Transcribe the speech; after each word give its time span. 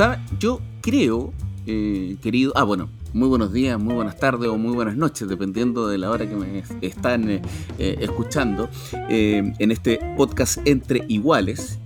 ¿Sabe? 0.00 0.18
Yo 0.38 0.62
creo, 0.80 1.30
eh, 1.66 2.16
querido. 2.22 2.54
Ah, 2.56 2.64
bueno, 2.64 2.88
muy 3.12 3.28
buenos 3.28 3.52
días, 3.52 3.78
muy 3.78 3.92
buenas 3.92 4.18
tardes 4.18 4.48
o 4.48 4.56
muy 4.56 4.74
buenas 4.74 4.96
noches, 4.96 5.28
dependiendo 5.28 5.88
de 5.88 5.98
la 5.98 6.08
hora 6.08 6.26
que 6.26 6.34
me 6.36 6.64
están 6.80 7.28
eh, 7.28 7.42
eh, 7.78 7.98
escuchando 8.00 8.70
en 9.10 9.70
este 9.70 10.00
podcast 10.16 10.56
Entre 10.66 11.04
Iguales. 11.08 11.78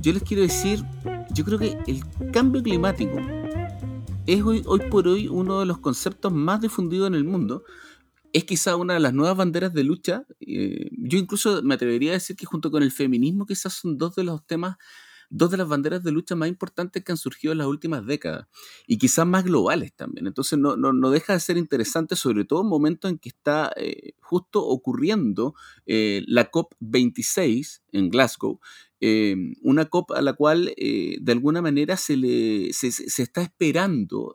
Yo 0.00 0.14
les 0.14 0.22
quiero 0.22 0.44
decir, 0.44 0.82
yo 1.34 1.44
creo 1.44 1.58
que 1.58 1.76
el 1.86 2.02
cambio 2.32 2.62
climático 2.62 3.18
es 4.24 4.42
hoy, 4.42 4.62
hoy 4.64 4.80
por 4.90 5.06
hoy 5.06 5.28
uno 5.28 5.60
de 5.60 5.66
los 5.66 5.76
conceptos 5.76 6.32
más 6.32 6.62
difundidos 6.62 7.08
en 7.08 7.16
el 7.16 7.24
mundo. 7.24 7.64
Es 8.32 8.44
quizá 8.44 8.76
una 8.76 8.94
de 8.94 9.00
las 9.00 9.12
nuevas 9.12 9.36
banderas 9.36 9.74
de 9.74 9.84
lucha. 9.84 10.24
yo 10.40 11.18
incluso 11.18 11.62
me 11.62 11.74
atrevería 11.74 12.12
a 12.12 12.14
decir 12.14 12.34
que 12.34 12.46
junto 12.46 12.70
con 12.70 12.82
el 12.82 12.92
feminismo 12.92 13.44
quizás 13.44 13.74
son 13.74 13.98
dos 13.98 14.14
de 14.14 14.24
los 14.24 14.46
temas 14.46 14.78
dos 15.30 15.50
de 15.50 15.56
las 15.56 15.68
banderas 15.68 16.02
de 16.02 16.12
lucha 16.12 16.34
más 16.34 16.48
importantes 16.48 17.04
que 17.04 17.12
han 17.12 17.18
surgido 17.18 17.52
en 17.52 17.58
las 17.58 17.66
últimas 17.66 18.06
décadas 18.06 18.46
y 18.86 18.98
quizás 18.98 19.26
más 19.26 19.44
globales 19.44 19.92
también. 19.94 20.26
Entonces 20.26 20.58
no, 20.58 20.76
no, 20.76 21.10
deja 21.10 21.34
de 21.34 21.40
ser 21.40 21.56
interesante, 21.56 22.16
sobre 22.16 22.44
todo 22.44 22.62
en 22.62 22.68
momentos 22.68 23.10
en 23.10 23.18
que 23.18 23.28
está 23.28 23.72
eh, 23.76 24.12
justo 24.20 24.64
ocurriendo 24.64 25.54
eh, 25.86 26.22
la 26.26 26.50
COP26 26.50 27.82
en 27.92 28.08
Glasgow, 28.10 28.60
eh, 29.00 29.36
una 29.62 29.86
COP 29.86 30.12
a 30.12 30.22
la 30.22 30.32
cual 30.32 30.72
de 30.76 31.32
alguna 31.32 31.62
manera 31.62 31.96
se, 31.96 32.16
le, 32.16 32.72
se, 32.72 32.90
se 32.90 33.22
está 33.22 33.42
esperando 33.42 34.34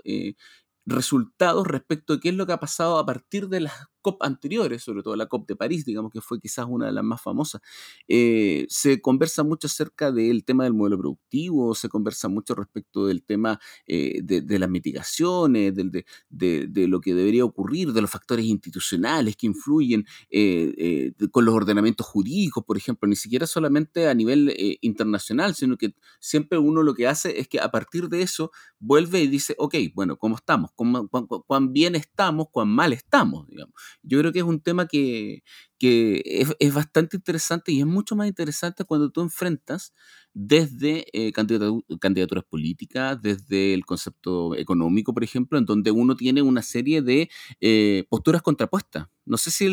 resultados 0.86 1.68
respecto 1.68 2.14
a 2.14 2.20
qué 2.20 2.30
es 2.30 2.36
lo 2.36 2.46
que 2.46 2.54
ha 2.54 2.60
pasado 2.60 2.98
a 2.98 3.06
partir 3.06 3.50
de 3.50 3.62
las 3.62 3.74
COP 4.04 4.22
anteriores, 4.22 4.84
sobre 4.84 5.02
todo 5.02 5.16
la 5.16 5.26
COP 5.26 5.48
de 5.48 5.56
París, 5.56 5.86
digamos 5.86 6.12
que 6.12 6.22
fue 6.22 6.40
quizás 6.40 6.68
una 6.70 6.86
de 6.86 6.92
las 6.92 7.04
más 7.04 7.22
famosas, 7.22 7.62
eh, 8.08 8.68
se 8.70 9.02
conversa 9.02 9.44
mucho 9.44 9.66
acerca 9.66 10.12
del 10.12 10.46
tema 10.46 10.66
del 10.66 10.74
modelo 10.74 11.00
productivo, 11.00 11.74
se 11.74 11.90
conversa 11.90 12.28
mucho 12.28 12.54
respecto 12.54 13.08
del 13.08 13.24
tema 13.24 13.60
eh, 13.88 14.20
de, 14.22 14.60
las 14.60 14.70
mitigaciones, 14.70 15.74
de, 15.74 16.06
de, 16.30 16.88
lo 16.88 17.02
que 17.02 17.16
debería 17.16 17.46
ocurrir, 17.46 17.94
de 17.94 18.02
los 18.02 18.12
factores 18.12 18.46
institucionales 18.46 19.36
que 19.36 19.48
influyen 19.48 20.06
eh, 20.30 21.14
con 21.32 21.46
los 21.46 21.56
ordenamientos 21.56 22.06
jurídicos, 22.06 22.64
por 22.66 22.78
ejemplo, 22.78 23.08
ni 23.08 23.16
siquiera 23.16 23.48
solamente 23.48 24.08
a 24.08 24.14
nivel 24.14 24.54
internacional, 24.82 25.56
sino 25.56 25.78
que 25.78 25.96
siempre 26.20 26.60
uno 26.60 26.84
lo 26.84 26.94
que 26.94 27.08
hace 27.08 27.40
es 27.40 27.48
que 27.48 27.60
a 27.60 27.72
partir 27.72 28.10
de 28.10 28.22
eso 28.22 28.52
vuelve 28.80 29.22
y 29.22 29.28
dice, 29.28 29.56
ok, 29.58 29.76
bueno, 29.96 30.18
¿cómo 30.18 30.36
estamos? 30.36 30.72
¿Cuán, 30.76 31.08
cuán 31.08 31.72
bien 31.72 31.96
estamos? 31.96 32.48
¿Cuán 32.52 32.68
mal 32.68 32.92
estamos? 32.92 33.48
Digamos. 33.48 33.74
Yo 34.02 34.20
creo 34.20 34.32
que 34.32 34.40
es 34.40 34.46
un 34.46 34.62
tema 34.62 34.88
que, 34.88 35.44
es, 35.80 36.74
bastante 36.74 37.18
interesante 37.18 37.72
y 37.72 37.82
es 37.82 37.86
mucho 37.86 38.16
más 38.16 38.28
interesante 38.28 38.86
cuando 38.86 39.10
tú 39.12 39.22
enfrentas 39.22 39.94
desde 40.34 41.06
eh, 41.14 41.32
candidaturas 41.34 42.44
políticas, 42.46 43.22
desde 43.22 43.74
el 43.74 43.86
concepto 43.86 44.56
económico, 44.56 45.14
por 45.14 45.24
ejemplo, 45.24 45.58
en 45.58 45.66
donde 45.66 45.92
uno 45.92 46.16
tiene 46.16 46.42
una 46.42 46.62
serie 46.62 47.02
de 47.02 47.30
eh, 47.62 48.06
posturas 48.10 48.42
contrapuestas. 48.42 49.08
No 49.26 49.38
sé 49.38 49.52
si 49.52 49.68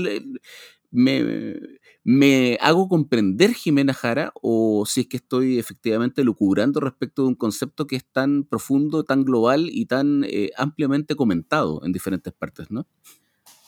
me, 0.91 1.56
me, 2.04 2.59
hago 2.60 2.88
comprender, 2.88 3.54
Jimena 3.54 3.94
Jara, 3.94 4.32
o 4.42 4.84
si 4.86 5.03
es 5.03 5.06
que 5.06 5.19
estoy 5.19 5.59
efectivamente 5.59 6.25
lucubrando 6.25 6.80
respecto 6.80 7.22
de 7.22 7.28
un 7.28 7.34
concepto 7.34 7.86
que 7.86 7.97
es 7.97 8.04
tan 8.04 8.44
profundo, 8.44 9.04
tan 9.04 9.25
global 9.25 9.69
y 9.70 9.86
tan 9.86 10.25
eh, 10.25 10.50
ampliamente 10.56 11.14
comentado 11.16 11.84
en 11.84 11.92
diferentes 11.92 12.32
partes, 12.32 12.70
¿no? 12.70 12.86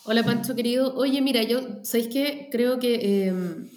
Hola 0.05 0.21
Pancho 0.21 0.53
querido. 0.53 0.93
Oye, 0.95 1.21
mira, 1.21 1.43
yo, 1.43 1.61
¿sabéis 1.83 2.09
qué? 2.09 2.49
Creo 2.51 2.77
que 2.77 3.27
em, 3.27 3.69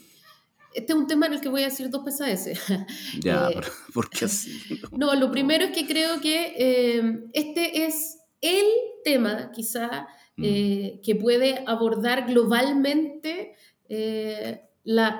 este 0.75 0.93
es 0.93 0.99
un 0.99 1.07
tema 1.07 1.27
en 1.27 1.35
el 1.35 1.41
que 1.41 1.49
voy 1.49 1.63
a 1.63 1.67
decir 1.67 1.89
dos 1.89 2.03
pesadeces. 2.03 2.61
Ya, 3.23 3.49
eh, 3.49 3.61
¿por 3.95 4.11
qué 4.11 4.25
así? 4.27 4.61
No, 4.91 5.15
lo 5.15 5.31
primero 5.31 5.67
es 5.67 5.71
que 5.71 5.87
creo 5.87 6.21
que 6.21 6.97
em, 6.99 7.31
este 7.33 7.87
es 7.87 8.19
el 8.41 8.67
tema, 9.05 9.53
quizá, 9.53 10.09
mm. 10.37 10.45
eh, 10.45 11.01
que 11.05 11.15
puede 11.15 11.63
abordar 11.65 12.27
globalmente 12.27 13.55
eh, 13.89 14.63
la, 14.83 15.19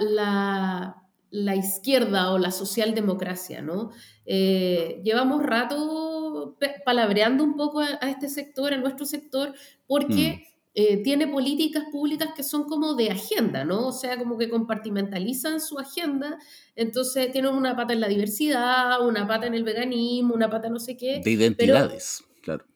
la, 1.31 1.55
izquierda 1.55 2.33
o 2.33 2.39
la 2.39 2.51
socialdemocracia, 2.51 3.63
¿no? 3.63 3.91
llevamos 4.25 5.43
rato 5.45 6.59
palabreando 6.85 7.45
un 7.45 7.55
poco 7.57 7.81
a, 7.81 8.11
este 8.11 8.29
sector, 8.29 8.75
a 8.75 8.79
nuestro 8.79 9.07
sector, 9.07 9.55
porque... 9.87 10.43
Mm. 10.43 10.56
Eh, 10.79 11.03
tiene 11.03 11.27
políticas 11.27 11.85
públicas 11.91 12.29
que 12.37 12.43
son 12.43 12.65
como 12.65 12.95
de 12.97 13.11
agenda, 13.11 13.65
¿no? 13.65 13.87
O 13.87 13.93
sea, 13.93 14.19
como 14.19 14.37
que 14.37 14.51
compartimentalizan 14.51 15.59
su 15.59 15.79
agenda, 15.79 16.39
entonces 16.75 17.33
tienen 17.33 17.55
una 17.55 17.75
pata 17.75 17.95
en 17.95 18.01
la 18.03 18.09
diversidad, 18.09 19.01
una 19.01 19.27
pata 19.27 19.47
en 19.47 19.55
el 19.55 19.65
veganismo, 19.65 20.35
una 20.35 20.51
pata 20.51 20.69
no 20.69 20.79
sé 20.79 20.99
qué. 20.99 21.23
De 21.25 21.31
identidades, 21.31 22.23
claro. 22.43 22.67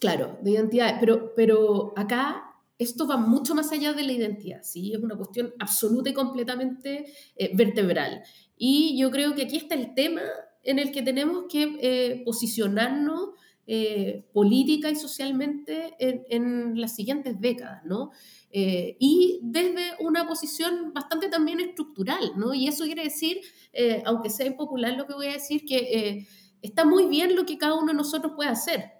Claro, 0.00 0.36
de 0.42 0.50
identidades, 0.50 0.96
pero, 0.98 1.32
pero 1.36 1.92
acá 1.96 2.42
esto 2.76 3.06
va 3.06 3.18
mucho 3.18 3.54
más 3.54 3.70
allá 3.70 3.92
de 3.92 4.02
la 4.02 4.12
identidad, 4.12 4.64
¿sí? 4.64 4.92
Es 4.92 5.00
una 5.00 5.16
cuestión 5.16 5.54
absoluta 5.60 6.10
y 6.10 6.12
completamente 6.12 7.06
eh, 7.36 7.52
vertebral. 7.54 8.24
Y 8.56 8.98
yo 8.98 9.12
creo 9.12 9.36
que 9.36 9.42
aquí 9.42 9.58
está 9.58 9.76
el 9.76 9.94
tema 9.94 10.22
en 10.64 10.80
el 10.80 10.90
que 10.90 11.02
tenemos 11.02 11.44
que 11.48 11.78
eh, 11.80 12.22
posicionarnos 12.24 13.30
eh, 13.66 14.24
política 14.32 14.90
y 14.90 14.96
socialmente 14.96 15.94
en, 15.98 16.78
las 16.78 16.94
siguientes 16.94 17.40
décadas, 17.40 17.82
¿no? 17.84 18.10
Eh, 18.50 18.96
y 18.98 19.40
desde 19.42 19.92
una 20.00 20.26
posición 20.26 20.92
bastante 20.92 21.28
también 21.28 21.60
estructural, 21.60 22.32
¿no? 22.36 22.52
Y 22.52 22.68
eso 22.68 22.84
quiere 22.84 23.04
decir, 23.04 23.40
eh, 23.72 24.02
aunque 24.04 24.28
sea 24.28 24.46
impopular 24.46 24.92
lo 24.96 25.06
que 25.06 25.14
voy 25.14 25.28
a 25.28 25.32
decir, 25.32 25.64
que 25.64 26.26
está 26.60 26.84
muy 26.84 27.06
bien 27.06 27.34
lo 27.34 27.46
que 27.46 27.56
cada 27.56 27.74
uno 27.74 27.86
de 27.86 27.94
nosotros 27.94 28.32
puede 28.36 28.50
hacer. 28.50 28.92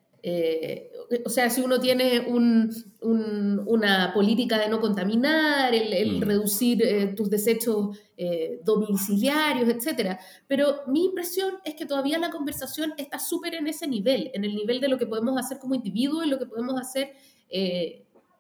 Eh, 1.11 1.23
o 1.25 1.31
sea, 1.31 1.51
si 1.51 1.61
uno 1.61 1.81
tiene 1.81 2.27
una 2.31 4.13
política 4.15 4.59
de 4.59 4.69
no 4.69 4.81
contaminar, 4.81 5.75
el, 5.75 6.19
mm. 6.19 6.23
reducir 6.23 6.83
eh, 6.83 7.15
tus 7.17 7.31
desechos 7.31 7.99
eh, 8.17 8.61
domiciliarios, 8.65 9.69
etc. 9.69 10.19
Pero 10.47 10.83
mi 10.87 11.07
impresión 11.07 11.55
es 11.65 11.75
que 11.75 11.87
todavía 11.87 12.19
la 12.19 12.31
conversación 12.31 12.95
está 12.97 13.19
súper 13.19 13.55
en 13.55 13.67
ese 13.67 13.87
nivel, 13.87 14.31
en 14.35 14.45
el 14.45 14.55
nivel 14.55 14.81
de 14.81 14.89
lo 14.89 14.99
que 14.99 15.07
podemos 15.07 15.39
hacer 15.39 15.59
como 15.59 15.75
individuo 15.75 16.25
y 16.25 16.29
lo 16.29 16.39
que 16.39 16.47
podemos 16.47 16.81
hacer 16.81 17.13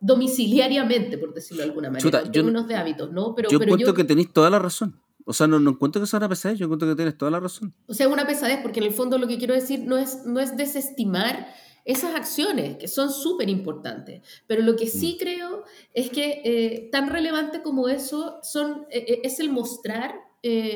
domiciliariamente, 0.00 1.16
por 1.19 1.32
decirlo 1.32 1.62
de 1.62 1.69
alguna 1.69 1.88
manera, 1.91 2.20
en 2.20 2.32
términos 2.32 2.66
de 2.66 2.74
hábitos, 2.74 3.12
¿no? 3.12 3.34
Pero, 3.34 3.48
yo 3.48 3.62
encuentro 3.62 3.94
que 3.94 4.04
tenéis 4.04 4.32
toda 4.32 4.50
la 4.50 4.58
razón. 4.58 5.00
O 5.26 5.32
sea, 5.32 5.47
no, 5.47 5.58
no 5.58 5.70
encuentro 5.70 6.03
que 6.03 6.06
sea 6.06 6.19
una 6.19 6.28
pesadez, 6.28 6.58
yo 6.58 6.66
encuentro 6.66 6.86
que 6.88 6.94
tienes 6.94 7.16
toda 7.16 7.30
la 7.30 7.41
razón. 7.41 7.72
O 7.86 7.94
sea, 7.94 8.08
una 8.08 8.26
pesadez, 8.26 8.60
porque 8.62 8.80
en 8.80 8.86
el 8.86 8.92
fondo 8.92 9.16
lo 9.16 9.26
que 9.26 9.38
quiero 9.38 9.54
decir 9.54 9.80
no 9.80 9.97
es, 9.97 10.26
no 10.26 10.41
es 10.41 10.56
desestimar 10.56 11.47
esas 11.84 12.15
acciones 12.15 12.77
que 12.77 12.89
son 12.89 13.12
súper 13.12 13.49
importantes. 13.49 14.22
Pero 14.47 14.62
lo 14.62 14.77
que 14.77 14.87
sí 14.87 15.15
mm. 15.15 15.19
creo 15.19 15.65
es 15.93 16.11
que 16.11 16.43
eh, 16.45 16.89
tan 16.91 17.09
relevante 17.09 17.62
como 17.62 17.89
eso 17.89 18.39
son, 18.43 18.87
eh, 18.91 19.05
eh, 19.06 19.21
es 19.25 19.41
el 19.41 19.50
mostrar 19.50 20.15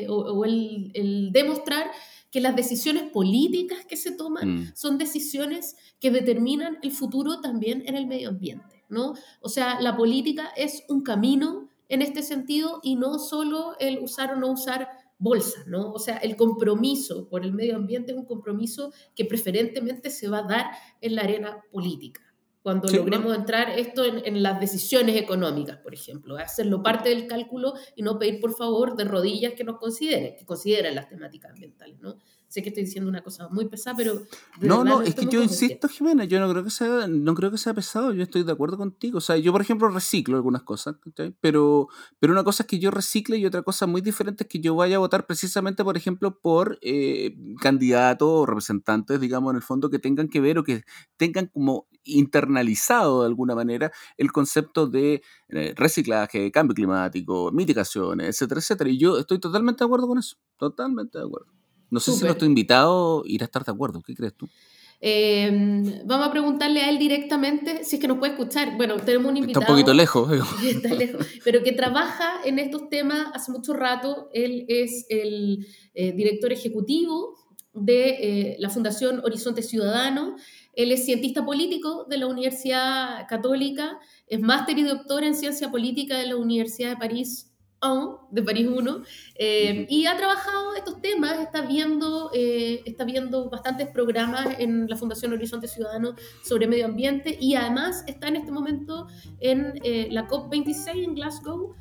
o, 0.07 0.45
el, 0.45 1.29
demostrar 1.31 1.91
que 2.31 2.41
las 2.41 2.55
decisiones 2.55 3.03
políticas 3.03 3.85
que 3.85 3.97
se 3.97 4.11
toman 4.11 4.61
mm. 4.61 4.71
son 4.75 4.97
decisiones 4.97 5.75
que 5.99 6.09
determinan 6.09 6.79
el 6.81 6.91
futuro 6.91 7.39
también 7.39 7.83
en 7.85 7.95
el 7.95 8.07
medio 8.07 8.29
ambiente. 8.29 8.83
¿no? 8.89 9.13
O 9.41 9.49
sea, 9.49 9.79
la 9.79 9.95
política 9.95 10.51
es 10.57 10.83
un 10.89 11.03
camino 11.03 11.69
en 11.87 12.01
este 12.01 12.23
sentido 12.23 12.79
y 12.83 12.95
no 12.95 13.19
solo 13.19 13.75
el 13.79 13.99
usar 13.99 14.33
o 14.33 14.35
no 14.37 14.51
usar 14.51 14.89
bolsa, 15.19 15.63
¿no? 15.67 15.91
O 15.91 15.99
sea, 15.99 16.17
el 16.17 16.35
compromiso 16.35 17.27
por 17.27 17.43
el 17.43 17.53
medio 17.53 17.75
ambiente 17.75 18.13
es 18.13 18.17
un 18.17 18.25
compromiso 18.25 18.91
que 19.15 19.25
preferentemente 19.25 20.09
se 20.09 20.29
va 20.29 20.39
a 20.39 20.47
dar 20.47 20.65
en 21.01 21.15
la 21.15 21.23
arena 21.23 21.61
política. 21.71 22.21
cuando 22.61 22.91
logremos 22.91 23.35
entrar 23.35 23.79
esto 23.79 24.03
en, 24.03 24.43
las 24.43 24.59
decisiones 24.59 25.15
económicas, 25.15 25.77
por 25.77 25.93
ejemplo, 25.93 26.37
hacerlo 26.37 26.83
parte 26.83 27.09
del 27.09 27.25
cálculo 27.25 27.73
y 27.95 28.03
no 28.03 28.19
pedir 28.19 28.39
por 28.39 28.53
favor 28.53 28.95
de 28.95 29.05
rodillas 29.05 29.53
que 29.53 29.63
nos 29.63 29.77
consideren, 29.77 30.35
que 30.35 30.45
consideren 30.45 30.93
las 30.93 31.07
temáticas 31.07 31.51
ambientales, 31.51 31.99
¿no? 31.99 32.17
Sé 32.49 32.63
que 32.63 32.69
estoy 32.69 32.85
diciendo 32.85 33.07
una 33.07 33.21
cosa 33.21 33.47
muy 33.49 33.65
pesada, 33.65 33.95
pero... 33.95 34.23
No, 34.59 34.83
no, 34.83 35.03
es 35.03 35.13
que 35.13 35.27
yo 35.27 35.43
insisto, 35.43 35.87
Jimena, 35.87 36.25
yo 36.25 36.39
no 36.39 36.49
creo, 36.49 36.63
que 36.63 36.71
sea, 36.71 37.05
no 37.07 37.35
creo 37.35 37.51
que 37.51 37.59
sea 37.59 37.75
pesado, 37.75 38.11
yo 38.11 38.23
estoy 38.23 38.41
de 38.41 38.51
acuerdo 38.51 38.75
contigo. 38.75 39.19
O 39.19 39.21
sea, 39.21 39.37
yo, 39.37 39.51
por 39.51 39.61
ejemplo, 39.61 39.87
reciclo 39.89 40.35
algunas 40.35 40.63
cosas, 40.63 40.95
pero, 41.41 41.89
pero 42.17 42.33
una 42.33 42.43
cosa 42.43 42.63
es 42.63 42.67
que 42.67 42.79
yo 42.79 42.89
recicle 42.89 43.37
y 43.37 43.45
otra 43.45 43.61
cosa 43.61 43.85
muy 43.85 44.01
diferente 44.01 44.45
es 44.45 44.49
que 44.49 44.59
yo 44.59 44.73
vaya 44.73 44.95
a 44.95 44.99
votar 44.99 45.27
precisamente, 45.27 45.83
por 45.83 45.95
ejemplo, 45.95 46.39
por 46.39 46.79
eh, 46.81 47.37
candidatos 47.61 48.27
o 48.27 48.45
representantes, 48.47 49.21
digamos, 49.21 49.51
en 49.51 49.57
el 49.57 49.61
fondo, 49.61 49.91
que 49.91 49.99
tengan 49.99 50.27
que 50.27 50.41
ver 50.41 50.57
o 50.57 50.63
que 50.63 50.85
tengan 51.17 51.45
como 51.53 51.87
internalizado 52.03 53.21
de 53.21 53.27
alguna 53.27 53.53
manera 53.53 53.91
el 54.17 54.31
concepto 54.31 54.87
de 54.87 55.21
eh, 55.49 55.73
reciclaje, 55.75 56.51
cambio 56.51 56.73
climático, 56.73 57.51
mitigaciones, 57.51 58.29
etcétera, 58.29 58.59
etcétera. 58.59 58.89
Y 58.89 58.97
yo 58.97 59.19
estoy 59.19 59.37
totalmente 59.37 59.83
de 59.83 59.85
acuerdo 59.85 60.07
con 60.07 60.17
eso, 60.17 60.35
totalmente 60.57 61.19
de 61.19 61.25
acuerdo. 61.25 61.58
No 61.91 61.99
sé 61.99 62.11
si 62.13 62.23
nuestro 62.23 62.45
invitado 62.45 63.23
irá 63.25 63.45
a 63.45 63.47
estar 63.47 63.63
de 63.63 63.71
acuerdo. 63.71 64.01
¿Qué 64.01 64.15
crees 64.15 64.33
tú? 64.35 64.47
Em, 65.01 66.05
vamos 66.05 66.27
a 66.27 66.31
preguntarle 66.31 66.81
a 66.81 66.89
él 66.89 66.99
directamente 66.99 67.85
si 67.85 67.95
es 67.95 68.01
que 68.01 68.07
nos 68.07 68.17
puede 68.17 68.33
escuchar. 68.33 68.75
Bueno, 68.75 68.97
tenemos 68.97 69.31
un 69.31 69.37
invitado. 69.37 69.61
Está 69.61 69.71
un 69.71 69.77
poquito 69.77 69.93
lejos. 69.93 70.29
Está 70.63 70.93
lejos, 70.93 71.25
pero 71.43 71.63
que 71.63 71.71
trabaja 71.71 72.41
en 72.43 72.59
estos 72.59 72.89
temas 72.89 73.27
hace 73.33 73.51
mucho 73.51 73.73
rato. 73.73 74.29
Él 74.33 74.65
es 74.67 75.05
el 75.09 75.65
eh, 75.93 76.11
director 76.11 76.51
ejecutivo 76.51 77.35
de 77.73 78.09
eh, 78.09 78.55
la 78.59 78.69
Fundación 78.69 79.21
Horizonte 79.23 79.63
Ciudadano. 79.63 80.35
Él 80.73 80.91
es 80.91 81.05
cientista 81.05 81.45
político 81.45 82.05
de 82.09 82.17
la 82.17 82.27
Universidad 82.27 83.25
Católica, 83.27 83.99
es 84.27 84.39
máster 84.39 84.77
y 84.77 84.83
doctor 84.83 85.23
en 85.23 85.35
ciencia 85.35 85.71
política 85.71 86.17
de 86.17 86.27
la 86.27 86.35
Universidad 86.35 86.89
de 86.89 86.97
París 86.97 87.48
de 88.29 88.43
París 88.43 88.67
1, 88.69 89.01
eh, 89.35 89.87
y 89.89 90.05
ha 90.05 90.17
trabajado 90.17 90.75
estos 90.75 91.01
temas, 91.01 91.39
está 91.39 91.61
viendo, 91.61 92.29
eh, 92.33 92.81
está 92.85 93.05
viendo 93.05 93.49
bastantes 93.49 93.87
programas 93.87 94.59
en 94.59 94.87
la 94.89 94.97
Fundación 94.97 95.31
Horizonte 95.31 95.67
Ciudadano 95.67 96.13
sobre 96.43 96.67
medio 96.67 96.85
ambiente 96.85 97.37
y 97.39 97.55
además 97.55 98.03
está 98.05 98.27
en 98.27 98.35
este 98.35 98.51
momento 98.51 99.07
en 99.39 99.79
eh, 99.83 100.09
la 100.11 100.27
COP26 100.27 101.03
en 101.03 101.15
Glasgow 101.15 101.73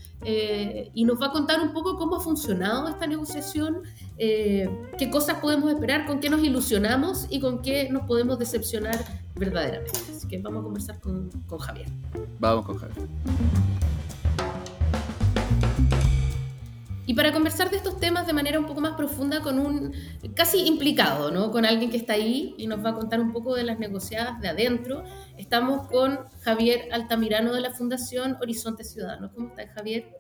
y 0.95 1.05
nos 1.05 1.21
va 1.21 1.27
a 1.27 1.33
contar 1.33 1.61
un 1.61 1.73
poco 1.73 1.97
cómo 1.97 2.17
ha 2.17 2.21
funcionado 2.21 2.89
esta 2.89 3.07
negociación, 3.07 3.83
qué 4.17 5.11
cosas 5.11 5.39
podemos 5.41 5.71
esperar, 5.71 6.07
con 6.07 6.21
qué 6.21 6.29
nos 6.29 6.43
ilusionamos 6.43 7.27
y 7.31 7.41
con 7.41 7.63
qué 7.63 7.89
nos 7.89 8.03
podemos 8.03 8.39
decepcionar 8.39 8.99
verdaderamente. 9.37 9.99
Así 10.11 10.29
que 10.29 10.39
vamos 10.39 10.61
a 10.61 10.63
conversar 10.65 11.01
con, 11.01 11.31
con 11.47 11.59
Javier. 11.59 11.89
Vamos 12.39 12.67
con 12.67 12.79
Javier. 12.79 13.09
Y 17.09 17.15
para 17.15 17.33
conversar 17.33 17.71
de 17.71 17.79
estos 17.79 17.99
temas 17.99 18.27
de 18.27 18.35
manera 18.35 18.61
un 18.61 18.67
poco 18.67 18.83
más 18.83 18.93
profunda 18.93 19.41
con 19.41 19.59
un 19.59 19.95
casi 20.35 20.67
implicado, 20.67 21.31
¿no? 21.31 21.51
Con 21.51 21.65
alguien 21.65 21.91
que 21.91 21.97
está 21.97 22.13
ahí 22.13 22.55
y 22.59 22.67
nos 22.67 22.85
va 22.85 22.91
a 22.91 22.95
contar 22.95 23.19
un 23.19 23.33
poco 23.33 23.55
de 23.55 23.65
las 23.65 23.79
negociadas 23.79 24.39
de 24.43 24.49
adentro. 24.49 25.05
Estamos 25.39 25.87
con 25.87 26.19
Javier 26.43 26.91
Altamirano 26.93 27.55
de 27.55 27.63
la 27.63 27.71
Fundación 27.71 28.37
Horizonte 28.43 28.85
Ciudadano. 28.85 29.33
¿Cómo 29.35 29.49
estás, 29.49 29.71
Javier? 29.75 30.19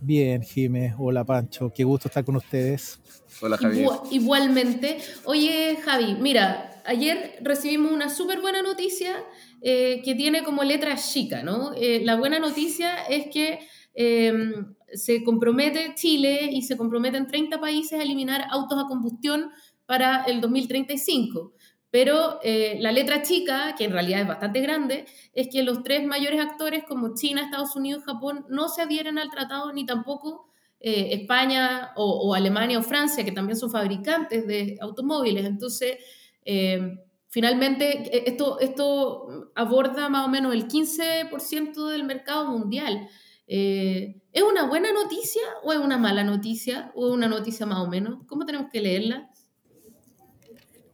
Bien, 0.00 0.42
Jimé. 0.42 0.96
Hola, 0.98 1.22
Pancho. 1.22 1.72
Qué 1.72 1.84
gusto 1.84 2.08
estar 2.08 2.24
con 2.24 2.34
ustedes. 2.34 2.98
Hola, 3.40 3.56
Javier. 3.56 3.88
igualmente. 4.10 4.98
Oye, 5.26 5.78
Javi, 5.84 6.16
mira, 6.20 6.82
ayer 6.86 7.38
recibimos 7.40 7.92
una 7.92 8.10
súper 8.10 8.40
buena 8.40 8.62
noticia 8.62 9.14
eh, 9.62 10.02
que 10.04 10.16
tiene 10.16 10.42
como 10.42 10.64
letra 10.64 10.96
chica, 10.96 11.44
¿no? 11.44 11.72
Eh, 11.76 12.00
la 12.02 12.16
buena 12.16 12.40
noticia 12.40 13.04
es 13.04 13.26
que 13.32 13.60
Em, 13.98 14.74
se 14.92 15.24
compromete 15.24 15.94
Chile 15.94 16.50
y 16.52 16.62
se 16.62 16.76
comprometen 16.76 17.26
30 17.26 17.58
países 17.58 17.98
a 17.98 18.02
eliminar 18.02 18.46
autos 18.50 18.78
a 18.78 18.86
combustión 18.86 19.50
para 19.86 20.24
el 20.24 20.40
2035. 20.42 21.54
Pero 21.90 22.38
eh, 22.42 22.76
la 22.80 22.92
letra 22.92 23.22
chica, 23.22 23.74
que 23.76 23.84
en 23.84 23.92
realidad 23.92 24.20
es 24.20 24.28
bastante 24.28 24.60
grande, 24.60 25.06
es 25.32 25.48
que 25.50 25.62
los 25.62 25.82
tres 25.82 26.04
mayores 26.04 26.40
actores 26.40 26.84
como 26.84 27.14
China, 27.14 27.42
Estados 27.42 27.74
Unidos 27.74 28.02
y 28.02 28.12
Japón 28.12 28.44
no 28.50 28.68
se 28.68 28.82
adhieren 28.82 29.18
al 29.18 29.30
tratado 29.30 29.72
ni 29.72 29.86
tampoco 29.86 30.46
eh, 30.78 31.08
España 31.12 31.92
o, 31.96 32.34
Alemania 32.34 32.78
o 32.78 32.82
Francia, 32.82 33.24
que 33.24 33.32
también 33.32 33.56
son 33.56 33.70
fabricantes 33.70 34.46
de 34.46 34.76
automóviles. 34.82 35.46
Entonces, 35.46 35.96
em, 36.44 36.98
finalmente, 37.28 38.14
e, 38.14 38.28
esto, 38.28 38.60
esto 38.60 39.50
aborda 39.54 40.10
más 40.10 40.26
o 40.26 40.30
menos 40.30 40.52
el 40.52 40.68
15% 40.68 41.88
del 41.88 42.04
mercado 42.04 42.50
mundial. 42.50 43.08
Eh, 43.46 44.20
¿Es 44.32 44.42
una 44.42 44.66
buena 44.66 44.92
noticia 44.92 45.42
o 45.62 45.72
es 45.72 45.78
una 45.78 45.98
mala 45.98 46.24
noticia 46.24 46.90
o 46.94 47.12
una 47.12 47.28
noticia 47.28 47.64
más 47.64 47.78
o 47.78 47.88
menos? 47.88 48.24
¿Cómo 48.26 48.44
tenemos 48.44 48.68
que 48.70 48.80
leerla? 48.80 49.30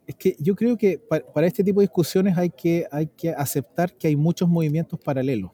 Es 0.06 0.16
que 0.16 0.36
yo 0.38 0.54
creo 0.54 0.76
que 0.76 0.98
para, 0.98 1.46
este 1.46 1.64
tipo 1.64 1.80
de 1.80 1.84
discusiones 1.84 2.36
hay 2.36 2.50
que, 2.50 2.86
hay 2.90 3.06
que 3.06 3.30
aceptar 3.30 3.96
que 3.96 4.08
hay 4.08 4.16
muchos 4.16 4.48
movimientos 4.48 5.00
paralelos. 5.00 5.50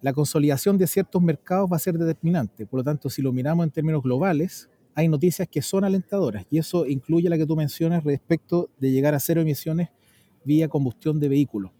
La 0.00 0.12
consolidación 0.12 0.78
de 0.78 0.86
ciertos 0.86 1.20
mercados 1.20 1.70
va 1.70 1.76
a 1.76 1.80
ser 1.80 1.98
determinante. 1.98 2.66
Por 2.66 2.78
lo 2.78 2.84
tanto, 2.84 3.10
si 3.10 3.20
lo 3.20 3.32
miramos 3.32 3.64
en 3.64 3.70
términos 3.70 4.02
globales, 4.02 4.70
hay 4.94 5.08
noticias 5.08 5.48
que 5.48 5.60
son 5.60 5.84
alentadoras 5.84 6.46
y 6.50 6.58
eso 6.58 6.86
incluye 6.86 7.28
la 7.28 7.36
que 7.36 7.46
tú 7.46 7.56
mencionas 7.56 8.04
respecto 8.04 8.70
de 8.78 8.90
llegar 8.90 9.14
a 9.14 9.20
cero 9.20 9.40
emisiones 9.40 9.88
vía 10.44 10.68
combustión 10.68 11.18
de 11.18 11.28
vehículos. 11.28 11.72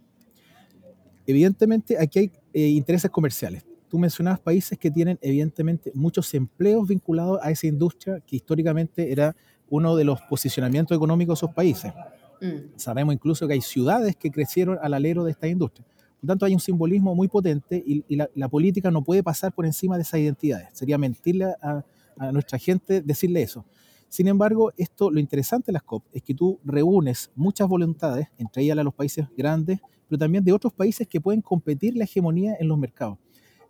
Evidentemente, 1.27 1.97
aquí 1.99 2.19
hay 2.19 2.33
eh, 2.53 2.67
intereses 2.69 3.11
comerciales 3.11 3.65
tú 3.91 3.99
mencionabas 3.99 4.41
países 4.41 4.79
que 4.79 4.91
tienen 4.91 5.19
evidentemente 5.21 5.91
muchos 5.95 6.33
empleos 6.35 6.89
vinculados 6.89 7.41
a 7.43 7.51
esa 7.51 7.67
industria 7.67 8.21
que 8.21 8.37
históricamente 8.37 9.13
era 9.13 9.37
uno 9.69 9.97
de 9.97 10.05
los 10.05 10.21
posicionamientos 10.23 10.97
económicos 10.97 11.39
de 11.39 11.47
esos 11.47 11.55
países. 11.55 11.93
Mm. 12.41 12.77
Sabemos 12.77 13.15
incluso 13.15 13.47
que 13.47 13.55
hay 13.55 13.61
ciudades 13.61 14.17
que 14.17 14.31
crecieron 14.31 14.79
al 14.81 14.95
alero 14.95 15.25
de 15.25 15.33
esta 15.33 15.49
industria. 15.49 15.87
Por 16.21 16.29
tanto, 16.29 16.47
hay 16.47 16.55
un 16.55 16.61
simbolismo 16.61 17.15
muy 17.15 17.29
potente 17.29 17.83
y, 17.85 18.05
la, 18.17 18.49
política 18.49 18.91
no 18.91 19.03
puede 19.03 19.23
pasar 19.23 19.53
por 19.53 19.67
encima 19.67 19.97
de 19.97 20.03
esas 20.03 20.21
identidades. 20.21 20.69
Sería 20.73 20.99
mentirle 20.99 21.47
a, 21.63 21.85
a 22.19 22.33
nuestra 22.33 22.59
gente 22.59 23.01
decirle 23.01 23.43
eso. 23.43 23.65
Sin 24.09 24.29
embargo, 24.29 24.73
esto, 24.77 25.11
lo 25.11 25.21
interesante 25.21 25.67
de 25.67 25.75
las 25.75 25.83
COP 25.83 26.05
es 26.13 26.23
que 26.23 26.35
tú 26.35 26.59
reúnes 26.65 27.31
muchas 27.35 27.69
voluntades, 27.69 28.27
entre 28.39 28.63
ellas 28.63 28.77
las 28.77 28.83
de 28.83 28.85
los 28.85 28.95
países 28.95 29.27
grandes, 29.37 29.81
pero 30.09 30.19
también 30.19 30.45
de 30.45 30.53
otros 30.53 30.73
países 30.73 31.07
que 31.07 31.21
pueden 31.21 31.41
competir 31.41 31.97
la 31.97 32.05
hegemonía 32.05 32.57
en 32.59 32.67
los 32.67 32.77
mercados. 32.77 33.19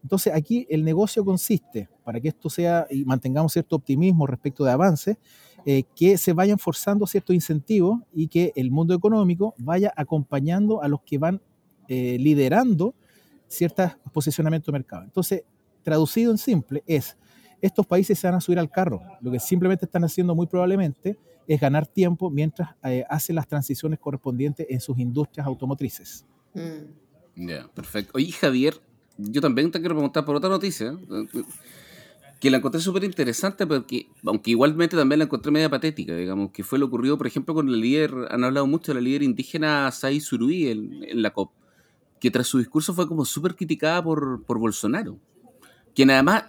Entonces 0.03 0.33
aquí 0.35 0.67
el 0.71 0.85
negocio 0.85 1.25
consiste, 1.25 1.89
para 2.05 2.21
que 2.21 2.29
esto 2.29 2.49
sea 2.49 2.87
y 2.91 3.05
mantengamos 3.05 3.53
cierto 3.53 3.77
optimismo 3.77 4.27
respecto 4.27 4.65
de 4.65 4.73
avances, 4.73 5.17
eh, 5.67 5.83
que 5.95 6.17
se 6.17 6.33
vayan 6.33 6.59
forzando 6.59 7.07
ciertos 7.07 7.35
incentivos 7.35 8.01
y 8.15 8.29
que 8.29 8.53
el 8.57 8.71
mundo 8.71 8.95
económico 8.95 9.55
vaya 9.59 9.93
acompañando 9.95 10.83
a 10.83 10.89
los 10.89 11.03
que 11.03 11.19
van 11.19 11.41
eh, 11.89 12.17
liderando 12.19 12.95
ciertos 13.47 13.93
posicionamientos 14.13 14.67
de 14.67 14.73
mercado. 14.73 15.05
Entonces, 15.05 15.43
traducido 15.83 16.31
en 16.31 16.39
simple, 16.39 16.83
es, 16.87 17.17
estos 17.61 17.87
países 17.87 18.19
se 18.19 18.27
van 18.27 18.37
a 18.37 18.41
subir 18.41 18.59
al 18.59 18.71
carro. 18.71 19.03
Lo 19.21 19.31
que 19.31 19.39
simplemente 19.39 19.85
están 19.85 20.05
haciendo 20.05 20.35
muy 20.35 20.47
probablemente 20.47 21.19
es 21.47 21.61
ganar 21.61 21.87
tiempo 21.87 22.31
mientras 22.31 22.71
eh, 22.85 23.05
hacen 23.09 23.37
las 23.37 23.47
transiciones 23.47 23.99
correspondientes 23.99 24.67
en 24.71 24.81
sus 24.81 24.99
industrias 24.99 25.47
automotrices. 25.47 26.25
Mm. 26.55 27.49
Ya, 27.49 27.69
perfecto. 27.69 28.13
Oye, 28.15 28.33
Javier, 28.33 28.81
yo 29.23 29.41
también 29.41 29.71
te 29.71 29.81
quiero 29.81 29.95
preguntar 29.95 30.25
por 30.25 30.37
otra 30.37 30.49
noticia, 30.49 30.97
que 32.41 32.51
la 32.51 32.57
encontré 32.57 32.81
súper 32.81 33.05
interesante, 33.05 33.67
porque, 33.67 34.09
aunque 34.25 34.53
igualmente 34.53 34.97
también 34.97 35.19
la 35.19 35.27
encontré 35.27 35.53
media 35.53 35.69
patética, 35.69 36.17
digamos, 36.17 36.53
que 36.53 36.65
fue 36.65 36.79
lo 36.79 36.87
ocurrido, 36.87 37.19
por 37.19 37.27
ejemplo, 37.27 37.55
con 37.55 37.69
el 37.69 37.81
líder, 37.81 38.13
han 38.31 38.45
hablado 38.45 38.67
mucho 38.67 38.93
de 38.93 39.01
la 39.01 39.03
líder 39.03 39.23
indígena 39.23 39.91
Sai 39.91 40.21
Surui 40.21 40.69
en, 40.69 41.23
la 41.23 41.31
COP, 41.33 41.53
que 42.19 42.31
tras 42.31 42.47
su 42.47 42.59
discurso 42.59 42.95
fue 42.95 43.07
como 43.07 43.25
súper 43.27 43.55
criticada 43.57 44.03
por, 44.03 44.43
por 44.45 44.59
Bolsonaro, 44.59 45.19
quien 45.95 46.11
además 46.11 46.45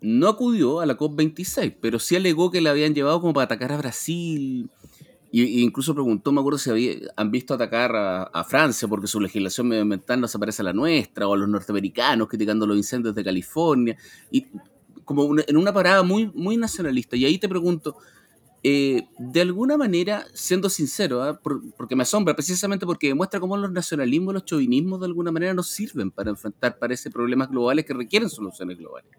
no 0.00 0.28
acudió 0.28 0.80
a 0.80 0.86
la 0.86 0.96
COP26, 0.96 1.76
pero 1.80 1.98
sí 1.98 2.16
alegó 2.16 2.50
que 2.50 2.62
la 2.62 2.70
habían 2.70 2.94
llevado 2.94 3.20
como 3.20 3.34
para 3.34 3.44
atacar 3.44 3.72
a 3.72 3.76
Brasil, 3.76 4.70
y, 5.30 5.62
incluso 5.62 5.94
preguntó, 5.94 6.32
me 6.32 6.40
acuerdo 6.40 6.58
si 6.58 6.70
había, 6.70 6.94
han 7.16 7.30
visto 7.30 7.54
atacar 7.54 7.94
a, 7.94 8.44
Francia 8.44 8.86
porque 8.88 9.06
su 9.06 9.20
legislación 9.20 9.68
medioambiental 9.68 10.20
no 10.20 10.28
se 10.28 10.38
parece 10.38 10.62
a 10.62 10.66
la 10.66 10.72
nuestra, 10.72 11.26
o 11.26 11.34
a 11.34 11.36
los 11.36 11.48
norteamericanos 11.48 12.28
criticando 12.28 12.66
los 12.66 12.76
incendios 12.76 13.14
de 13.14 13.24
California, 13.24 13.96
y 14.30 14.46
como 15.04 15.38
en 15.38 15.56
una 15.56 15.72
parada 15.72 16.02
muy, 16.02 16.30
muy 16.34 16.56
nacionalista. 16.56 17.16
Y 17.16 17.24
ahí 17.24 17.38
te 17.38 17.48
pregunto, 17.48 17.96
eh, 18.68 19.08
de 19.18 19.40
alguna 19.42 19.76
manera, 19.76 20.26
siendo 20.34 20.68
sincero, 20.68 21.22
¿ah? 21.22 21.40
porque 21.40 21.94
me 21.94 22.02
asombra 22.02 22.34
precisamente 22.34 22.84
porque 22.84 23.06
demuestra 23.06 23.38
cómo 23.38 23.56
los 23.56 23.70
nacionalismos, 23.70 24.34
los 24.34 24.44
chauvinismos 24.44 24.98
de 24.98 25.06
alguna 25.06 25.30
manera 25.30 25.54
no 25.54 25.62
sirven 25.62 26.10
para 26.10 26.30
enfrentar, 26.30 26.76
parece, 26.76 27.08
problemas 27.10 27.48
globales 27.48 27.84
que 27.84 27.94
requieren 27.94 28.28
soluciones 28.28 28.76
globales. 28.76 29.10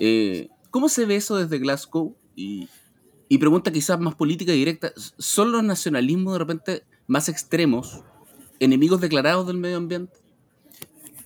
Eh, 0.00 0.48
¿Cómo 0.70 0.88
se 0.88 1.06
ve 1.06 1.16
eso 1.16 1.36
desde 1.36 1.58
Glasgow? 1.58 2.16
Y, 2.34 2.68
y 3.32 3.38
pregunta 3.38 3.70
quizás 3.70 4.00
más 4.00 4.16
política 4.16 4.52
y 4.52 4.58
directa, 4.58 4.90
¿son 4.96 5.52
los 5.52 5.62
nacionalismos 5.62 6.32
de 6.32 6.38
repente 6.40 6.82
más 7.06 7.28
extremos 7.28 8.02
enemigos 8.58 9.00
declarados 9.00 9.46
del 9.46 9.56
medio 9.56 9.76
ambiente? 9.76 10.18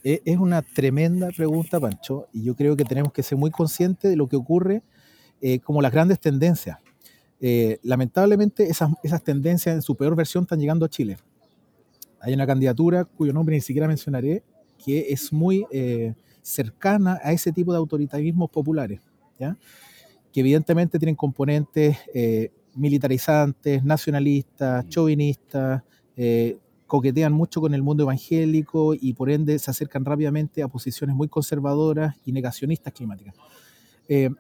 E, 0.04 0.20
es 0.26 0.36
una 0.36 0.60
tremenda 0.60 1.30
pregunta, 1.34 1.80
Pancho, 1.80 2.28
y 2.30 2.44
yo 2.44 2.54
creo 2.54 2.76
que 2.76 2.84
tenemos 2.84 3.10
que 3.10 3.22
ser 3.22 3.38
muy 3.38 3.50
conscientes 3.50 4.10
de 4.10 4.16
lo 4.18 4.28
que 4.28 4.36
ocurre 4.36 4.82
eh, 5.40 5.60
como 5.60 5.80
las 5.80 5.92
grandes 5.92 6.20
tendencias. 6.20 6.76
Eh, 7.40 7.78
lamentablemente 7.82 8.68
esas, 8.68 8.92
tendencias 9.24 9.74
en 9.74 9.80
su 9.80 9.96
peor 9.96 10.14
versión 10.14 10.44
están 10.44 10.60
llegando 10.60 10.84
a 10.84 10.90
Chile. 10.90 11.16
Hay 12.20 12.34
una 12.34 12.46
candidatura 12.46 13.06
cuyo 13.06 13.32
nombre 13.32 13.54
ni 13.54 13.62
siquiera 13.62 13.88
mencionaré, 13.88 14.42
que 14.84 15.06
es 15.08 15.32
muy 15.32 15.64
eh, 15.72 16.12
cercana 16.42 17.18
a 17.22 17.32
ese 17.32 17.50
tipo 17.50 17.72
de 17.72 17.78
autoritarismos 17.78 18.50
populares, 18.50 19.00
¿ya? 19.38 19.56
Que 20.34 20.40
evidentemente 20.40 20.98
tienen 20.98 21.14
componentes 21.14 21.96
militarizantes, 22.74 23.84
nacionalistas, 23.84 24.86
chauvinistas, 24.88 25.82
coquetean 26.86 27.32
mucho 27.32 27.60
con 27.60 27.74
el 27.74 27.82
mundo 27.82 28.04
evangélico 28.04 28.94
y 28.94 29.14
por 29.14 29.30
ende 29.30 29.58
se 29.58 29.68
acercan 29.70 30.04
rápidamente 30.04 30.62
a 30.62 30.68
posiciones 30.68 31.16
muy 31.16 31.28
conservadoras 31.28 32.14
y 32.24 32.32
negacionistas 32.32 32.92
climáticas. 32.92 33.34
Eh, 34.08 34.30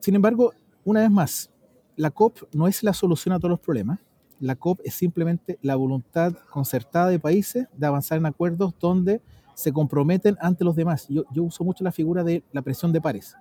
sin 0.00 0.14
embargo, 0.14 0.52
una 0.84 1.00
vez 1.00 1.10
más, 1.10 1.50
la 1.96 2.10
COP 2.10 2.52
no 2.52 2.66
es 2.66 2.82
la 2.82 2.92
solución 2.92 3.34
a 3.34 3.38
todos 3.38 3.50
los 3.50 3.60
problemas. 3.60 4.00
La 4.40 4.56
COP 4.56 4.80
es 4.84 4.94
simplemente 4.94 5.58
la 5.62 5.76
voluntad 5.76 6.32
concertada 6.50 7.08
de 7.08 7.20
países 7.20 7.68
de 7.76 7.86
avanzar 7.86 8.18
en 8.18 8.26
acuerdos 8.26 8.74
donde 8.80 9.20
se 9.54 9.72
comprometen 9.72 10.36
ante 10.40 10.64
los 10.64 10.74
demás. 10.74 11.06
Yo, 11.08 11.24
yo 11.30 11.44
uso 11.44 11.62
mucho 11.62 11.84
la 11.84 11.92
figura 11.92 12.24
de 12.24 12.42
la 12.50 12.62
presión 12.62 12.92
de 12.92 13.00
pares. 13.00 13.36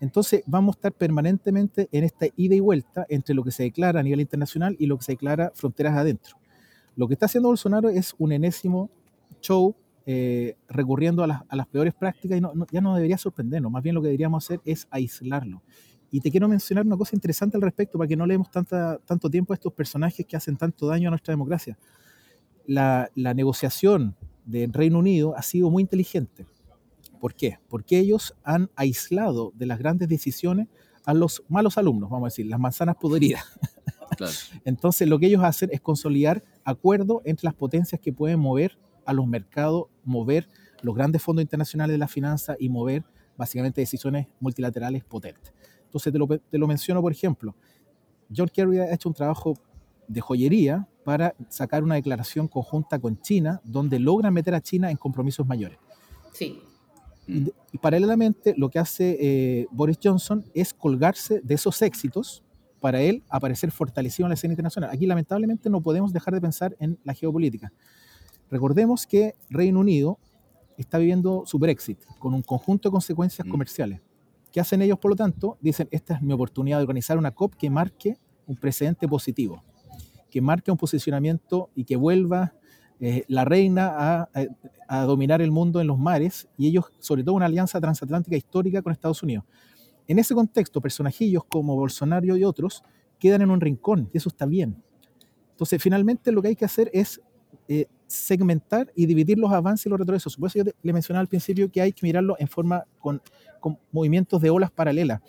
Entonces 0.00 0.42
vamos 0.46 0.74
a 0.74 0.78
estar 0.78 0.92
permanentemente 0.92 1.88
en 1.92 2.04
esta 2.04 2.26
ida 2.36 2.54
y 2.54 2.60
vuelta 2.60 3.06
entre 3.08 3.34
lo 3.34 3.42
que 3.42 3.50
se 3.50 3.62
declara 3.62 4.00
a 4.00 4.02
nivel 4.02 4.20
internacional 4.20 4.76
y 4.78 4.86
lo 4.86 4.98
que 4.98 5.04
se 5.04 5.12
declara 5.12 5.52
fronteras 5.54 5.96
adentro. 5.96 6.36
Lo 6.96 7.08
que 7.08 7.14
está 7.14 7.26
haciendo 7.26 7.48
Bolsonaro 7.48 7.88
es 7.88 8.14
un 8.18 8.32
enésimo 8.32 8.90
show 9.40 9.74
eh, 10.06 10.56
recurriendo 10.68 11.24
a 11.24 11.26
las, 11.26 11.66
peores 11.68 11.94
prácticas 11.94 12.38
y 12.38 12.42
ya 12.70 12.80
no 12.80 12.94
debería 12.94 13.16
sorprendernos, 13.16 13.72
más 13.72 13.82
bien 13.82 13.94
lo 13.94 14.02
que 14.02 14.08
deberíamos 14.08 14.44
hacer 14.44 14.60
es 14.64 14.86
aislarlo. 14.90 15.62
Y 16.10 16.20
te 16.20 16.30
quiero 16.30 16.48
mencionar 16.48 16.86
una 16.86 16.96
cosa 16.96 17.16
interesante 17.16 17.56
al 17.56 17.62
respecto 17.62 17.98
para 17.98 18.06
que 18.06 18.16
no 18.16 18.26
leemos 18.26 18.48
tanto 18.50 19.30
tiempo 19.30 19.52
a 19.52 19.56
estos 19.56 19.72
personajes 19.72 20.24
que 20.26 20.36
hacen 20.36 20.56
tanto 20.56 20.86
daño 20.86 21.08
a 21.08 21.10
nuestra 21.10 21.32
democracia. 21.32 21.76
La 22.66 23.10
negociación 23.14 24.14
del 24.44 24.72
Reino 24.72 24.98
Unido 24.98 25.34
ha 25.36 25.42
sido 25.42 25.70
muy 25.70 25.82
inteligente. 25.82 26.46
¿Por 27.24 27.34
qué? 27.34 27.58
Porque 27.70 27.98
ellos 27.98 28.36
han 28.44 28.70
aislado 28.76 29.50
de 29.54 29.64
las 29.64 29.78
grandes 29.78 30.10
decisiones 30.10 30.68
a 31.06 31.14
los 31.14 31.42
malos 31.48 31.78
alumnos, 31.78 32.10
vamos 32.10 32.26
a 32.26 32.28
decir, 32.28 32.44
las 32.44 32.60
manzanas 32.60 32.96
podridas. 32.96 33.42
Entonces 34.66 35.08
lo 35.08 35.18
que 35.18 35.28
ellos 35.28 35.42
hacen 35.42 35.70
es 35.72 35.80
consolidar 35.80 36.44
acuerdos 36.64 37.22
entre 37.24 37.46
las 37.46 37.54
potencias 37.54 37.98
que 37.98 38.12
pueden 38.12 38.40
mover 38.40 38.78
a 39.06 39.14
los 39.14 39.26
mercados, 39.26 39.86
mover 40.04 40.50
los 40.82 40.94
grandes 40.94 41.22
fondos 41.22 41.40
internacionales 41.40 41.94
de 41.94 41.98
la 41.98 42.08
finanza 42.08 42.56
y 42.58 42.68
mover 42.68 43.04
básicamente 43.38 43.80
decisiones 43.80 44.26
multilaterales 44.38 45.02
potentes. 45.02 45.54
Entonces 45.84 46.12
te 46.12 46.18
lo, 46.18 46.28
te 46.28 46.58
lo 46.58 46.66
menciono, 46.66 47.00
por 47.00 47.12
ejemplo, 47.12 47.56
John 48.36 48.50
Kerry 48.52 48.80
ha 48.80 48.92
hecho 48.92 49.08
un 49.08 49.14
trabajo 49.14 49.54
de 50.08 50.20
joyería 50.20 50.86
para 51.04 51.34
sacar 51.48 51.84
una 51.84 51.94
declaración 51.94 52.48
conjunta 52.48 52.98
con 52.98 53.18
China, 53.22 53.62
donde 53.64 53.98
logran 53.98 54.34
meter 54.34 54.54
a 54.54 54.60
China 54.60 54.90
en 54.90 54.98
compromisos 54.98 55.46
mayores. 55.46 55.78
Sí. 56.34 56.60
Y, 57.26 57.78
paralelamente, 57.78 58.54
lo 58.56 58.68
que 58.68 58.78
hace 58.78 59.16
eh, 59.20 59.66
Boris 59.70 59.98
Johnson 60.02 60.44
es 60.54 60.74
colgarse 60.74 61.40
de 61.42 61.54
esos 61.54 61.80
éxitos 61.82 62.42
para 62.80 63.00
él 63.00 63.22
aparecer 63.30 63.70
fortalecido 63.70 64.26
en 64.26 64.30
la 64.30 64.34
escena 64.34 64.52
internacional. 64.52 64.90
Aquí 64.90 65.06
lamentablemente 65.06 65.70
no 65.70 65.80
podemos 65.80 66.12
dejar 66.12 66.34
de 66.34 66.40
pensar 66.40 66.76
en 66.78 66.98
la 67.02 67.14
geopolítica. 67.14 67.72
Recordemos 68.50 69.06
que 69.06 69.34
Reino 69.48 69.80
Unido 69.80 70.18
está 70.76 70.98
viviendo 70.98 71.44
su 71.46 71.58
Brexit 71.58 71.98
con 72.18 72.34
un 72.34 72.42
conjunto 72.42 72.88
de 72.88 72.92
consecuencias 72.92 73.46
mm. 73.46 73.50
comerciales. 73.50 74.00
¿Qué 74.52 74.60
hacen 74.60 74.82
ellos, 74.82 74.98
por 74.98 75.10
lo 75.10 75.16
tanto? 75.16 75.56
Dicen, 75.60 75.88
esta 75.90 76.14
es 76.14 76.22
mi 76.22 76.32
oportunidad 76.32 76.78
de 76.78 76.82
organizar 76.82 77.18
una 77.18 77.30
COP 77.30 77.54
que 77.54 77.70
marque 77.70 78.18
un 78.46 78.56
precedente 78.56 79.08
positivo, 79.08 79.64
que 80.30 80.40
marque 80.40 80.70
un 80.70 80.76
posicionamiento 80.76 81.70
y 81.74 81.84
que 81.84 81.96
vuelva 81.96 82.52
eh, 83.06 83.22
la 83.28 83.44
reina 83.44 83.92
a, 83.94 84.30
a, 84.88 85.02
dominar 85.02 85.42
el 85.42 85.50
mundo 85.50 85.78
en 85.78 85.86
los 85.86 85.98
mares 85.98 86.48
y 86.56 86.68
ellos, 86.68 86.86
sobre 87.00 87.22
todo, 87.22 87.34
una 87.34 87.44
alianza 87.44 87.78
transatlántica 87.78 88.34
histórica 88.34 88.80
con 88.80 88.94
Estados 88.94 89.22
Unidos. 89.22 89.44
En 90.08 90.18
ese 90.18 90.34
contexto, 90.34 90.80
personajillos 90.80 91.44
como 91.44 91.76
Bolsonaro 91.76 92.34
y 92.34 92.44
otros 92.44 92.82
quedan 93.18 93.42
en 93.42 93.50
un 93.50 93.60
rincón 93.60 94.08
y 94.10 94.16
eso 94.16 94.30
está 94.30 94.46
bien. 94.46 94.82
Entonces, 95.50 95.82
finalmente 95.82 96.32
lo 96.32 96.40
que 96.40 96.48
hay 96.48 96.56
que 96.56 96.64
hacer 96.64 96.90
es 96.94 97.20
eh, 97.68 97.84
segmentar 98.06 98.90
y 98.96 99.04
dividir 99.04 99.38
los 99.38 99.52
avances 99.52 99.84
y 99.84 99.90
los 99.90 99.98
retrocesos. 99.98 100.38
Por 100.38 100.46
eso 100.46 100.64
yo 100.64 100.72
le 100.82 100.92
mencionaba 100.94 101.20
al 101.20 101.28
principio 101.28 101.70
que 101.70 101.82
hay 101.82 101.92
que 101.92 102.06
mirarlo 102.06 102.36
en 102.38 102.48
forma 102.48 102.84
con, 103.00 103.20
con 103.60 103.78
movimientos 103.92 104.40
de 104.40 104.48
olas 104.48 104.70
paralelas. 104.70 105.20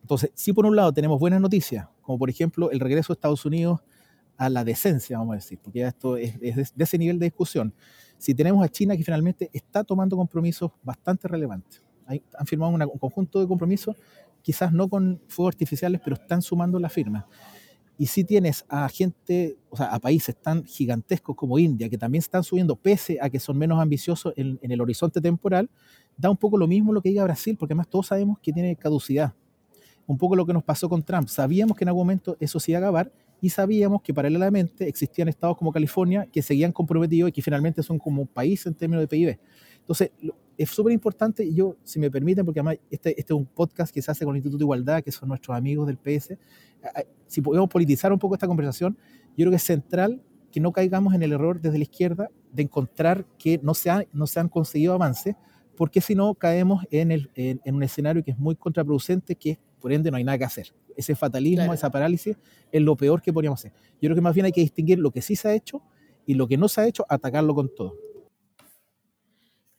Entonces, 0.00 0.30
si 0.32 0.54
por 0.54 0.64
un 0.64 0.74
lado 0.74 0.90
tenemos 0.90 1.20
buenas 1.20 1.42
noticias, 1.42 1.86
como 2.00 2.18
por 2.18 2.30
ejemplo 2.30 2.70
el 2.70 2.80
regreso 2.80 3.12
de 3.12 3.18
Estados 3.18 3.44
Unidos 3.44 3.80
a 4.36 4.48
la 4.48 4.64
decencia, 4.64 5.18
vamos 5.18 5.32
a 5.32 5.36
decir, 5.36 5.58
porque 5.62 5.80
ya 5.80 5.88
esto 5.88 6.16
es, 6.16 6.38
de 6.40 6.84
ese 6.84 6.98
nivel 6.98 7.18
de 7.18 7.26
discusión. 7.26 7.72
Si 8.18 8.34
tenemos 8.34 8.64
a 8.64 8.68
China 8.68 8.96
que 8.96 9.04
finalmente 9.04 9.50
está 9.52 9.84
tomando 9.84 10.16
compromisos 10.16 10.70
bastante 10.82 11.28
relevantes 11.28 11.84
han 12.06 12.46
firmado 12.46 12.72
un 12.72 12.98
conjunto 12.98 13.40
de 13.40 13.46
compromisos, 13.46 13.96
quizás 14.42 14.72
no 14.72 14.88
con 14.88 15.20
fuegos 15.28 15.54
artificiales, 15.54 16.00
pero 16.02 16.16
están 16.16 16.42
sumando 16.42 16.78
la 16.78 16.88
firma. 16.88 17.26
Y 17.96 18.06
si 18.06 18.24
tienes 18.24 18.64
a 18.68 18.88
gente, 18.88 19.56
o 19.70 19.76
sea, 19.76 19.86
a 19.86 20.00
países 20.00 20.34
tan 20.36 20.64
gigantescos 20.64 21.36
como 21.36 21.58
India, 21.58 21.88
que 21.88 21.96
también 21.96 22.20
están 22.20 22.42
subiendo, 22.42 22.74
pese 22.74 23.18
a 23.20 23.30
que 23.30 23.38
son 23.38 23.56
menos 23.56 23.80
ambiciosos 23.80 24.34
en, 24.36 24.58
en 24.60 24.70
el 24.72 24.80
horizonte 24.80 25.20
temporal, 25.20 25.70
da 26.16 26.28
un 26.28 26.36
poco 26.36 26.58
lo 26.58 26.66
mismo 26.66 26.92
lo 26.92 27.00
que 27.00 27.10
diga 27.10 27.24
Brasil, 27.24 27.56
porque 27.56 27.72
además 27.72 27.88
todos 27.88 28.08
sabemos 28.08 28.38
que 28.40 28.52
tiene 28.52 28.74
caducidad. 28.74 29.32
Un 30.06 30.18
poco 30.18 30.34
lo 30.36 30.44
que 30.44 30.52
nos 30.52 30.64
pasó 30.64 30.88
con 30.88 31.02
Trump. 31.02 31.28
Sabíamos 31.28 31.76
que 31.76 31.84
en 31.84 31.88
algún 31.88 32.02
momento 32.02 32.36
eso 32.40 32.58
se 32.60 32.72
iba 32.72 32.78
a 32.78 32.82
acabar 32.82 33.12
y 33.44 33.50
sabíamos 33.50 34.00
que 34.00 34.14
paralelamente 34.14 34.88
existían 34.88 35.28
estados 35.28 35.58
como 35.58 35.70
California 35.70 36.26
que 36.32 36.40
seguían 36.40 36.72
comprometidos 36.72 37.28
y 37.28 37.32
que 37.32 37.42
finalmente 37.42 37.82
son 37.82 37.98
como 37.98 38.22
un 38.22 38.26
país 38.26 38.64
en 38.64 38.72
términos 38.72 39.02
de 39.02 39.06
PIB. 39.06 39.38
Entonces, 39.80 40.12
es 40.56 40.70
súper 40.70 40.94
importante, 40.94 41.44
y 41.44 41.54
yo, 41.54 41.76
si 41.84 42.00
me 42.00 42.10
permiten, 42.10 42.46
porque 42.46 42.60
además 42.60 42.78
este, 42.90 43.10
este, 43.20 43.34
es 43.34 43.38
un 43.38 43.44
podcast 43.44 43.92
que 43.92 44.00
se 44.00 44.10
hace 44.10 44.24
con 44.24 44.34
el 44.34 44.38
Instituto 44.38 44.60
de 44.60 44.64
Igualdad, 44.64 45.02
que 45.02 45.12
son 45.12 45.28
nuestros 45.28 45.54
amigos 45.54 45.86
del 45.86 45.98
PS, 45.98 46.38
si 47.26 47.42
podemos 47.42 47.68
politizar 47.68 48.14
un 48.14 48.18
poco 48.18 48.34
esta 48.34 48.46
conversación, 48.46 48.96
yo 49.36 49.42
creo 49.42 49.50
que 49.50 49.56
es 49.56 49.62
central 49.62 50.22
que 50.50 50.60
no 50.60 50.72
caigamos 50.72 51.12
en 51.12 51.22
el 51.22 51.32
error 51.32 51.60
desde 51.60 51.76
la 51.76 51.84
izquierda 51.84 52.30
de 52.50 52.62
encontrar 52.62 53.26
que 53.36 53.60
no 53.62 53.74
se, 53.74 54.08
no 54.14 54.26
se 54.26 54.40
han 54.40 54.48
conseguido 54.48 54.94
avances, 54.94 55.36
porque 55.76 56.00
si 56.00 56.14
no 56.14 56.34
caemos 56.34 56.86
en, 56.90 57.12
el, 57.12 57.30
en, 57.34 57.74
un 57.74 57.82
escenario 57.82 58.24
que 58.24 58.30
es 58.30 58.38
muy 58.38 58.56
contraproducente, 58.56 59.36
que 59.36 59.58
por 59.84 59.92
ende 59.92 60.10
no 60.10 60.16
hay 60.16 60.24
nada 60.24 60.38
que 60.38 60.44
hacer. 60.44 60.72
Ese 60.96 61.14
fatalismo, 61.14 61.74
esa 61.74 61.90
parálisis, 61.90 62.38
es 62.72 62.80
lo 62.80 62.96
peor 62.96 63.20
que 63.20 63.34
podríamos 63.34 63.60
hacer. 63.60 63.72
Yo 64.00 64.06
creo 64.08 64.14
que 64.14 64.22
más 64.22 64.32
bien 64.34 64.46
hay 64.46 64.52
que 64.52 64.62
distinguir 64.62 64.98
lo 64.98 65.10
que 65.10 65.20
sí 65.20 65.36
se 65.36 65.46
ha 65.46 65.54
hecho 65.54 65.82
y 66.24 66.32
lo 66.32 66.48
que 66.48 66.56
no 66.56 66.68
se 66.68 66.80
ha 66.80 66.86
hecho, 66.86 67.04
atacarlo 67.06 67.54
con 67.54 67.68
todo. 67.74 67.94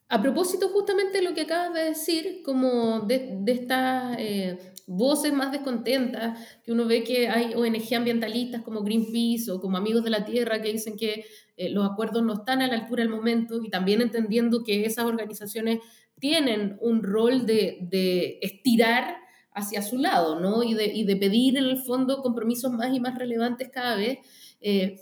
A 0.07 0.21
propósito 0.21 0.69
justamente 0.69 1.17
de 1.17 1.24
lo 1.24 1.33
que 1.33 1.41
acabas 1.41 1.74
de 1.74 1.85
decir, 1.85 2.43
como 2.45 3.00
de, 3.00 3.35
estas 3.47 4.15
eh, 4.19 4.59
voces 4.85 5.33
más 5.33 5.51
descontentas, 5.51 6.38
que 6.63 6.71
uno 6.71 6.85
ve 6.85 7.03
que 7.03 7.27
hay 7.27 7.55
ONG 7.55 7.95
ambientalistas 7.95 8.62
como 8.62 8.83
Greenpeace 8.83 9.51
o 9.51 9.59
como 9.59 9.75
Amigos 9.77 10.03
de 10.03 10.12
la 10.12 10.24
Tierra 10.24 10.62
que 10.62 10.71
dicen 10.71 10.97
que 10.97 11.25
eh, 11.57 11.69
los 11.71 11.83
acuerdos 11.83 12.21
no 12.21 12.33
están 12.33 12.62
a 12.62 12.67
la 12.67 12.75
altura 12.75 13.01
del 13.01 13.12
momento 13.12 13.59
y 13.63 13.71
también 13.71 14.01
entendiendo 14.01 14.63
que 14.63 14.85
esas 14.85 15.05
organizaciones 15.05 15.79
tienen 16.19 16.77
un 16.79 17.01
rol 17.01 17.47
de, 17.47 18.38
estirar 18.43 19.25
hacia 19.55 19.81
su 19.81 19.97
lado, 19.97 20.39
¿no? 20.39 20.63
Y 20.63 20.74
de, 20.74 21.15
pedir 21.15 21.57
en 21.57 21.63
el 21.63 21.77
fondo 21.77 22.21
compromisos 22.21 22.71
más 22.71 22.93
y 22.93 23.00
más 23.00 23.17
relevantes 23.17 23.69
cada 23.69 23.95
vez. 23.95 24.19
Eh, 24.62 25.00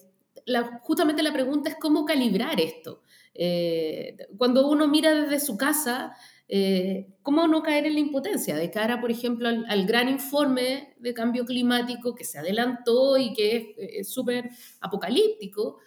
justamente 0.81 1.24
la 1.24 1.33
pregunta 1.33 1.72
es 1.72 1.75
cómo 1.75 2.05
calibrar 2.05 2.62
esto. 2.62 3.01
Eh, 3.33 4.15
cuando 4.38 4.67
uno 4.69 4.88
mira 4.88 5.13
desde 5.13 5.39
su 5.39 5.57
casa, 5.57 6.15
eh, 6.48 7.07
¿cómo 7.24 7.48
no 7.48 7.63
caer 7.63 7.88
en 7.88 7.95
la 7.95 8.00
impotencia 8.00 8.55
de 8.55 8.69
cara, 8.69 9.01
por 9.01 9.10
ejemplo, 9.10 9.50
al, 9.50 9.86
gran 9.88 10.07
informe 10.07 10.93
de 11.00 11.15
cambio 11.15 11.45
climático 11.45 12.13
que 12.13 12.24
se 12.24 12.38
adelantó 12.38 13.17
y 13.17 13.33
que 13.33 13.75
es 13.77 14.13
súper 14.13 14.51
apocalíptico? 14.81 15.79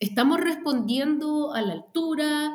¿Estamos 0.00 0.40
respondiendo 0.40 1.52
a 1.52 1.62
la 1.62 1.74
altura 1.74 2.54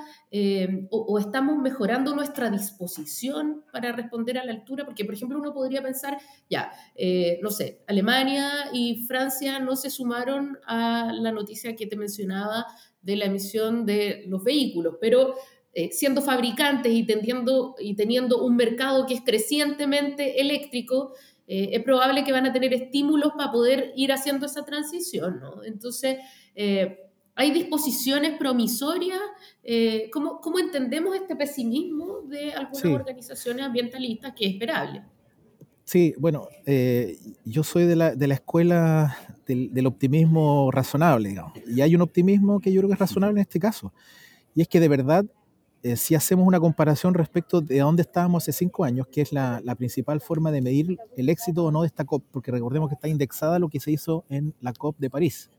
o, 0.90 1.20
estamos 1.20 1.58
mejorando 1.60 2.14
nuestra 2.14 2.50
disposición 2.50 3.64
para 3.72 3.92
responder 3.92 4.38
a 4.38 4.44
la 4.44 4.52
altura? 4.52 4.84
Porque, 4.84 5.06
por 5.06 5.14
ejemplo, 5.14 5.40
uno 5.40 5.54
podría 5.54 5.82
pensar, 5.82 6.18
ya, 6.50 6.72
no 7.42 7.52
sé, 7.52 7.84
Alemania 7.88 8.50
y 8.74 9.06
Francia 9.08 9.60
no 9.60 9.76
se 9.76 9.90
sumaron 9.92 10.58
a 10.66 11.14
la 11.14 11.32
noticia 11.32 11.76
que 11.76 11.86
te 11.86 11.96
mencionaba 11.96 12.66
de 13.02 13.16
la 13.16 13.26
emisión 13.26 13.86
de 13.86 14.26
los 14.28 14.44
vehículos, 14.44 14.96
pero 15.00 15.36
eh, 15.78 15.92
siendo 15.92 16.22
fabricantes 16.22 16.94
y 16.94 17.04
teniendo, 17.04 17.76
y 17.78 17.98
teniendo 17.98 18.46
un 18.46 18.56
mercado 18.56 19.06
que 19.06 19.16
es 19.16 19.22
crecientemente 19.26 20.40
eléctrico, 20.40 21.14
eh, 21.48 21.72
es 21.74 21.84
probable 21.84 22.24
que 22.24 22.32
van 22.32 22.46
a 22.46 22.54
tener 22.54 22.74
estímulos 22.74 23.34
para 23.38 23.52
poder 23.52 23.92
ir 23.98 24.14
haciendo 24.14 24.46
esa 24.46 24.64
transición, 24.64 25.42
¿no? 25.42 25.66
Entonces, 25.66 26.20
eh, 26.56 27.05
¿Hay 27.36 27.52
disposiciones 27.52 28.38
promisorias? 28.38 29.20
Eh, 29.62 30.10
¿cómo, 30.12 30.40
¿cómo, 30.40 30.58
entendemos 30.58 31.16
este 31.16 31.36
pesimismo 31.36 32.22
de 32.22 32.54
algunas 32.54 32.86
organizaciones 32.86 33.66
ambientalistas 33.66 34.34
que 34.34 34.46
es 34.46 34.54
esperable? 34.54 35.04
Sí, 35.84 36.16
bueno, 36.18 36.48
eh, 36.66 37.18
yo 37.44 37.64
soy 37.64 37.86
de 37.86 37.96
la, 37.98 38.16
de 38.16 38.28
la 38.28 38.36
escuela 38.36 39.18
del, 39.46 39.72
del, 39.74 39.86
optimismo 39.86 40.72
razonable, 40.72 41.30
digamos. 41.30 41.54
Y 41.68 41.82
hay 41.82 41.94
un 41.94 42.02
optimismo 42.02 42.60
que 42.60 42.72
yo 42.72 42.80
creo 42.80 42.90
que 42.90 42.94
es 42.94 43.00
razonable 43.00 43.40
en 43.40 43.42
este 43.42 43.60
caso. 43.60 43.94
Y 44.56 44.62
es 44.62 44.68
que 44.70 44.80
de 44.80 44.88
verdad, 44.88 45.26
eh, 45.84 45.98
si 45.98 46.16
hacemos 46.16 46.48
una 46.48 46.60
comparación 46.60 47.14
respecto 47.14 47.60
de 47.60 47.80
dónde 47.80 48.04
estábamos 48.04 48.44
hace 48.44 48.54
cinco 48.54 48.86
años, 48.86 49.08
que 49.12 49.22
es 49.22 49.34
la, 49.34 49.62
la, 49.64 49.76
principal 49.76 50.22
forma 50.22 50.52
de 50.52 50.62
medir 50.62 50.98
el 51.18 51.30
éxito 51.30 51.66
o 51.66 51.72
no 51.72 51.82
de 51.82 51.88
esta 51.88 52.06
COP, 52.06 52.24
porque 52.32 52.50
recordemos 52.50 52.90
que 52.90 52.96
está 52.96 53.10
indexada 53.10 53.60
lo 53.60 53.68
que 53.68 53.82
se 53.82 53.92
hizo 53.92 54.24
en 54.30 54.56
la 54.62 54.72
COP 54.72 54.98
de 54.98 55.10
París. 55.10 55.52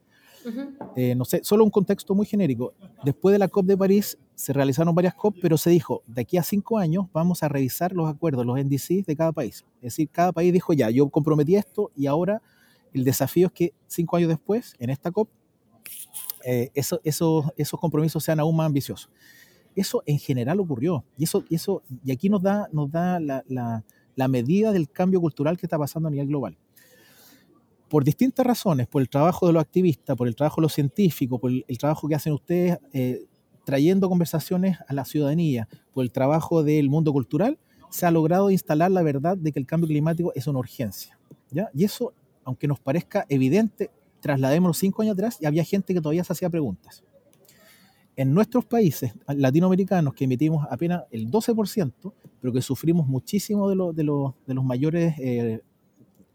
Eh, 0.97 1.15
no 1.15 1.25
sé, 1.25 1.41
solo 1.43 1.65
un 1.65 1.71
contexto 1.71 2.15
muy 2.15 2.27
genérico. 2.27 2.75
Después 3.05 3.33
de 3.33 3.39
la 3.39 3.49
COP 3.49 3.67
de 3.67 3.77
París 3.77 4.19
se 4.35 4.53
realizaron 4.53 4.95
varias 4.95 5.15
COP, 5.15 5.37
pero 5.41 5.59
se 5.59 5.71
dijo, 5.71 6.03
de 6.07 6.23
aquí 6.23 6.37
a 6.37 6.43
cinco 6.43 6.79
años 6.79 7.07
vamos 7.13 7.43
a 7.43 7.49
revisar 7.49 7.93
los 7.93 8.09
acuerdos, 8.09 8.47
los 8.47 8.59
NDCs 8.59 9.07
de 9.07 9.17
cada 9.17 9.33
país. 9.33 9.65
Es 9.77 9.95
decir, 9.95 10.09
cada 10.11 10.33
país 10.33 10.53
dijo, 10.53 10.73
ya, 10.73 10.91
yo 10.91 11.09
comprometí 11.09 11.57
esto 11.57 11.91
y 11.97 12.07
ahora 12.07 12.43
el 12.93 13.05
desafío 13.05 13.49
es 13.49 13.53
que 13.53 13.75
cinco 13.87 14.17
años 14.17 14.29
después, 14.29 14.75
en 14.79 14.91
esta 14.91 15.11
COP, 15.11 15.29
eh, 16.45 16.71
eso, 16.75 17.01
eso, 17.05 17.53
esos 17.57 17.79
compromisos 17.81 18.23
sean 18.23 18.41
aún 18.41 18.57
más 18.57 18.67
ambiciosos. 18.67 19.11
Eso 19.75 20.03
en 20.07 20.19
general 20.19 20.61
ocurrió. 20.61 21.05
Y, 21.19 21.25
eso, 21.25 21.45
y, 21.49 21.57
eso, 21.57 21.83
y 22.05 22.13
aquí 22.13 22.29
nos 22.31 22.43
da, 22.43 22.69
nos 22.73 22.91
da 22.91 23.21
la, 23.21 23.45
la, 23.49 23.85
la 24.15 24.29
medida 24.29 24.73
del 24.73 24.89
cambio 24.89 25.21
cultural 25.21 25.59
que 25.59 25.67
está 25.67 25.79
pasando 25.79 26.09
a 26.09 26.11
nivel 26.11 26.29
global 26.29 26.57
por 27.89 28.05
distintas 28.05 28.45
razones, 28.45 28.87
por 28.87 29.03
el 29.03 29.09
trabajo 29.09 29.47
de 29.47 29.53
los 29.53 29.63
activistas, 29.63 30.17
por 30.17 30.29
el 30.29 30.35
trabajo 30.35 30.61
de 30.61 30.63
los 30.63 30.73
científicos, 30.73 31.41
por 31.41 31.51
el, 31.51 31.79
trabajo 31.79 32.09
que 32.09 32.15
hacen 32.15 32.33
ustedes 32.33 32.79
eh, 32.93 33.25
trayendo 33.65 34.09
conversaciones 34.09 34.79
a 34.87 34.95
la 34.95 35.05
ciudadanía, 35.05 35.69
por 35.93 36.05
el 36.05 36.11
trabajo 36.11 36.63
del 36.63 36.89
mundo 36.89 37.13
cultural, 37.13 37.59
se 37.91 38.07
ha 38.07 38.11
logrado 38.11 38.51
instalar 38.51 38.91
la 38.91 39.03
verdad 39.03 39.37
de 39.37 39.53
que 39.53 39.59
el 39.59 39.67
cambio 39.67 39.89
climático 39.89 40.33
es 40.35 40.47
una 40.47 40.59
urgencia. 40.59 41.19
¿ya? 41.51 41.71
Y 41.75 41.85
eso, 41.85 42.13
aunque 42.45 42.67
nos 42.67 42.81
parezca 42.81 43.25
evidente, 43.29 43.91
trasladémonos 44.21 44.79
cinco 44.79 45.03
años 45.03 45.15
atrás 45.15 45.39
y 45.41 45.47
había 45.47 45.65
gente 45.65 45.95
que 45.95 46.01
todavía 46.01 46.25
se 46.25 46.33
hacía 46.33 46.51
preguntas. 46.51 47.05
En 48.17 48.33
nuestros 48.33 48.65
países 48.65 49.13
latinoamericanos, 49.29 50.15
que 50.15 50.25
emitimos 50.25 50.67
apenas 50.71 51.05
el 51.11 51.31
12%, 51.31 52.13
pero 52.41 52.53
que 52.53 52.63
sufrimos 52.63 53.07
muchísimo 53.07 53.69
de, 53.69 53.77
de, 54.03 54.33
de 54.47 54.55
los 54.55 54.65
mayores 54.65 55.15
eh, 55.19 55.61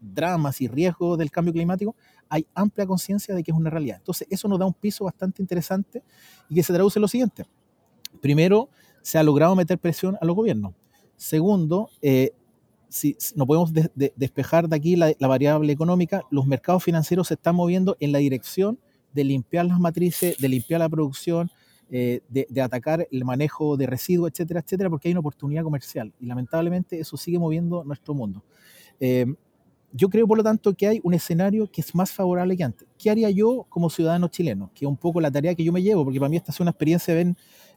dramas 0.02 0.60
y 0.60 0.68
riesgos 0.68 1.16
del 1.16 1.30
cambio 1.30 1.52
climático, 1.52 1.94
hay 2.28 2.46
amplia 2.54 2.86
conciencia 2.86 3.34
de 3.34 3.42
que 3.42 3.50
es 3.50 3.56
una 3.56 3.70
realidad. 3.70 3.98
Entonces, 3.98 4.26
eso 4.30 4.48
nos 4.48 4.58
da 4.58 4.66
un 4.66 4.74
piso 4.74 5.04
bastante 5.04 5.42
interesante 5.42 6.02
y 6.48 6.54
que 6.56 6.62
se 6.62 6.72
traduce 6.72 6.98
en 6.98 7.02
lo 7.02 7.08
siguiente. 7.08 7.46
Primero, 8.20 8.68
se 9.02 9.18
ha 9.18 9.22
logrado 9.22 9.54
meter 9.54 9.78
presión 9.78 10.16
a 10.20 10.24
los 10.24 10.34
gobiernos. 10.34 10.74
Segundo, 11.16 11.90
eh, 12.00 12.32
si, 12.88 13.16
no 13.36 13.46
podemos 13.46 13.72
despejar 13.94 14.68
de 14.68 14.76
aquí 14.76 14.96
la, 14.96 15.14
variable 15.20 15.72
económica, 15.72 16.22
los 16.30 16.46
mercados 16.46 16.84
financieros 16.84 17.28
se 17.28 17.34
están 17.34 17.54
moviendo 17.54 17.96
en 18.00 18.12
la 18.12 18.18
dirección 18.18 18.78
de 19.12 19.24
limpiar 19.24 19.66
las 19.66 19.78
matrices, 19.78 20.38
de 20.38 20.48
limpiar 20.48 20.80
la 20.80 20.88
producción, 20.88 21.50
eh, 21.90 22.20
de, 22.28 22.62
atacar 22.62 23.06
el 23.10 23.24
manejo 23.24 23.76
de 23.76 23.86
residuos, 23.86 24.30
etcétera, 24.30 24.60
etcétera, 24.60 24.88
porque 24.88 25.08
hay 25.08 25.12
una 25.12 25.20
oportunidad 25.20 25.62
comercial. 25.64 26.12
Y 26.18 26.26
lamentablemente 26.26 26.98
eso 26.98 27.16
sigue 27.16 27.38
moviendo 27.38 27.84
nuestro 27.84 28.14
mundo. 28.14 28.42
Eh, 29.00 29.26
yo 29.92 30.08
creo, 30.08 30.26
por 30.26 30.38
lo 30.38 30.44
tanto, 30.44 30.74
que 30.74 30.86
hay 30.86 31.00
un 31.02 31.14
escenario 31.14 31.70
que 31.70 31.82
es 31.82 31.94
más 31.94 32.10
favorable 32.10 32.56
que 32.56 32.64
antes. 32.64 32.88
¿Qué 32.98 33.10
haría 33.10 33.30
yo 33.30 33.66
como 33.68 33.90
ciudadano 33.90 34.28
chileno? 34.28 34.70
Que 34.74 34.86
es 34.86 34.88
un 34.88 34.96
poco 34.96 35.20
la 35.20 35.30
tarea 35.30 35.54
que 35.54 35.62
yo 35.62 35.72
me 35.72 35.82
llevo, 35.82 36.04
porque 36.04 36.18
para 36.18 36.30
mí 36.30 36.36
esta 36.36 36.50
es 36.50 36.60
una 36.60 36.70
experiencia 36.70 37.14
bien, 37.14 37.36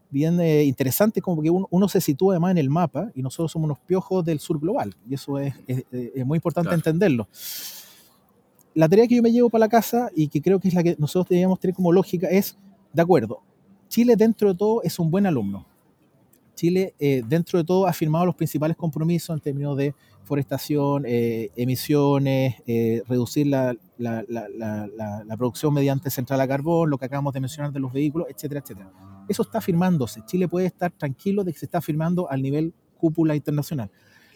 bien 0.10 0.40
eh, 0.40 0.64
interesante, 0.64 1.22
como 1.22 1.42
que 1.42 1.50
uno, 1.50 1.90
se 1.90 2.00
sitúa 2.00 2.34
además 2.34 2.52
en 2.52 2.58
el 2.60 2.70
mapa 2.70 3.12
y 3.14 3.22
nosotros 3.22 3.52
somos 3.52 3.66
unos 3.66 3.80
piojos 3.80 4.24
del 4.24 4.40
sur 4.40 4.60
global, 4.60 4.96
y 5.10 5.16
eso 5.16 5.40
es, 5.40 5.54
es, 5.68 6.26
muy 6.26 6.38
importante 6.38 6.74
entenderlo. 6.74 7.28
La 8.74 8.88
tarea 8.88 9.08
que 9.08 9.16
yo 9.16 9.22
me 9.22 9.32
llevo 9.32 9.50
para 9.50 9.62
la 9.62 9.70
casa 9.70 10.10
y 10.16 10.28
que 10.28 10.42
creo 10.42 10.60
que 10.60 10.70
es 10.70 10.74
la 10.74 10.84
que 10.84 10.96
nosotros 10.98 11.30
deberíamos 11.30 11.60
tener 11.60 11.76
como 11.76 11.92
lógica 11.92 12.28
es, 12.28 12.58
de 12.94 13.02
acuerdo, 13.02 13.42
Chile 13.90 14.16
dentro 14.16 14.52
de 14.52 14.58
todo 14.58 14.82
es 14.84 15.00
un 15.00 15.12
buen 15.12 15.26
alumno. 15.26 15.66
Chile, 16.56 16.96
eh, 17.00 17.22
dentro 17.28 17.60
de 17.60 17.66
todo, 17.66 17.86
ha 17.86 17.94
firmado 17.94 18.26
los 18.26 18.36
principales 18.36 18.76
compromisos 18.76 19.36
en 19.36 19.42
términos 19.42 19.78
de 19.78 19.94
forestación, 20.24 21.04
eh, 21.06 21.52
emisiones, 21.56 22.56
eh, 22.66 23.04
reducir 23.08 23.48
la, 23.48 23.76
producción 25.38 25.74
mediante 25.74 26.10
central 26.10 26.42
a 26.42 26.48
carbón, 26.48 26.90
lo 26.90 26.98
que 26.98 27.06
acabamos 27.06 27.34
de 27.34 27.42
mencionar 27.42 27.72
de 27.72 27.80
los 27.80 27.94
vehículos, 27.94 28.28
etcétera, 28.30 28.62
etcétera. 28.62 28.92
Eso 29.28 29.44
está 29.44 29.62
firmándose. 29.62 30.22
Chile 30.26 30.48
puede 30.48 30.66
estar 30.66 30.92
tranquilo 30.92 31.44
de 31.44 31.54
que 31.54 31.60
se 31.60 31.66
está 31.66 31.82
firmando 31.82 32.30
al 32.32 32.42
nivel 32.42 32.74
cúpula 32.98 33.36
internacional. 33.36 33.92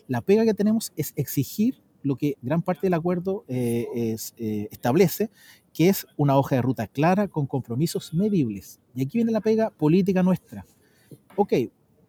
La 0.08 0.22
pega 0.22 0.43
que 0.43 0.54
tenemos 0.54 0.91
es 0.96 1.13
exigir 1.15 1.82
lo 2.02 2.15
que 2.15 2.38
gran 2.41 2.62
parte 2.62 2.88
del 2.88 2.93
acuerdo 2.93 3.43
es, 3.48 4.34
establece, 4.38 5.30
que 5.74 5.89
es 5.89 6.08
una 6.17 6.38
hoja 6.38 6.56
de 6.56 6.62
ruta 6.62 6.88
clara 6.88 7.28
con 7.28 7.46
compromisos 7.46 8.13
medibles. 8.13 8.80
Y 8.96 9.02
aquí 9.02 9.17
viene 9.17 9.32
la 9.32 9.41
pega 9.41 9.70
política 9.70 10.24
nuestra. 10.24 10.65
Ok, 11.36 11.54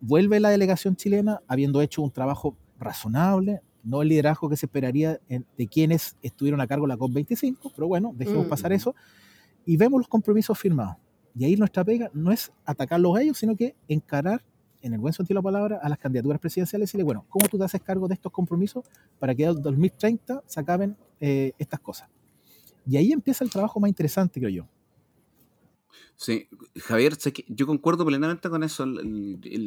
vuelve 0.01 0.41
la 0.41 0.51
delegación 0.51 0.97
chilena 0.97 1.41
habiendo 1.47 1.81
hecho 1.81 2.03
un 2.03 2.11
trabajo 2.11 2.57
razonable, 2.79 3.61
no 3.83 4.03
el 4.03 4.09
liderazgo 4.09 4.49
que 4.49 4.57
se 4.57 4.67
esperaría 4.67 5.21
de 5.29 5.67
quienes 5.67 6.17
estuvieron 6.23 6.61
a 6.61 6.67
cargo 6.67 6.87
de 6.87 6.89
la 6.89 6.99
COP25, 6.99 7.73
pero 7.75 7.89
bueno, 7.89 8.13
dejemos 8.17 8.47
pasar 8.47 8.73
mm. 8.73 8.75
eso, 8.75 8.95
y 9.65 9.77
vemos 9.77 10.01
los 10.01 10.09
compromisos 10.09 10.59
firmados. 10.59 10.97
Y 11.35 11.45
ahí 11.45 11.57
nuestra 11.57 11.85
pega 11.85 12.11
no 12.13 12.33
es 12.33 12.53
atacarlos 12.65 13.17
a 13.17 13.23
ellos, 13.23 13.39
sino 13.39 13.55
que 13.57 13.75
encarar, 13.89 14.43
en 14.83 14.95
el 14.95 14.99
buen 14.99 15.13
sentido 15.13 15.39
de 15.39 15.39
la 15.41 15.53
palabra, 15.53 15.81
a 15.83 15.89
las 15.89 15.99
candidaturas 15.99 16.41
presidenciales 16.41 16.85
y 16.85 16.87
decirle, 16.89 17.05
bueno, 17.05 17.27
¿cómo 17.29 17.47
tú 17.49 17.59
te 17.59 17.65
haces 17.65 17.83
cargo 17.83 18.09
de 18.09 18.15
estos 18.15 18.33
compromisos 18.33 18.85
para 19.19 19.35
que 19.35 19.45
en 19.45 19.61
2030 19.61 20.43
se 20.47 20.61
acaben 20.61 20.97
eh, 21.21 21.53
estas 21.59 21.81
cosas? 21.81 22.09
Y 22.87 22.97
ahí 22.97 23.13
empieza 23.13 23.45
el 23.45 23.51
trabajo 23.51 23.79
más 23.79 23.89
interesante, 23.89 24.41
creo 24.41 24.51
yo. 24.51 24.67
Sí, 26.17 26.49
Javier, 26.77 27.17
yo 27.49 27.67
concuerdo 27.67 28.05
plenamente 28.05 28.49
con 28.51 28.63
eso, 28.63 28.87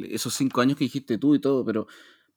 esos 0.09 0.33
cinco 0.33 0.61
años 0.61 0.77
que 0.77 0.85
dijiste 0.85 1.17
tú 1.17 1.35
y 1.35 1.39
todo, 1.39 1.65
pero 1.65 1.87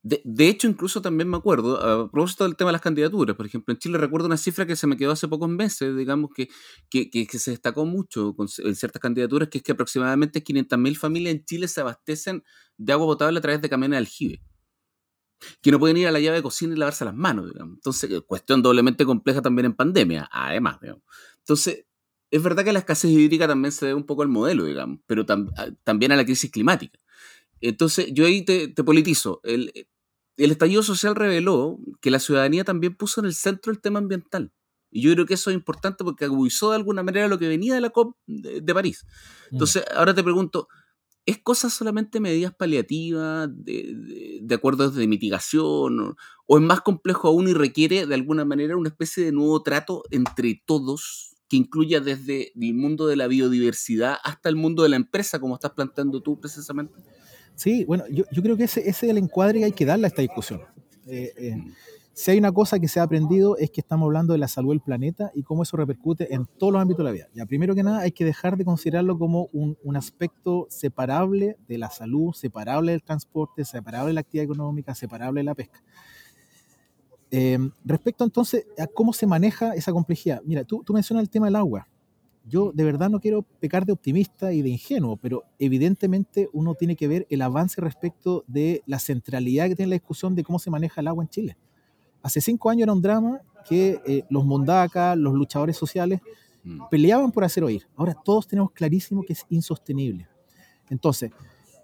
de, 0.02 0.22
de, 0.24 0.48
hecho 0.48 0.68
incluso 0.68 1.02
también 1.02 1.28
me 1.28 1.36
acuerdo, 1.36 1.80
a 1.80 2.10
propósito 2.10 2.44
del 2.44 2.54
tema 2.54 2.68
de 2.68 2.74
las 2.74 2.80
candidaturas, 2.82 3.34
por 3.34 3.46
ejemplo, 3.46 3.74
en 3.74 3.78
Chile 3.78 3.98
recuerdo 3.98 4.26
una 4.26 4.36
cifra 4.36 4.64
que 4.64 4.76
se 4.76 4.86
me 4.86 4.96
quedó 4.96 5.10
hace 5.12 5.26
pocos 5.26 5.48
meses, 5.48 5.96
digamos, 5.96 6.30
que, 6.34 6.48
que, 6.88 7.10
que, 7.10 7.38
se 7.38 7.50
destacó 7.50 7.84
mucho 7.84 8.34
con, 8.34 8.46
en 8.58 8.76
ciertas 8.76 9.02
candidaturas, 9.02 9.48
que 9.48 9.58
es 9.58 9.64
que 9.64 9.72
aproximadamente 9.72 10.44
500.000 10.44 10.96
familias 10.96 11.34
en 11.34 11.44
Chile 11.44 11.68
se 11.68 11.80
abastecen 11.80 12.44
de 12.76 12.92
agua 12.92 13.06
potable 13.06 13.38
a 13.38 13.42
través 13.42 13.60
de 13.60 13.68
camiones 13.68 13.96
de 13.96 13.98
aljibe 13.98 14.42
que 15.60 15.70
no 15.70 15.78
pueden 15.78 15.96
ir 15.96 16.06
a 16.06 16.10
la 16.10 16.20
llave 16.20 16.36
de 16.36 16.42
cocina 16.42 16.74
y 16.74 16.78
lavarse 16.78 17.04
las 17.04 17.14
manos, 17.14 17.52
digamos. 17.52 17.74
Entonces, 17.76 18.22
cuestión 18.26 18.62
doblemente 18.62 19.04
compleja 19.04 19.42
también 19.42 19.66
en 19.66 19.74
pandemia, 19.74 20.28
además, 20.30 20.80
digamos. 20.80 21.02
Entonces, 21.38 21.86
es 22.36 22.42
verdad 22.42 22.64
que 22.64 22.72
la 22.72 22.80
escasez 22.80 23.10
hídrica 23.10 23.48
también 23.48 23.72
se 23.72 23.86
debe 23.86 23.96
un 23.96 24.04
poco 24.04 24.22
al 24.22 24.28
modelo, 24.28 24.64
digamos, 24.64 25.00
pero 25.06 25.24
también 25.24 26.12
a 26.12 26.16
la 26.16 26.24
crisis 26.24 26.50
climática. 26.50 26.98
Entonces, 27.60 28.08
yo 28.12 28.26
ahí 28.26 28.44
te, 28.44 28.68
politizo. 28.84 29.40
El, 29.42 29.72
el, 30.36 30.50
estallido 30.50 30.82
social 30.82 31.14
reveló 31.14 31.78
que 32.00 32.10
la 32.10 32.18
ciudadanía 32.18 32.64
también 32.64 32.94
puso 32.94 33.20
en 33.20 33.26
el 33.26 33.34
centro 33.34 33.72
el 33.72 33.80
tema 33.80 33.98
ambiental. 33.98 34.52
Y 34.90 35.02
yo 35.02 35.12
creo 35.14 35.26
que 35.26 35.34
eso 35.34 35.50
es 35.50 35.56
importante 35.56 36.04
porque 36.04 36.26
agudizó 36.26 36.70
de 36.70 36.76
alguna 36.76 37.02
manera 37.02 37.28
lo 37.28 37.38
que 37.38 37.48
venía 37.48 37.74
de 37.74 37.80
la 37.80 37.90
COP 37.90 38.16
de, 38.26 38.74
París. 38.74 39.04
Mm. 39.50 39.54
Entonces, 39.54 39.84
ahora 39.94 40.14
te 40.14 40.22
pregunto, 40.22 40.68
¿es 41.24 41.38
cosa 41.38 41.70
solamente 41.70 42.20
medidas 42.20 42.54
paliativas, 42.54 43.48
de, 43.50 44.40
de, 44.42 44.54
acuerdos 44.54 44.94
de 44.94 45.06
mitigación, 45.06 46.00
o, 46.00 46.16
o, 46.46 46.58
es 46.58 46.62
más 46.62 46.82
complejo 46.82 47.28
aún 47.28 47.48
y 47.48 47.54
requiere 47.54 48.06
de 48.06 48.14
alguna 48.14 48.44
manera 48.44 48.76
una 48.76 48.90
especie 48.90 49.24
de 49.24 49.32
nuevo 49.32 49.62
trato 49.62 50.02
entre 50.10 50.62
todos 50.66 51.35
que 51.48 51.56
incluya 51.56 52.00
desde 52.00 52.52
el 52.54 52.74
mundo 52.74 53.06
de 53.06 53.16
la 53.16 53.26
biodiversidad 53.26 54.16
hasta 54.24 54.48
el 54.48 54.56
mundo 54.56 54.82
de 54.82 54.88
la 54.88 54.96
empresa, 54.96 55.38
como 55.38 55.54
estás 55.54 55.72
planteando 55.72 56.20
tú 56.20 56.40
precisamente? 56.40 56.94
Sí, 57.54 57.84
bueno, 57.84 58.04
yo, 58.10 58.24
yo 58.30 58.42
creo 58.42 58.56
que 58.56 58.64
ese, 58.64 58.80
ese, 58.80 59.06
es 59.06 59.10
el 59.10 59.18
encuadre 59.18 59.60
que 59.60 59.64
hay 59.66 59.72
que 59.72 59.86
darle 59.86 60.06
a 60.06 60.08
esta 60.08 60.22
discusión. 60.22 60.60
Eh, 61.06 61.32
eh, 61.36 61.56
mm. 61.56 61.72
si 62.12 62.30
hay 62.32 62.38
una 62.38 62.52
cosa 62.52 62.78
que 62.80 62.88
se 62.88 62.98
ha 62.98 63.04
aprendido 63.04 63.56
es 63.56 63.70
que 63.70 63.80
estamos 63.80 64.06
hablando 64.06 64.32
de 64.32 64.38
la 64.40 64.48
salud 64.48 64.70
del 64.70 64.80
planeta 64.80 65.30
y 65.34 65.42
cómo 65.42 65.62
eso 65.62 65.76
repercute 65.76 66.34
en 66.34 66.46
todos 66.58 66.72
los 66.72 66.82
ámbitos 66.82 66.98
de 66.98 67.04
la 67.04 67.12
vida. 67.12 67.28
Ya, 67.32 67.46
primero 67.46 67.74
que 67.74 67.82
nada, 67.82 68.00
hay 68.00 68.12
que 68.12 68.24
dejar 68.24 68.56
de 68.56 68.64
considerarlo 68.64 69.18
como 69.18 69.48
un, 69.52 69.78
un 69.82 69.96
aspecto 69.96 70.66
separable 70.68 71.56
de 71.68 71.78
la 71.78 71.90
salud, 71.90 72.32
separable 72.34 72.92
del 72.92 73.02
transporte, 73.02 73.64
separable 73.64 74.08
de 74.08 74.14
la 74.14 74.20
actividad 74.20 74.44
económica, 74.44 74.94
separable 74.94 75.40
de 75.40 75.44
la 75.44 75.54
pesca. 75.54 75.82
Em, 77.30 77.72
respecto 77.84 78.24
entonces 78.24 78.66
a 78.78 78.86
cómo 78.86 79.12
se 79.12 79.26
maneja 79.26 79.74
esa 79.74 79.92
complejidad, 79.92 80.42
mira, 80.44 80.64
tú, 80.64 80.82
tú 80.84 80.92
mencionas 80.92 81.22
el 81.22 81.30
tema 81.30 81.46
del 81.46 81.56
agua. 81.56 81.88
Yo 82.48 82.70
de 82.72 82.84
verdad 82.84 83.10
no 83.10 83.18
quiero 83.18 83.42
pecar 83.42 83.84
de 83.84 83.92
optimista 83.92 84.52
y 84.52 84.62
de 84.62 84.68
ingenuo, 84.68 85.16
pero 85.16 85.42
evidentemente 85.58 86.48
uno 86.52 86.74
tiene 86.74 86.94
que 86.94 87.08
ver 87.08 87.26
el 87.28 87.42
avance 87.42 87.80
respecto 87.80 88.44
de 88.46 88.82
la 88.86 89.00
centralidad 89.00 89.68
que 89.68 89.74
tiene 89.74 89.90
la 89.90 89.96
discusión 89.96 90.36
de 90.36 90.44
cómo 90.44 90.60
se 90.60 90.70
maneja 90.70 91.00
el 91.00 91.08
agua 91.08 91.24
en 91.24 91.28
Chile. 91.28 91.56
Hace 92.22 92.40
cinco 92.40 92.70
años 92.70 92.84
era 92.84 92.92
un 92.92 93.02
drama 93.02 93.40
que 93.68 94.00
eh, 94.06 94.24
los 94.30 94.44
mundacas, 94.44 95.16
los 95.16 95.34
luchadores 95.34 95.76
sociales, 95.76 96.20
mm. 96.62 96.82
peleaban 96.88 97.32
por 97.32 97.42
hacer 97.42 97.64
oír. 97.64 97.88
Ahora 97.96 98.14
todos 98.14 98.46
tenemos 98.46 98.70
clarísimo 98.70 99.24
que 99.24 99.32
es 99.32 99.44
insostenible. 99.48 100.28
Entonces, 100.88 101.32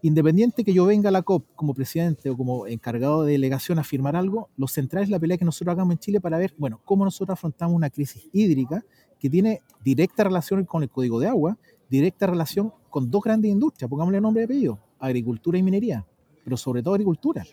independiente 0.02 0.64
que 0.64 0.72
yo 0.72 0.84
venga 0.84 1.08
a 1.08 1.12
la 1.12 1.22
COP 1.22 1.46
como 1.54 1.74
presidente 1.74 2.28
o 2.28 2.36
como 2.36 2.66
encargado 2.66 3.22
de 3.22 3.32
delegación 3.32 3.78
a 3.78 3.84
firmar 3.84 4.16
algo, 4.16 4.50
lo 4.56 4.66
central 4.66 5.04
es 5.04 5.08
la 5.08 5.20
pelea 5.20 5.38
que 5.38 5.44
nosotros 5.44 5.72
hagamos 5.72 5.92
en 5.92 5.98
Chile 5.98 6.20
para 6.20 6.38
ver, 6.38 6.54
bueno, 6.58 6.80
cómo 6.84 7.04
nosotros 7.04 7.38
afrontamos 7.38 7.76
una 7.76 7.88
crisis 7.88 8.28
hídrica 8.32 8.84
que 9.18 9.30
tiene 9.30 9.62
directa 9.84 10.24
relación 10.24 10.64
con 10.64 10.82
el 10.82 10.90
código 10.90 11.20
de 11.20 11.28
agua, 11.28 11.56
directa 11.88 12.26
relación 12.26 12.72
con 12.90 13.10
dos 13.10 13.22
grandes 13.22 13.50
industrias, 13.50 13.88
pongámosle 13.88 14.20
nombre 14.20 14.40
de 14.40 14.44
apellido, 14.46 14.78
agricultura 14.98 15.56
y 15.56 15.62
minería, 15.62 16.04
pero 16.42 16.56
sobre 16.56 16.82
todo 16.82 16.94
agricultura. 16.94 17.44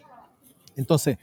Entonces, 0.76 1.18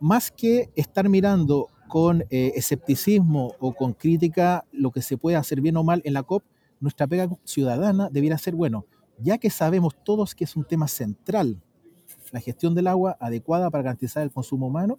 más 0.00 0.30
que 0.30 0.70
estar 0.76 1.08
mirando 1.08 1.68
con 1.88 2.22
eh, 2.28 2.52
escepticismo 2.56 3.54
o 3.58 3.72
con 3.72 3.94
crítica 3.94 4.66
lo 4.72 4.90
que 4.90 5.00
se 5.00 5.16
puede 5.16 5.36
hacer 5.36 5.62
bien 5.62 5.78
o 5.78 5.84
mal 5.84 6.02
en 6.04 6.12
la 6.12 6.22
COP, 6.22 6.42
nuestra 6.80 7.06
pega 7.06 7.30
ciudadana 7.44 8.10
debiera 8.10 8.36
ser, 8.36 8.54
bueno, 8.54 8.84
ya 9.18 9.38
que 9.38 9.50
sabemos 9.50 9.94
todos 10.04 10.34
que 10.34 10.44
es 10.44 10.56
un 10.56 10.64
tema 10.64 10.88
central, 10.88 11.60
la 12.32 12.40
gestión 12.40 12.74
del 12.74 12.86
agua 12.86 13.16
adecuada 13.20 13.70
para 13.70 13.84
garantizar 13.84 14.22
el 14.22 14.30
consumo 14.30 14.66
humano, 14.66 14.98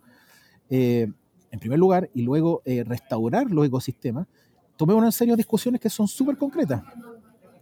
eh, 0.69 1.07
en 1.51 1.59
primer 1.59 1.79
lugar, 1.79 2.09
y 2.13 2.21
luego 2.21 2.61
eh, 2.65 2.83
restaurar 2.83 3.49
los 3.51 3.65
ecosistemas, 3.65 4.27
tomemos 4.75 5.03
en 5.03 5.11
serio 5.11 5.35
discusiones 5.35 5.81
que 5.81 5.89
son 5.89 6.07
súper 6.07 6.37
concretas. 6.37 6.83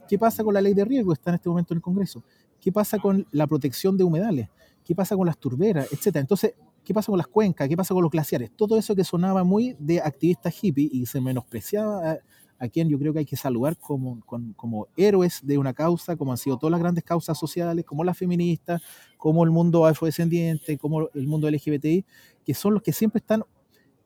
¿Qué 0.07 0.19
pasa 0.19 0.43
con 0.43 0.53
la 0.53 0.61
ley 0.61 0.73
de 0.73 0.85
riesgo 0.85 1.11
que 1.11 1.19
está 1.19 1.31
en 1.31 1.35
este 1.35 1.49
momento 1.49 1.73
en 1.73 1.77
el 1.77 1.81
Congreso? 1.81 2.23
¿Qué 2.61 2.71
pasa 2.71 2.99
con 2.99 3.27
la 3.31 3.47
protección 3.47 3.97
de 3.97 4.03
humedales? 4.03 4.49
¿Qué 4.83 4.93
pasa 4.95 5.15
con 5.15 5.25
las 5.25 5.37
turberas? 5.37 5.91
Etcétera. 5.91 6.21
Entonces, 6.21 6.53
¿qué 6.83 6.93
pasa 6.93 7.07
con 7.07 7.17
las 7.17 7.27
cuencas? 7.27 7.67
¿Qué 7.67 7.75
pasa 7.75 7.93
con 7.93 8.03
los 8.03 8.11
glaciares? 8.11 8.51
Todo 8.55 8.77
eso 8.77 8.95
que 8.95 9.03
sonaba 9.03 9.43
muy 9.43 9.75
de 9.79 9.99
activistas 9.99 10.63
hippie 10.63 10.89
y 10.91 11.05
se 11.07 11.19
menospreciaba 11.21 12.19
a 12.59 12.67
quien 12.67 12.89
yo 12.89 12.97
creo 12.97 13.13
que 13.13 13.19
hay 13.19 13.25
que 13.25 13.35
saludar 13.35 13.77
como, 13.77 14.21
como, 14.55 14.87
héroes 14.95 15.41
de 15.43 15.57
una 15.57 15.73
causa, 15.73 16.15
como 16.15 16.31
han 16.31 16.37
sido 16.37 16.57
todas 16.57 16.71
las 16.71 16.79
grandes 16.79 17.03
causas 17.03 17.37
sociales, 17.37 17.85
como 17.85 18.03
las 18.03 18.17
feministas, 18.17 18.81
como 19.17 19.43
el 19.43 19.51
mundo 19.51 19.85
afrodescendiente, 19.85 20.77
como 20.77 21.09
el 21.13 21.27
mundo 21.27 21.49
LGBTI, 21.49 22.05
que 22.45 22.53
son 22.53 22.73
los 22.73 22.81
que 22.81 22.93
siempre 22.93 23.19
están 23.19 23.43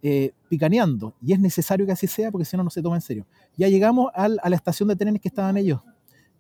eh, 0.02 0.32
picaneando. 0.50 1.16
Y 1.22 1.34
es 1.34 1.40
necesario 1.40 1.86
que 1.86 1.92
así 1.92 2.08
sea 2.08 2.32
porque 2.32 2.46
si 2.46 2.58
no, 2.58 2.64
no 2.64 2.70
se 2.70 2.82
toma 2.82 2.96
en 2.96 3.02
serio. 3.02 3.28
Ya 3.56 3.68
llegamos 3.68 4.12
a 4.14 4.28
la 4.28 4.56
estación 4.56 4.90
de 4.90 4.96
trenes 4.96 5.22
que 5.22 5.28
estaban 5.28 5.58
ellos. 5.58 5.82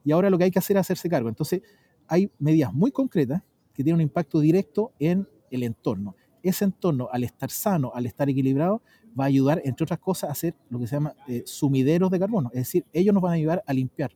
Y 0.03 0.11
ahora 0.11 0.29
lo 0.29 0.37
que 0.37 0.45
hay 0.45 0.51
que 0.51 0.59
hacer 0.59 0.77
es 0.77 0.81
hacerse 0.81 1.09
cargo. 1.09 1.29
Entonces, 1.29 1.61
hay 2.07 2.31
medidas 2.39 2.73
muy 2.73 2.91
concretas 2.91 3.43
que 3.73 3.83
tienen 3.83 3.95
un 3.95 4.01
impacto 4.01 4.39
directo 4.39 4.93
en 4.99 5.27
el 5.51 5.63
entorno. 5.63 6.15
Ese 6.41 6.65
entorno, 6.65 7.09
al 7.11 7.23
estar 7.23 7.51
sano, 7.51 7.91
al 7.93 8.05
estar 8.05 8.29
equilibrado, 8.29 8.81
va 9.17 9.25
a 9.25 9.27
ayudar, 9.27 9.61
entre 9.65 9.83
otras 9.83 9.99
cosas, 9.99 10.29
a 10.29 10.33
hacer 10.33 10.55
lo 10.69 10.79
que 10.79 10.87
se 10.87 10.95
llama 10.95 11.13
eh, 11.27 11.43
sumideros 11.45 12.09
de 12.11 12.19
carbono. 12.19 12.49
Es 12.53 12.61
decir, 12.61 12.85
ellos 12.93 13.13
nos 13.13 13.23
van 13.23 13.33
a 13.33 13.35
ayudar 13.35 13.63
a 13.65 13.73
limpiar. 13.73 14.11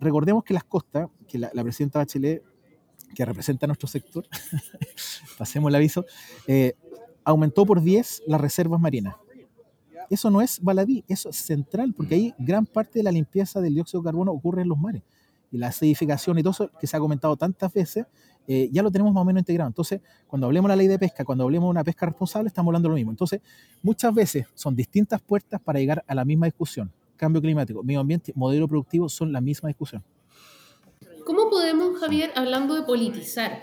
Recordemos 0.00 0.44
que 0.44 0.54
las 0.54 0.64
costas, 0.64 1.08
que 1.26 1.38
la, 1.38 1.50
presidenta 1.62 1.98
Bachelet, 1.98 2.42
que 3.14 3.24
representa 3.24 3.66
a 3.66 3.68
nuestro 3.68 3.88
sector, 3.88 4.26
pasemos 5.38 5.68
el 5.70 5.74
aviso, 5.74 6.04
eh, 6.46 6.74
aumentó 7.24 7.64
por 7.64 7.80
10 7.80 8.24
las 8.26 8.40
reservas 8.40 8.80
marinas. 8.80 9.14
Eso 10.08 10.30
no 10.30 10.40
es 10.40 10.60
baladí, 10.60 11.04
eso 11.08 11.30
es 11.30 11.36
central, 11.36 11.92
porque 11.96 12.14
ahí 12.14 12.34
gran 12.38 12.66
parte 12.66 13.00
de 13.00 13.02
la 13.02 13.10
limpieza 13.10 13.60
del 13.60 13.74
dióxido 13.74 14.02
de 14.02 14.06
carbono 14.06 14.32
ocurre 14.32 14.62
en 14.62 14.68
los 14.68 14.78
mares. 14.78 15.02
Y 15.50 15.58
la 15.58 15.68
acidificación 15.68 16.38
y 16.38 16.42
todo 16.42 16.52
eso 16.52 16.70
que 16.78 16.86
se 16.86 16.96
ha 16.96 17.00
comentado 17.00 17.36
tantas 17.36 17.72
veces, 17.72 18.06
eh, 18.46 18.68
ya 18.72 18.82
lo 18.82 18.90
tenemos 18.90 19.12
más 19.12 19.22
o 19.22 19.24
menos 19.24 19.40
integrado. 19.40 19.68
Entonces, 19.68 20.00
cuando 20.26 20.46
hablemos 20.46 20.68
de 20.68 20.72
la 20.72 20.76
ley 20.76 20.86
de 20.86 20.98
pesca, 20.98 21.24
cuando 21.24 21.44
hablemos 21.44 21.66
de 21.66 21.70
una 21.70 21.84
pesca 21.84 22.06
responsable, 22.06 22.48
estamos 22.48 22.68
hablando 22.68 22.88
de 22.88 22.90
lo 22.90 22.96
mismo. 22.96 23.10
Entonces, 23.10 23.40
muchas 23.82 24.14
veces 24.14 24.46
son 24.54 24.74
distintas 24.74 25.20
puertas 25.20 25.60
para 25.60 25.78
llegar 25.78 26.04
a 26.06 26.14
la 26.14 26.24
misma 26.24 26.46
discusión. 26.46 26.90
Cambio 27.16 27.40
climático, 27.40 27.82
medio 27.82 28.00
ambiente, 28.00 28.32
modelo 28.34 28.68
productivo 28.68 29.08
son 29.08 29.32
la 29.32 29.40
misma 29.40 29.68
discusión. 29.68 30.02
¿Cómo 31.24 31.50
podemos, 31.50 31.98
Javier, 31.98 32.30
hablando 32.36 32.74
de 32.74 32.82
politizar, 32.82 33.62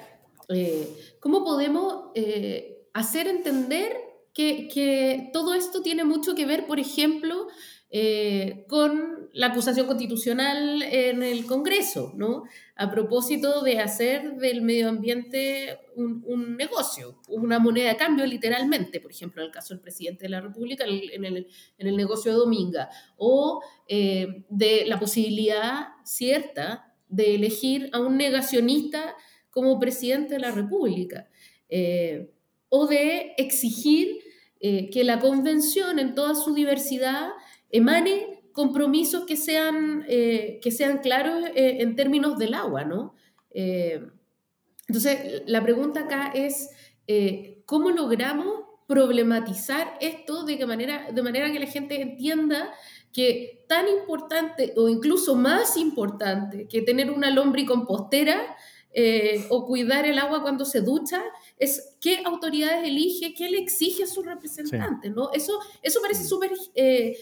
eh, 0.50 0.88
cómo 1.20 1.46
podemos 1.46 2.12
eh, 2.16 2.88
hacer 2.94 3.28
entender 3.28 3.96
que, 4.34 4.68
que 4.68 5.30
todo 5.32 5.54
esto 5.54 5.82
tiene 5.82 6.04
mucho 6.04 6.36
que 6.36 6.46
ver, 6.46 6.66
por 6.66 6.80
ejemplo, 6.80 7.48
eh, 7.96 8.66
con 8.68 9.30
la 9.34 9.48
acusación 9.48 9.86
constitucional 9.86 10.82
en 10.82 11.22
el 11.22 11.46
Congreso, 11.46 12.12
¿no? 12.16 12.46
A 12.76 12.90
propósito 12.90 13.62
de 13.62 13.80
hacer 13.82 14.38
del 14.38 14.64
medio 14.64 14.90
ambiente 14.90 15.78
un, 15.96 16.58
negocio, 16.58 17.20
una 17.28 17.60
moneda 17.60 17.90
de 17.90 17.96
cambio 17.96 18.26
literalmente, 18.26 19.00
por 19.00 19.12
ejemplo, 19.12 19.44
en 19.44 19.46
el 19.46 19.54
caso 19.54 19.76
del 19.76 19.82
presidente 19.82 20.24
de 20.24 20.30
la 20.30 20.42
República, 20.42 20.86
en 20.86 21.24
el, 21.24 21.48
en 21.78 21.88
el 21.88 21.96
negocio 21.96 22.32
de 22.32 22.38
Dominga, 22.40 22.90
o 23.16 23.62
eh, 23.88 24.44
de 24.50 24.86
la 24.88 25.00
posibilidad 25.00 25.90
cierta 26.04 26.96
de 27.10 27.36
elegir 27.36 27.92
a 27.94 28.00
un 28.00 28.18
negacionista 28.18 29.16
como 29.52 29.80
presidente 29.80 30.34
de 30.34 30.40
la 30.40 30.50
República, 30.50 31.30
eh, 31.70 32.32
o 32.70 32.88
de 32.88 33.36
exigir 33.38 34.18
que 34.60 35.04
la 35.04 35.20
convención 35.20 36.00
en 36.00 36.16
toda 36.16 36.36
su 36.36 36.54
diversidad 36.54 37.32
emane 37.74 38.44
compromisos 38.54 39.26
que 39.26 39.36
sean, 39.36 40.06
eh, 40.08 40.60
que 40.62 40.72
sean 40.72 41.00
claros 41.00 41.44
eh, 41.56 41.78
en 41.80 41.96
términos 41.96 42.38
del 42.38 42.54
agua, 42.54 42.86
¿no? 42.86 43.16
Eh, 43.52 44.02
entonces, 44.88 45.42
la 45.48 45.62
pregunta 45.64 46.02
acá 46.02 46.32
es, 46.34 46.70
¿cómo 47.66 47.90
logramos 47.90 48.64
problematizar 48.88 49.98
esto 50.02 50.44
de, 50.44 50.64
manera, 50.66 51.12
de 51.12 51.22
manera 51.22 51.52
que 51.52 51.60
la 51.60 51.66
gente 51.68 52.02
entienda 52.02 52.74
que 53.12 53.66
tan 53.68 53.88
importante 53.88 54.74
o 54.76 54.90
incluso 54.90 55.36
más 55.36 55.78
importante 55.78 56.68
que 56.68 56.82
tener 56.82 57.10
una 57.10 57.32
lombricompostera 57.32 58.56
eh, 58.96 59.46
o 59.50 59.66
cuidar 59.66 60.06
el 60.06 60.20
agua 60.20 60.44
cuando 60.44 60.66
se 60.66 60.82
ducha, 60.82 61.24
es 61.58 61.96
qué 62.02 62.22
autoridades 62.26 62.86
elige, 62.88 63.34
qué 63.34 63.50
le 63.50 63.60
exige 63.60 64.04
a 64.04 64.08
sus 64.08 64.26
representantes, 64.26 65.14
¿no? 65.14 65.32
Eso, 65.32 65.60
eso 65.82 66.00
parece 66.02 66.24
súper 66.26 66.52
eh, 66.76 67.18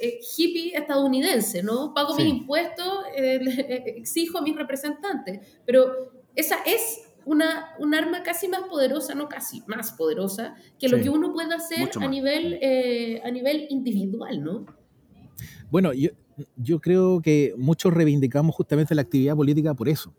eh, 0.00 0.20
hippie 0.36 0.76
estadounidense, 0.76 1.62
¿no? 1.62 1.92
Pago 1.94 2.14
mis 2.16 2.26
impuestos, 2.26 3.04
exijo 3.16 4.38
a 4.38 4.42
mis 4.42 4.54
representantes, 4.54 5.40
pero 5.66 6.12
esa 6.34 6.56
es 6.66 7.02
una, 7.24 7.74
un 7.78 7.94
arma 7.94 8.22
casi 8.22 8.48
más 8.48 8.62
poderosa, 8.68 9.14
no 9.14 9.28
casi, 9.28 9.62
más 9.66 9.92
poderosa, 9.92 10.54
que 10.78 10.88
lo 10.88 11.00
que 11.00 11.08
uno 11.08 11.32
puede 11.32 11.54
hacer 11.54 11.90
a 12.00 12.06
nivel, 12.06 12.60
a 13.24 13.30
nivel 13.30 13.66
individual, 13.70 14.44
¿no? 14.44 14.66
Bueno, 15.70 15.92
yo, 15.92 16.10
yo 16.56 16.80
creo 16.80 17.20
que 17.20 17.54
muchos 17.56 17.92
reivindicamos 17.92 18.54
justamente 18.54 18.94
la 18.94 19.02
actividad 19.02 19.34
política 19.34 19.74
por 19.74 19.88
eso. 19.88 20.14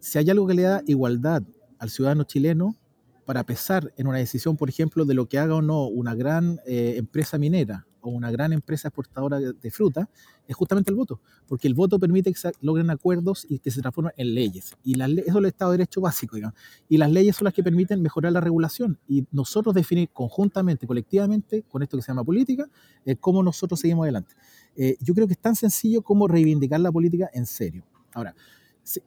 Si 0.00 0.18
hay 0.18 0.28
algo 0.30 0.46
que 0.46 0.54
le 0.54 0.62
da 0.62 0.82
igualdad 0.86 1.42
al 1.82 1.90
ciudadano 1.90 2.22
chileno 2.22 2.76
para 3.24 3.44
pesar 3.44 3.92
en 3.96 4.06
una 4.06 4.18
decisión, 4.18 4.56
por 4.56 4.68
ejemplo, 4.68 5.04
de 5.04 5.14
lo 5.14 5.26
que 5.26 5.38
haga 5.38 5.56
o 5.56 5.62
no 5.62 5.86
una 5.86 6.14
gran 6.14 6.60
eh, 6.64 6.94
empresa 6.96 7.38
minera 7.38 7.86
o 8.00 8.10
una 8.10 8.30
gran 8.30 8.52
empresa 8.52 8.88
exportadora 8.88 9.40
de, 9.40 9.70
fruta, 9.70 10.08
es 10.46 10.56
justamente 10.56 10.90
el 10.90 10.96
voto, 10.96 11.20
porque 11.46 11.66
el 11.68 11.74
voto 11.74 11.98
permite 11.98 12.32
que 12.32 12.38
se 12.38 12.52
logren 12.60 12.90
acuerdos 12.90 13.46
y 13.48 13.58
que 13.58 13.70
se 13.70 13.80
transformen 13.80 14.12
en 14.16 14.34
leyes. 14.34 14.76
Y 14.84 14.94
las 14.94 15.10
eso 15.10 15.22
es 15.28 15.36
el 15.36 15.44
Estado 15.46 15.72
de 15.72 15.78
Derecho 15.78 16.00
básico, 16.00 16.36
digamos. 16.36 16.56
Y 16.88 16.98
las 16.98 17.10
leyes 17.10 17.36
son 17.36 17.46
las 17.46 17.54
que 17.54 17.62
permiten 17.62 18.00
mejorar 18.00 18.32
la 18.32 18.40
regulación 18.40 18.98
y 19.08 19.24
nosotros 19.32 19.74
definir 19.74 20.08
conjuntamente, 20.10 20.86
colectivamente, 20.86 21.64
con 21.68 21.82
esto 21.82 21.96
que 21.96 22.02
se 22.02 22.08
llama 22.08 22.24
política, 22.24 22.68
eh, 23.04 23.16
cómo 23.16 23.42
nosotros 23.42 23.78
seguimos 23.78 24.04
adelante. 24.04 24.34
Eh, 24.76 24.96
yo 25.00 25.14
creo 25.14 25.26
que 25.26 25.34
es 25.34 25.40
tan 25.40 25.56
sencillo 25.56 26.02
como 26.02 26.26
reivindicar 26.28 26.80
la 26.80 26.92
política 26.92 27.30
en 27.32 27.46
serio. 27.46 27.84
Ahora, 28.14 28.34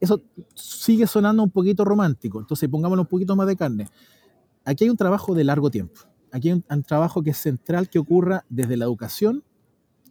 eso 0.00 0.22
sigue 0.54 1.06
sonando 1.06 1.42
un 1.42 1.50
poquito 1.50 1.84
romántico, 1.84 2.40
entonces 2.40 2.68
pongámosle 2.68 3.02
un 3.02 3.08
poquito 3.08 3.36
más 3.36 3.46
de 3.46 3.56
carne. 3.56 3.88
Aquí 4.64 4.84
hay 4.84 4.90
un 4.90 4.96
trabajo 4.96 5.34
de 5.34 5.44
largo 5.44 5.70
tiempo, 5.70 6.00
aquí 6.32 6.50
hay 6.50 6.62
un, 6.68 6.82
trabajo 6.82 7.22
que 7.22 7.30
es 7.30 7.38
central 7.38 7.88
que 7.88 7.98
ocurra 7.98 8.44
desde 8.48 8.76
la 8.76 8.84
educación, 8.84 9.44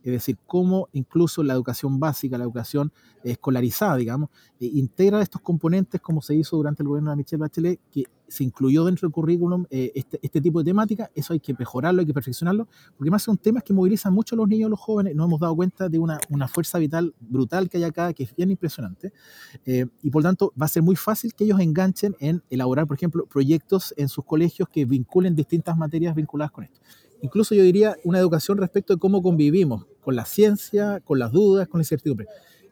es 0.06 0.12
decir, 0.12 0.38
cómo 0.46 0.88
incluso 0.94 1.42
la 1.44 1.54
educación 1.54 2.00
básica, 2.00 2.38
la 2.38 2.44
educación 2.44 2.92
escolarizada, 3.24 3.96
digamos, 3.96 4.30
eh, 4.60 4.70
integra 4.74 5.22
estos 5.22 5.42
componentes 5.42 6.00
como 6.00 6.22
se 6.22 6.36
hizo 6.36 6.58
durante 6.58 6.84
el 6.84 6.90
gobierno 6.90 7.10
de 7.10 7.18
Michelle 7.18 7.42
Bachelet, 7.42 7.80
que 7.92 8.06
se 8.28 8.44
incluyó 8.44 8.86
dentro 8.86 9.08
del 9.08 9.14
currículum 9.14 9.66
eh, 9.70 9.92
este, 9.96 10.20
este, 10.22 10.42
tipo 10.42 10.60
de 10.60 10.66
temática, 10.66 11.10
eso 11.16 11.34
hay 11.34 11.40
que 11.40 11.54
mejorarlo, 11.58 12.02
hay 12.02 12.06
que 12.06 12.14
perfeccionarlo, 12.14 12.68
porque 12.98 13.12
más 13.12 13.24
son 13.24 13.38
temas 13.38 13.64
que 13.64 13.74
movilizan 13.74 14.14
mucho 14.14 14.36
a 14.36 14.38
los 14.38 14.48
niños 14.48 14.62
y 14.62 14.66
a 14.66 14.70
los 14.70 14.80
jóvenes, 14.80 15.16
nos 15.16 15.28
hemos 15.28 15.40
dado 15.40 15.56
cuenta 15.56 15.90
de 15.90 16.00
una, 16.00 16.20
fuerza 16.48 16.78
vital 16.78 17.14
brutal 17.20 17.70
que 17.70 17.78
hay 17.78 17.84
acá, 17.84 18.14
que 18.14 18.24
es 18.24 18.36
bien 18.36 18.52
impresionante, 18.52 19.12
eh, 19.66 19.86
y 20.02 20.10
por 20.10 20.24
tanto 20.24 20.54
va 20.60 20.66
a 20.66 20.70
ser 20.70 20.84
muy 20.84 20.96
fácil 20.96 21.34
que 21.34 21.46
ellos 21.46 21.60
enganchen 21.60 22.16
en 22.20 22.44
elaborar, 22.50 22.88
por 22.88 22.96
ejemplo, 22.98 23.26
proyectos 23.26 23.94
en 23.98 24.08
sus 24.08 24.24
colegios 24.24 24.70
que 24.70 24.86
vinculen 24.86 25.36
distintas 25.36 25.78
materias 25.78 26.16
vinculadas 26.16 26.52
con 26.52 26.64
esto. 26.64 26.80
Incluso 27.22 27.56
yo 27.56 27.64
diría 27.64 27.98
una 28.04 28.20
educación 28.20 28.58
respecto 28.58 28.94
de 28.94 29.00
cómo 29.00 29.22
convivimos 29.22 29.86
con 30.02 30.16
la 30.16 30.26
ciencia, 30.26 31.00
con 31.04 31.20
las 31.20 31.32
dudas, 31.32 31.68
con 31.68 31.80
la 31.80 31.84
incertidumbre. 31.84 32.28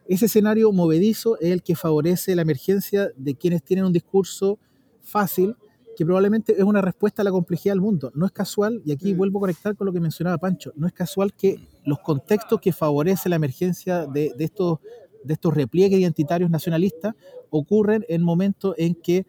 Ese 0.06 0.26
escenario 0.26 0.70
movedizo 0.72 1.38
es 1.40 1.50
el 1.50 1.62
que 1.62 1.76
favorece 1.76 2.34
la 2.36 2.42
emergencia 2.42 3.10
de 3.16 3.34
quienes 3.34 3.62
tienen 3.62 3.86
un 3.86 3.92
discurso 3.92 4.58
fácil 5.02 5.56
que 5.96 6.04
probablemente 6.04 6.52
es 6.52 6.64
una 6.64 6.80
respuesta 6.80 7.22
a 7.22 7.24
la 7.24 7.30
complejidad 7.30 7.74
del 7.74 7.80
mundo. 7.80 8.10
No 8.14 8.26
es 8.26 8.32
casual, 8.32 8.82
y 8.84 8.92
aquí 8.92 9.14
mm. 9.14 9.16
vuelvo 9.16 9.38
a 9.38 9.42
conectar 9.42 9.76
con 9.76 9.86
lo 9.86 9.92
que 9.92 10.00
mencionaba 10.00 10.38
Pancho, 10.38 10.72
no 10.76 10.86
es 10.86 10.92
casual 10.92 11.32
que 11.34 11.58
los 11.84 12.00
contextos 12.00 12.60
que 12.60 12.72
favorecen 12.72 13.30
la 13.30 13.36
emergencia 13.36 14.06
de, 14.06 14.34
estos, 14.38 14.80
de 15.22 15.34
estos 15.34 15.54
repliegues 15.54 15.98
identitarios 15.98 16.50
nacionalistas 16.50 17.14
ocurren 17.50 18.04
en 18.08 18.22
momentos 18.22 18.74
en 18.78 18.94
que 18.94 19.26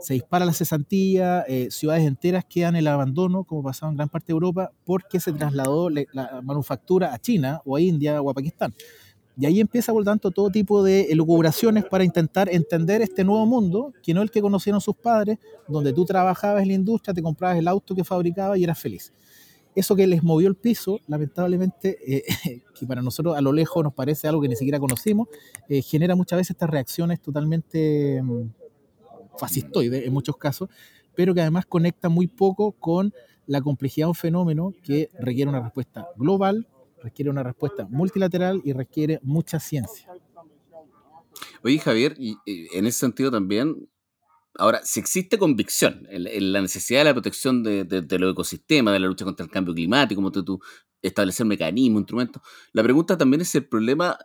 se 0.00 0.14
dispara 0.14 0.44
la 0.44 0.52
cesantía, 0.52 1.44
eh, 1.48 1.68
ciudades 1.70 2.06
enteras 2.06 2.44
quedan 2.44 2.74
en 2.74 2.80
el 2.80 2.88
abandono, 2.88 3.44
como 3.44 3.62
pasaba 3.62 3.90
en 3.90 3.96
gran 3.96 4.08
parte 4.08 4.28
de 4.28 4.32
Europa, 4.34 4.72
porque 4.84 5.20
se 5.20 5.32
trasladó 5.32 5.90
la 5.90 6.40
manufactura 6.42 7.14
a 7.14 7.18
China 7.18 7.62
o 7.64 7.76
a 7.76 7.80
India 7.80 8.20
o 8.20 8.30
a 8.30 8.34
Pakistán. 8.34 8.74
Y 9.36 9.46
ahí 9.46 9.60
empieza, 9.60 9.92
por 9.92 10.04
tanto, 10.04 10.30
todo 10.30 10.50
tipo 10.50 10.84
de 10.84 11.10
elucubraciones 11.10 11.84
para 11.84 12.04
intentar 12.04 12.48
entender 12.48 13.02
este 13.02 13.24
nuevo 13.24 13.44
mundo, 13.46 13.92
que 14.02 14.14
no 14.14 14.22
el 14.22 14.30
que 14.30 14.40
conocieron 14.40 14.80
sus 14.80 14.94
padres, 14.94 15.38
donde 15.66 15.92
tú 15.92 16.04
trabajabas 16.04 16.62
en 16.62 16.68
la 16.68 16.74
industria, 16.74 17.12
te 17.12 17.22
comprabas 17.22 17.58
el 17.58 17.66
auto 17.66 17.96
que 17.96 18.04
fabricabas 18.04 18.58
y 18.58 18.64
eras 18.64 18.78
feliz. 18.78 19.12
Eso 19.74 19.96
que 19.96 20.06
les 20.06 20.22
movió 20.22 20.46
el 20.46 20.54
piso, 20.54 21.00
lamentablemente, 21.08 21.98
eh, 22.06 22.22
que 22.78 22.86
para 22.86 23.02
nosotros 23.02 23.36
a 23.36 23.40
lo 23.40 23.52
lejos 23.52 23.82
nos 23.82 23.92
parece 23.92 24.28
algo 24.28 24.40
que 24.40 24.48
ni 24.48 24.54
siquiera 24.54 24.78
conocimos, 24.78 25.26
eh, 25.68 25.82
genera 25.82 26.14
muchas 26.14 26.36
veces 26.36 26.50
estas 26.52 26.70
reacciones 26.70 27.20
totalmente 27.20 28.22
mm, 28.22 28.42
fascistoides 29.38 30.06
en 30.06 30.12
muchos 30.12 30.36
casos, 30.36 30.68
pero 31.14 31.34
que 31.34 31.40
además 31.40 31.66
conecta 31.66 32.08
muy 32.08 32.26
poco 32.26 32.72
con 32.72 33.12
la 33.46 33.60
complejidad 33.60 34.06
de 34.06 34.10
un 34.10 34.14
fenómeno 34.14 34.72
que 34.82 35.10
requiere 35.18 35.48
una 35.48 35.60
respuesta 35.60 36.08
global, 36.16 36.66
requiere 37.02 37.30
una 37.30 37.42
respuesta 37.42 37.86
multilateral 37.88 38.62
y 38.64 38.72
requiere 38.72 39.20
mucha 39.22 39.60
ciencia. 39.60 40.08
Oye, 41.62 41.78
Javier, 41.78 42.14
y, 42.18 42.36
en 42.46 42.86
ese 42.86 43.00
sentido 43.00 43.30
también, 43.30 43.88
ahora, 44.58 44.80
si 44.84 45.00
existe 45.00 45.38
convicción 45.38 46.06
en, 46.10 46.52
la 46.52 46.60
necesidad 46.60 47.00
de 47.00 47.04
la 47.04 47.14
protección 47.14 47.62
de, 47.62 47.84
los 48.18 48.32
ecosistemas, 48.32 48.92
de 48.94 49.00
la 49.00 49.06
lucha 49.06 49.24
contra 49.24 49.44
el 49.44 49.50
cambio 49.50 49.74
climático, 49.74 50.20
como 50.20 50.32
tú, 50.32 50.60
establecer 51.02 51.44
mecanismos, 51.44 52.00
instrumentos, 52.00 52.42
la 52.72 52.82
pregunta 52.82 53.18
también 53.18 53.42
es 53.42 53.48
si 53.48 53.58
el 53.58 53.68
problema 53.68 54.16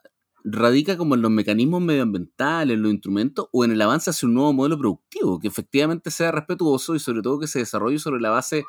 radica 0.43 0.97
como 0.97 1.15
en 1.15 1.21
los 1.21 1.31
mecanismos 1.31 1.81
medioambientales, 1.81 2.75
en 2.75 2.83
los 2.83 2.91
instrumentos, 2.91 3.47
o 3.51 3.65
en 3.65 3.71
el 3.71 3.81
avance 3.81 4.09
hacia 4.09 4.27
un 4.27 4.35
nuevo 4.35 4.53
modelo 4.53 4.77
productivo, 4.77 5.39
que 5.39 5.47
efectivamente 5.47 6.11
sea 6.11 6.31
respetuoso 6.31 6.95
y 6.95 6.99
sobre 6.99 7.21
todo 7.21 7.39
que 7.39 7.47
se 7.47 7.59
desarrolle 7.59 7.99
sobre 7.99 8.21
la 8.21 8.29
base 8.29 8.63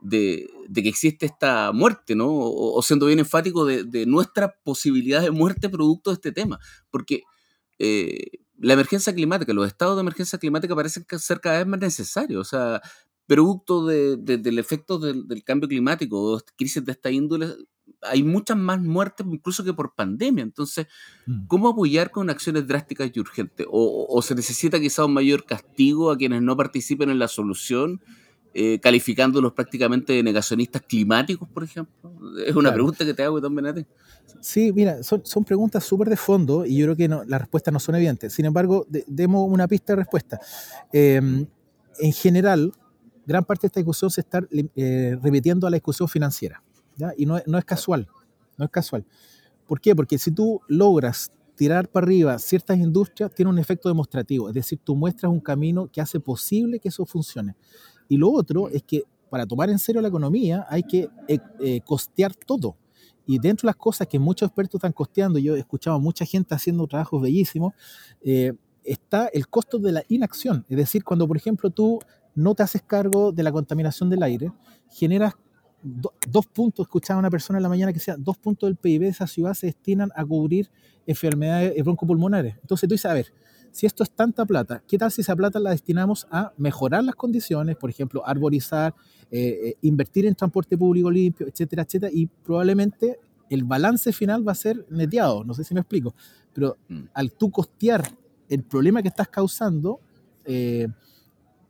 de, 0.00 0.50
que 0.74 0.88
existe 0.88 1.26
esta 1.26 1.72
muerte, 1.72 2.14
¿no? 2.14 2.28
O, 2.30 2.80
siendo 2.82 3.06
bien 3.06 3.18
enfático 3.18 3.64
de, 3.64 4.06
nuestra 4.06 4.54
posibilidad 4.62 5.22
de 5.22 5.30
muerte 5.30 5.68
producto 5.68 6.10
de 6.10 6.14
este 6.14 6.32
tema. 6.32 6.58
Porque 6.90 7.22
eh, 7.78 8.38
la 8.58 8.74
emergencia 8.74 9.14
climática, 9.14 9.52
los 9.52 9.66
estados 9.66 9.96
de 9.96 10.02
emergencia 10.02 10.38
climática 10.38 10.74
parecen 10.74 11.06
ser 11.18 11.40
cada 11.40 11.58
vez 11.58 11.66
más 11.66 11.80
necesarios. 11.80 12.40
O 12.40 12.44
sea, 12.48 12.82
producto 13.26 13.86
del 13.86 14.58
efecto 14.58 14.98
del, 14.98 15.42
cambio 15.44 15.68
climático 15.68 16.34
o 16.34 16.40
crisis 16.56 16.84
de 16.84 16.92
esta 16.92 17.10
índole, 17.10 17.54
hay 18.04 18.22
muchas 18.22 18.56
más 18.56 18.80
muertes 18.80 19.26
incluso 19.30 19.64
que 19.64 19.72
por 19.72 19.94
pandemia. 19.94 20.42
Entonces, 20.42 20.86
mm. 21.26 21.46
¿cómo 21.46 21.68
apoyar 21.68 22.10
con 22.10 22.30
acciones 22.30 22.66
drásticas 22.66 23.10
y 23.12 23.20
urgentes? 23.20 23.66
O, 23.70 24.06
o 24.08 24.22
se 24.22 24.34
necesita 24.34 24.80
quizá 24.80 25.04
un 25.04 25.14
mayor 25.14 25.44
castigo 25.44 26.10
a 26.10 26.16
quienes 26.16 26.42
no 26.42 26.56
participen 26.56 27.10
en 27.10 27.18
la 27.18 27.28
solución? 27.28 28.00
eh, 28.54 28.78
calificándolos 28.78 29.52
prácticamente 29.52 30.12
de 30.12 30.22
negacionistas 30.22 30.80
climáticos, 30.82 31.48
por 31.48 31.64
ejemplo? 31.64 32.12
Es 32.46 32.54
una 32.54 32.72
pregunta 32.72 33.04
que 33.04 33.12
te 33.12 33.24
hago 33.24 33.40
también 33.40 33.66
a 33.66 33.74
ti. 33.74 33.84
Sí, 34.40 34.72
mira, 34.72 35.02
son, 35.02 35.22
son 35.24 35.44
preguntas 35.44 35.84
súper 35.84 36.08
de 36.08 36.16
fondo 36.16 36.64
y 36.64 36.78
yo 36.78 36.86
creo 36.86 36.96
que 36.96 37.08
no, 37.08 37.24
las 37.24 37.40
respuestas 37.40 37.72
no 37.72 37.80
son 37.80 37.96
evidentes. 37.96 38.32
Sin 38.32 38.44
embargo, 38.44 38.86
demos 39.08 39.50
una 39.50 39.66
pista 39.66 39.92
de 39.92 39.96
respuesta. 39.96 40.38
Em, 40.92 41.46
en 41.98 42.12
general, 42.12 42.72
gran 43.26 43.44
parte 43.44 43.62
de 43.62 43.66
esta 43.68 43.80
discusión 43.80 44.10
se 44.10 44.20
está 44.20 44.40
eh, 44.76 45.18
repitiendo 45.20 45.66
a 45.66 45.70
la 45.70 45.76
discusión 45.76 46.08
financiera. 46.08 46.62
Y 47.16 47.26
no, 47.26 47.38
no 47.46 47.58
es 47.58 47.64
casual, 47.64 48.08
no 48.56 48.64
es 48.64 48.70
casual. 48.70 49.04
¿Por 49.66 49.80
qué? 49.80 49.94
Porque 49.94 50.18
si 50.18 50.30
tú 50.30 50.60
logras 50.68 51.30
tirar 51.54 51.88
para 51.88 52.04
arriba 52.04 52.38
ciertas 52.38 52.78
industrias, 52.78 53.32
tiene 53.32 53.50
un 53.50 53.58
efecto 53.58 53.88
demostrativo. 53.88 54.48
Es 54.48 54.54
decir, 54.54 54.78
tú 54.82 54.96
muestras 54.96 55.30
un 55.30 55.40
camino 55.40 55.88
que 55.90 56.00
hace 56.00 56.20
posible 56.20 56.78
que 56.78 56.88
eso 56.88 57.06
funcione. 57.06 57.54
Y 58.08 58.16
lo 58.16 58.30
otro 58.30 58.68
es 58.68 58.82
que 58.82 59.02
para 59.30 59.46
tomar 59.46 59.70
en 59.70 59.78
serio 59.78 60.00
la 60.00 60.08
economía 60.08 60.66
hay 60.68 60.82
que 60.82 61.08
eh, 61.28 61.38
eh, 61.60 61.80
costear 61.84 62.34
todo. 62.34 62.76
Y 63.26 63.38
dentro 63.38 63.66
de 63.66 63.70
las 63.70 63.76
cosas 63.76 64.06
que 64.06 64.18
muchos 64.18 64.48
expertos 64.48 64.78
están 64.78 64.92
costeando, 64.92 65.38
yo 65.38 65.56
he 65.56 65.58
escuchado 65.58 65.96
a 65.96 65.98
mucha 65.98 66.24
gente 66.26 66.54
haciendo 66.54 66.86
trabajos 66.86 67.22
bellísimos, 67.22 67.72
eh, 68.22 68.52
está 68.84 69.28
el 69.28 69.48
costo 69.48 69.78
de 69.78 69.92
la 69.92 70.02
inacción. 70.08 70.66
Es 70.68 70.76
decir, 70.76 71.04
cuando 71.04 71.26
por 71.26 71.36
ejemplo 71.36 71.70
tú 71.70 71.98
no 72.34 72.54
te 72.54 72.62
haces 72.62 72.82
cargo 72.82 73.32
de 73.32 73.42
la 73.42 73.50
contaminación 73.50 74.10
del 74.10 74.22
aire, 74.22 74.52
generas 74.90 75.34
dos 75.84 76.46
puntos, 76.46 76.86
escuchaba 76.86 77.20
una 77.20 77.30
persona 77.30 77.58
en 77.58 77.62
la 77.62 77.68
mañana 77.68 77.92
que 77.92 77.98
decía, 77.98 78.16
dos 78.18 78.38
puntos 78.38 78.68
del 78.68 78.76
PIB 78.76 79.02
de 79.02 79.08
esa 79.08 79.26
ciudad 79.26 79.54
se 79.54 79.66
destinan 79.66 80.10
a 80.16 80.24
cubrir 80.24 80.70
enfermedades 81.06 81.84
broncopulmonares. 81.84 82.56
Entonces 82.62 82.88
tú 82.88 82.94
dices, 82.94 83.10
a 83.10 83.14
ver, 83.14 83.26
si 83.70 83.86
esto 83.86 84.02
es 84.02 84.10
tanta 84.10 84.46
plata, 84.46 84.82
¿qué 84.86 84.96
tal 84.96 85.10
si 85.10 85.20
esa 85.20 85.34
plata 85.36 85.58
la 85.58 85.70
destinamos 85.70 86.26
a 86.30 86.52
mejorar 86.56 87.04
las 87.04 87.16
condiciones, 87.16 87.76
por 87.76 87.90
ejemplo, 87.90 88.26
arborizar, 88.26 88.94
eh, 89.30 89.40
eh, 89.40 89.76
invertir 89.82 90.26
en 90.26 90.34
transporte 90.34 90.78
público 90.78 91.10
limpio, 91.10 91.46
etcétera, 91.48 91.82
etcétera? 91.82 92.12
Y 92.14 92.26
probablemente 92.26 93.18
el 93.50 93.64
balance 93.64 94.12
final 94.12 94.46
va 94.46 94.52
a 94.52 94.54
ser 94.54 94.86
neteado, 94.90 95.44
no 95.44 95.54
sé 95.54 95.64
si 95.64 95.74
me 95.74 95.80
explico, 95.80 96.14
pero 96.52 96.76
mm. 96.88 97.02
al 97.12 97.32
tú 97.32 97.50
costear 97.50 98.08
el 98.48 98.62
problema 98.62 99.02
que 99.02 99.08
estás 99.08 99.28
causando, 99.28 100.00
eh, 100.44 100.88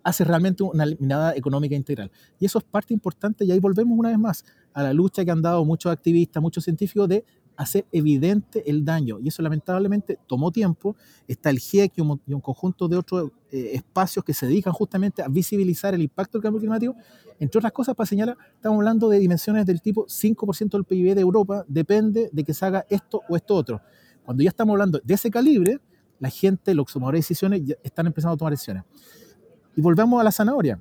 hace 0.05 0.23
realmente 0.23 0.63
una 0.63 0.85
mirada 0.99 1.35
económica 1.35 1.75
integral. 1.75 2.11
Y 2.39 2.47
eso 2.47 2.59
es 2.59 2.65
parte 2.65 2.95
importante, 2.95 3.45
y 3.45 3.51
ahí 3.51 3.59
volvemos 3.59 3.99
una 3.99 4.11
vez 4.11 4.19
más 4.19 4.45
a 4.73 4.83
la 4.83 4.93
lucha 4.93 5.25
que 5.25 5.31
han 5.31 5.43
dado 5.43 5.65
muchos 5.65 5.91
activistas, 5.91 6.43
muchos 6.43 6.63
científicos 6.63 7.09
de 7.09 7.25
hacer 7.57 7.87
evidente 7.93 8.69
el 8.69 8.85
daño. 8.85 9.19
Y 9.21 9.29
eso 9.29 9.43
lamentablemente 9.43 10.19
tomó 10.27 10.51
tiempo. 10.51 10.97
Está 11.27 11.51
el 11.51 11.59
GIEC 11.59 11.93
y 11.97 12.01
un, 12.01 12.41
conjunto 12.41 12.89
de 12.89 12.97
otros 12.97 13.31
eh, 13.51 13.71
espacios 13.75 14.25
que 14.25 14.35
se 14.35 14.47
dedican 14.47 14.73
justamente 14.73 15.23
a 15.23 15.29
visibilizar 15.29 15.95
el 15.95 16.03
impacto 16.03 16.39
del 16.39 16.43
cambio 16.43 16.61
climático. 16.61 16.97
Entre 17.39 17.59
otras 17.59 17.73
cosas, 17.73 17.95
para 17.95 18.07
señalar, 18.07 18.37
estamos 18.55 18.77
hablando 18.77 19.09
de 19.09 19.19
dimensiones 19.19 19.67
del 19.67 19.81
tipo 19.81 20.07
5% 20.07 20.71
del 20.71 20.85
PIB 20.85 21.15
de 21.15 21.21
Europa, 21.21 21.65
depende 21.69 22.29
de 22.33 22.45
que 22.45 22.55
se 22.55 22.65
haga 22.65 22.85
esto 22.89 23.23
o 23.29 23.37
esto 23.37 23.55
otro. 23.55 23.81
Cuando 24.25 24.43
ya 24.43 24.49
estamos 24.49 24.73
hablando 24.73 25.01
de 25.03 25.15
ese 25.15 25.31
calibre, 25.31 25.81
la 26.19 26.31
gente, 26.31 26.75
los 26.75 26.93
tomadores 26.93 27.19
de 27.19 27.23
decisiones, 27.23 27.63
ya 27.65 27.75
están 27.83 28.07
empezando 28.07 28.35
a 28.35 28.37
tomar 28.37 28.53
decisiones. 28.53 28.85
Y 29.77 29.81
volvamos 29.81 30.21
a 30.21 30.25
la 30.25 30.33
zanahoria. 30.33 30.81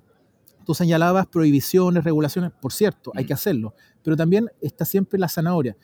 Tú 0.65 0.73
señalabas 0.73 1.27
prohibiciones, 1.27 2.03
regulaciones, 2.03 2.51
por 2.51 2.71
cierto, 2.71 3.11
hay 3.15 3.25
mm. 3.25 3.27
que 3.27 3.33
hacerlo, 3.33 3.73
pero 4.01 4.15
también 4.15 4.49
está 4.61 4.85
siempre 4.85 5.19
la 5.19 5.27
zanahoria 5.27 5.75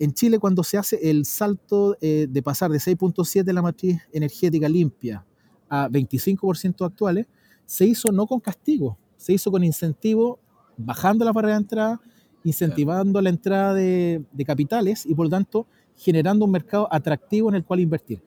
en 0.00 0.14
Chile 0.14 0.38
cuando 0.38 0.64
se 0.64 0.78
hace 0.78 1.10
el 1.10 1.26
salto 1.26 1.96
eh, 2.00 2.26
de 2.28 2.42
pasar 2.42 2.70
de 2.70 2.78
6.7 2.78 3.44
de 3.44 3.52
la 3.52 3.60
matriz 3.60 4.00
energética 4.12 4.66
limpia 4.66 5.24
a 5.68 5.88
25% 5.90 6.86
actuales, 6.86 7.26
se 7.66 7.84
hizo 7.84 8.10
no 8.10 8.26
con 8.26 8.40
castigo, 8.40 8.98
se 9.18 9.34
hizo 9.34 9.50
con 9.50 9.62
incentivo, 9.62 10.40
bajando 10.78 11.24
la 11.26 11.32
barrera 11.32 11.54
de 11.54 11.60
entrada, 11.60 12.00
incentivando 12.42 13.20
la 13.20 13.28
entrada 13.28 13.74
de, 13.74 14.24
capitales 14.46 15.04
y 15.04 15.14
por 15.14 15.26
lo 15.26 15.30
tanto 15.30 15.66
generando 15.94 16.46
un 16.46 16.50
mercado 16.50 16.88
atractivo 16.90 17.50
en 17.50 17.56
el 17.56 17.64
cual 17.64 17.80
invertir. 17.80 18.22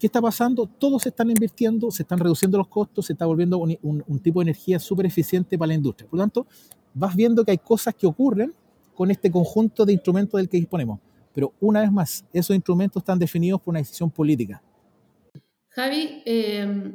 ¿Qué 0.00 0.06
está 0.06 0.22
pasando? 0.22 0.64
Todos 0.64 1.02
se 1.02 1.10
están 1.10 1.28
invirtiendo, 1.28 1.90
se 1.90 2.04
están 2.04 2.18
reduciendo 2.18 2.56
los 2.56 2.68
costos, 2.68 3.04
se 3.04 3.12
está 3.12 3.26
volviendo 3.26 3.58
un, 3.58 4.18
tipo 4.20 4.40
de 4.40 4.44
energía 4.44 4.78
súper 4.78 5.04
eficiente 5.04 5.58
para 5.58 5.68
la 5.68 5.74
industria. 5.74 6.08
Por 6.08 6.18
lo 6.18 6.22
tanto, 6.22 6.46
vas 6.94 7.14
viendo 7.14 7.44
que 7.44 7.50
hay 7.50 7.58
cosas 7.58 7.94
que 7.94 8.06
ocurren 8.06 8.54
con 8.94 9.10
este 9.10 9.30
conjunto 9.30 9.84
de 9.84 9.92
instrumentos 9.92 10.38
del 10.38 10.48
que 10.48 10.56
disponemos. 10.56 11.00
Pero 11.34 11.52
una 11.60 11.82
vez 11.82 11.92
más, 11.92 12.24
esos 12.32 12.56
instrumentos 12.56 13.02
están 13.02 13.18
definidos 13.18 13.60
por 13.60 13.72
una 13.72 13.80
decisión 13.80 14.10
política. 14.10 14.62
Javi, 15.68 16.22
eh, 16.24 16.92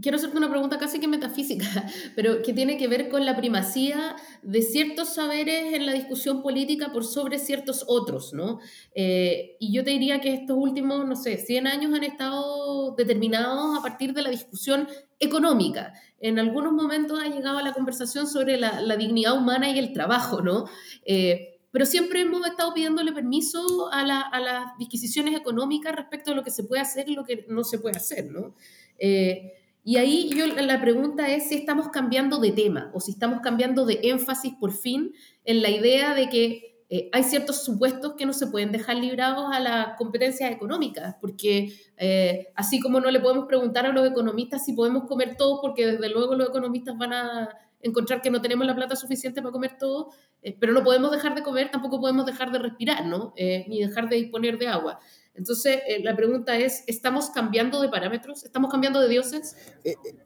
quiero 0.00 0.16
hacerte 0.16 0.36
una 0.38 0.50
pregunta 0.50 0.78
casi 0.78 1.00
que 1.00 1.08
metafísica, 1.08 1.66
pero 2.16 2.42
que 2.42 2.52
tiene 2.52 2.76
que 2.76 2.88
ver 2.88 3.08
con 3.08 3.24
la 3.24 3.36
primacía 3.36 4.16
de 4.42 4.62
ciertos 4.62 5.14
saberes 5.14 5.74
en 5.74 5.86
la 5.86 5.92
discusión 5.92 6.42
política 6.42 6.92
por 6.92 7.04
sobre 7.04 7.38
ciertos 7.38 7.84
otros, 7.86 8.32
¿no? 8.32 8.60
Eh, 8.94 9.56
y 9.60 9.72
yo 9.72 9.84
te 9.84 9.90
diría 9.90 10.20
que 10.20 10.34
estos 10.34 10.56
últimos, 10.58 11.06
no 11.06 11.16
sé, 11.16 11.36
100 11.36 11.66
años 11.66 11.94
han 11.94 12.04
estado 12.04 12.94
determinados 12.96 13.78
a 13.78 13.82
partir 13.82 14.12
de 14.12 14.22
la 14.22 14.30
discusión 14.30 14.88
económica. 15.18 15.92
En 16.18 16.38
algunos 16.38 16.72
momentos 16.72 17.18
ha 17.22 17.28
llegado 17.28 17.58
a 17.58 17.62
la 17.62 17.72
conversación 17.72 18.26
sobre 18.26 18.58
la, 18.58 18.96
dignidad 18.96 19.36
humana 19.36 19.70
y 19.70 19.78
el 19.78 19.92
trabajo, 19.92 20.42
¿no? 20.42 20.66
Eh, 21.04 21.58
pero 21.72 21.86
siempre 21.86 22.22
hemos 22.22 22.44
estado 22.46 22.74
pidiéndole 22.74 23.12
permiso 23.12 23.90
a, 23.92 24.04
las 24.04 24.78
disquisiciones 24.78 25.36
económicas 25.36 25.94
respecto 25.94 26.32
a 26.32 26.34
lo 26.34 26.42
que 26.42 26.50
se 26.50 26.64
puede 26.64 26.82
hacer 26.82 27.08
y 27.08 27.14
lo 27.14 27.24
que 27.24 27.46
no 27.48 27.62
se 27.62 27.78
puede 27.78 27.96
hacer, 27.96 28.30
¿no? 28.30 28.54
Eh, 28.98 29.59
y 29.84 29.96
ahí 29.96 30.30
yo 30.34 30.46
la 30.46 30.80
pregunta 30.80 31.30
es 31.30 31.48
si 31.48 31.54
estamos 31.54 31.88
cambiando 31.88 32.38
de 32.38 32.52
tema 32.52 32.90
o 32.92 33.00
si 33.00 33.12
estamos 33.12 33.40
cambiando 33.40 33.86
de 33.86 34.00
énfasis 34.04 34.54
por 34.60 34.72
fin 34.72 35.12
en 35.44 35.62
la 35.62 35.70
idea 35.70 36.14
de 36.14 36.28
que 36.28 36.70
eh, 36.92 37.08
hay 37.12 37.22
ciertos 37.22 37.62
supuestos 37.62 38.14
que 38.14 38.26
no 38.26 38.32
se 38.32 38.48
pueden 38.48 38.72
dejar 38.72 38.96
librados 38.96 39.48
a 39.52 39.60
las 39.60 39.96
competencias 39.96 40.50
económicas, 40.50 41.14
porque 41.20 41.72
eh, 41.96 42.48
así 42.56 42.80
como 42.80 43.00
no 43.00 43.12
le 43.12 43.20
podemos 43.20 43.46
preguntar 43.46 43.86
a 43.86 43.92
los 43.92 44.08
economistas 44.08 44.64
si 44.64 44.72
podemos 44.72 45.04
comer 45.04 45.36
todo, 45.36 45.60
porque 45.60 45.86
desde 45.86 46.08
luego 46.08 46.34
los 46.34 46.48
economistas 46.48 46.98
van 46.98 47.12
a 47.12 47.48
encontrar 47.80 48.20
que 48.20 48.30
no 48.30 48.42
tenemos 48.42 48.66
la 48.66 48.74
plata 48.74 48.96
suficiente 48.96 49.40
para 49.40 49.52
comer 49.52 49.78
todo, 49.78 50.10
eh, 50.42 50.56
pero 50.58 50.72
no 50.72 50.82
podemos 50.82 51.12
dejar 51.12 51.36
de 51.36 51.44
comer, 51.44 51.70
tampoco 51.70 52.00
podemos 52.00 52.26
dejar 52.26 52.50
de 52.50 52.58
respirar, 52.58 53.06
¿no? 53.06 53.34
ni 53.36 53.80
dejar 53.80 54.08
de 54.08 54.16
disponer 54.16 54.58
de 54.58 54.66
agua. 54.66 54.98
Entonces, 55.34 55.80
la 56.02 56.14
pregunta 56.16 56.56
es, 56.58 56.84
¿estamos 56.86 57.30
cambiando 57.30 57.80
de 57.80 57.88
parámetros? 57.88 58.44
¿Estamos 58.44 58.70
cambiando 58.70 59.00
de 59.00 59.08
dioses? 59.08 59.56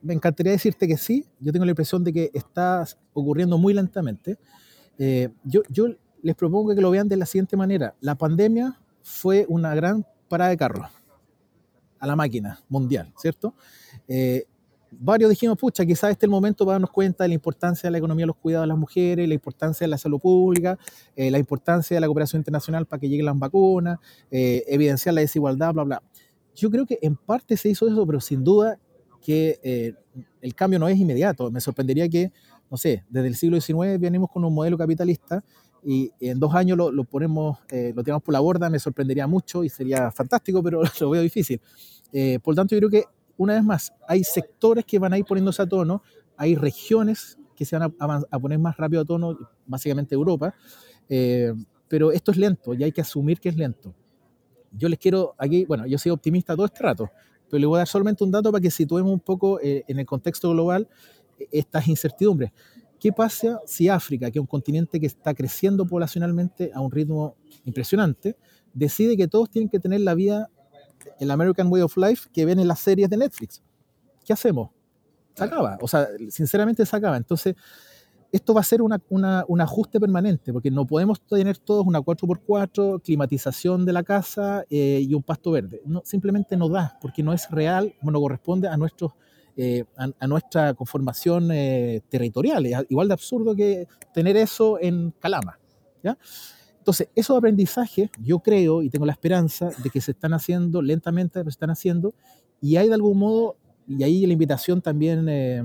me 0.03 0.15
encantaría 0.15 0.53
decirte 0.53 0.89
que 0.89 0.97
sí. 0.97 1.27
Yo 1.41 1.53
tengo 1.53 1.65
la 1.65 1.73
impresión 1.73 2.03
de 2.03 2.13
que 2.13 2.31
está 2.35 2.85
ocurriendo 3.13 3.59
muy 3.59 3.75
lentamente. 3.75 4.39
yo, 5.45 5.63
les 6.23 6.35
propongo 6.35 6.75
que 6.75 6.81
lo 6.81 6.91
vean 6.91 7.09
de 7.09 7.19
la 7.19 7.27
siguiente 7.27 7.57
manera. 7.57 7.95
La 8.01 8.15
pandemia 8.15 8.81
fue 9.03 9.45
una 9.49 9.75
gran 9.75 10.07
parada 10.29 10.51
de 10.51 10.57
carro 10.57 10.89
a 12.01 12.07
la 12.07 12.17
máquina 12.17 12.61
mundial, 12.69 13.13
¿cierto? 13.17 13.55
Eh, 14.09 14.47
varios 14.99 15.31
dijimos, 15.31 15.59
pucha, 15.59 15.85
quizás 15.85 16.11
este 16.11 16.27
es 16.27 16.29
el 16.29 16.31
momento 16.31 16.65
para 16.65 16.75
darnos 16.75 16.91
cuenta 16.91 17.25
de 17.25 17.29
la 17.29 17.35
importancia 17.35 17.89
de 17.89 17.93
la 17.93 17.99
economía 17.99 18.25
de 18.25 18.29
los 18.29 18.37
cuidados 18.37 18.65
de 18.65 18.69
las 18.69 18.79
mujeres, 18.79 19.29
la 19.29 19.35
importancia 19.35 19.85
de 19.85 19.89
la 19.89 19.99
salud 19.99 20.21
pública, 20.21 20.79
eh, 21.17 21.31
la 21.31 21.39
importancia 21.39 21.97
de 21.97 22.01
la 22.01 22.07
cooperación 22.07 22.41
internacional 22.41 22.87
para 22.87 23.01
que 23.01 23.09
lleguen 23.09 23.27
las 23.27 23.39
vacunas, 23.39 23.99
eh, 24.31 24.65
evidenciar 24.67 25.15
la 25.15 25.21
desigualdad, 25.21 25.73
bla, 25.73 25.85
bla. 25.85 26.03
Yo 26.55 26.71
creo 26.71 26.87
que 26.87 26.99
en 27.03 27.17
parte 27.17 27.57
se 27.57 27.69
hizo 27.69 27.89
eso, 27.89 28.07
pero 28.07 28.21
sin 28.21 28.45
duda 28.45 28.79
que 29.21 29.95
el 30.41 30.55
cambio 30.55 30.79
no 30.79 30.87
es 30.87 30.99
inmediato. 30.99 31.51
Me 31.51 31.61
sorprendería 31.61 32.09
que, 32.09 32.31
no 32.71 32.77
sé, 32.77 33.05
desde 33.09 33.29
el 33.29 33.35
siglo 33.35 33.61
XIX 33.61 33.99
venimos 33.99 34.31
con 34.31 34.45
un 34.45 34.55
modelo 34.55 34.77
capitalista 34.77 35.43
y 35.85 36.11
en 36.21 36.41
dos 36.41 36.55
años 36.55 36.79
lo, 36.79 37.05
ponemos, 37.05 37.59
eh, 37.71 37.93
lo 37.95 38.03
tiramos 38.03 38.23
por 38.23 38.33
la 38.33 38.41
borda, 38.41 38.71
me 38.71 38.79
sorprendería 38.79 39.27
mucho 39.27 39.63
y 39.65 39.69
sería 39.69 40.11
fantástico, 40.11 40.63
pero 40.63 40.83
lo 41.01 41.11
veo 41.11 41.23
difícil. 41.23 41.61
Eh, 42.13 42.39
por 42.43 42.55
lo 42.55 42.57
tanto, 42.57 42.75
yo 42.75 42.89
creo 42.89 42.91
que, 42.91 43.05
una 43.37 43.55
vez 43.55 43.65
más, 43.65 43.93
hay 44.07 44.25
sectores 44.25 44.85
que 44.85 44.99
van 44.99 45.13
a 45.13 45.19
ir 45.19 45.25
poniéndose 45.25 45.63
a 45.63 45.67
tono, 45.67 46.03
hay 46.37 46.55
regiones 46.55 47.39
que 47.57 47.65
se 47.65 47.77
van 47.79 47.95
a, 47.99 48.39
poner 48.39 48.59
más 48.59 48.77
rápido 48.77 49.03
a 49.03 49.05
tono, 49.05 49.39
básicamente 49.67 50.15
Europa, 50.15 50.55
eh, 51.09 51.53
pero 51.89 52.11
esto 52.13 52.33
es 52.33 52.37
lento 52.37 52.75
y 52.75 52.83
hay 52.83 52.93
que 52.93 53.01
asumir 53.01 53.41
que 53.41 53.49
es 53.49 53.57
lento. 53.57 53.95
Yo 54.73 54.89
les 54.89 54.99
quiero 54.99 55.35
aquí, 55.39 55.65
bueno, 55.65 55.87
yo 55.87 55.99
soy 55.99 56.11
optimista 56.11 56.55
todo 56.57 56.67
este 56.67 56.83
rato, 56.83 57.11
pero 57.49 57.61
les 57.61 57.69
voy 57.69 57.77
a 57.77 57.79
dar 57.79 57.89
solamente 57.89 58.25
un 58.25 58.33
dato 58.33 58.51
para 58.51 58.61
que 58.61 58.71
situemos 58.71 59.13
un 59.13 59.21
poco 59.21 59.61
en 59.63 59.99
el 59.99 60.07
contexto 60.07 60.51
global 60.51 60.89
estas 61.53 61.87
incertidumbres. 61.87 62.51
¿Qué 62.99 63.13
pasa 63.13 63.61
si 63.67 63.89
África, 63.89 64.31
que 64.31 64.39
es 64.39 64.41
un 64.41 64.47
continente 64.47 64.99
que 64.99 65.07
está 65.07 65.35
creciendo 65.35 65.87
poblacionalmente 65.87 66.71
a 66.75 66.81
un 66.81 66.91
ritmo 66.91 67.37
impresionante, 67.65 68.37
decide 68.73 69.17
que 69.17 69.29
todos 69.29 69.51
tienen 69.51 69.69
que 69.69 69.79
tener 69.79 70.01
la 70.01 70.15
vida, 70.15 70.51
el 71.19 71.31
American 71.31 71.69
Way 71.71 71.83
of 71.83 71.97
Life 71.97 72.29
que 72.33 72.45
ven 72.45 72.59
en 72.59 72.69
las 72.69 72.81
series 72.81 73.09
de 73.09 73.17
Netflix? 73.17 73.63
¿Qué 74.25 74.33
hacemos? 74.33 74.71
Se 75.35 75.45
acaba. 75.45 75.79
O 75.81 75.89
sea, 75.89 76.09
sinceramente 76.31 76.85
se 76.87 76.97
acaba. 76.97 77.17
Entonces, 77.17 77.55
esto 78.33 78.53
va 78.53 78.63
a 78.63 78.65
ser 78.65 78.81
un 78.83 79.61
ajuste 79.61 80.01
permanente, 80.01 80.53
porque 80.53 80.71
no 80.71 80.85
podemos 80.87 81.21
tener 81.21 81.57
todos 81.59 81.87
una 81.87 82.01
4x4, 82.01 83.01
climatización 83.01 83.85
de 83.85 83.93
la 83.93 84.03
casa 84.03 84.65
eh, 84.71 85.05
y 85.07 85.15
un 85.15 85.23
pasto 85.23 85.53
verde. 85.53 85.81
No, 85.87 86.03
simplemente 86.05 86.57
no 86.57 86.69
da, 86.69 86.99
porque 87.01 87.23
no 87.23 87.33
es 87.33 87.49
real, 87.51 87.95
no 88.03 88.21
corresponde 88.21 88.67
a 88.67 88.77
nuestros 88.77 89.13
eh, 89.57 89.85
a, 89.97 90.27
nuestra 90.27 90.75
conformación 90.75 91.53
eh, 91.53 92.03
territorial. 92.09 92.67
Es 92.67 92.77
igual 92.89 93.07
de 93.07 93.15
absurdo 93.15 93.55
que 93.55 93.87
tener 94.13 94.37
eso 94.37 94.79
en 94.81 95.13
Calama. 95.21 95.61
¿ya? 96.03 96.19
Entonces, 96.85 97.09
esos 97.15 97.35
aprendizajes, 97.39 98.11
yo 98.23 98.41
creo 98.41 98.83
y 98.83 98.91
tengo 98.91 99.07
la 99.07 99.13
esperanza 99.13 99.71
de 99.83 99.89
que 99.89 100.03
se 100.03 100.11
están 100.11 100.35
haciendo 100.35 100.83
lentamente, 100.83 101.41
pero 101.41 101.45
se 101.45 101.55
están 101.55 101.71
haciendo, 101.71 102.13
y 102.61 102.77
hay 102.77 102.89
de 102.89 102.95
algún 102.95 103.17
modo, 103.17 103.57
y 103.89 104.03
ahí 104.03 104.27
la 104.27 104.35
invitación 104.35 104.83
también 104.83 105.27
eh, 105.31 105.63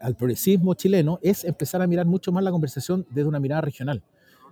al 0.00 0.14
progresismo 0.16 0.74
chileno, 0.74 1.18
es 1.22 1.44
empezar 1.44 1.80
a 1.80 1.86
mirar 1.86 2.04
mucho 2.04 2.30
más 2.30 2.44
la 2.44 2.50
conversación 2.50 3.06
desde 3.08 3.26
una 3.26 3.40
mirada 3.40 3.62
regional. 3.62 4.02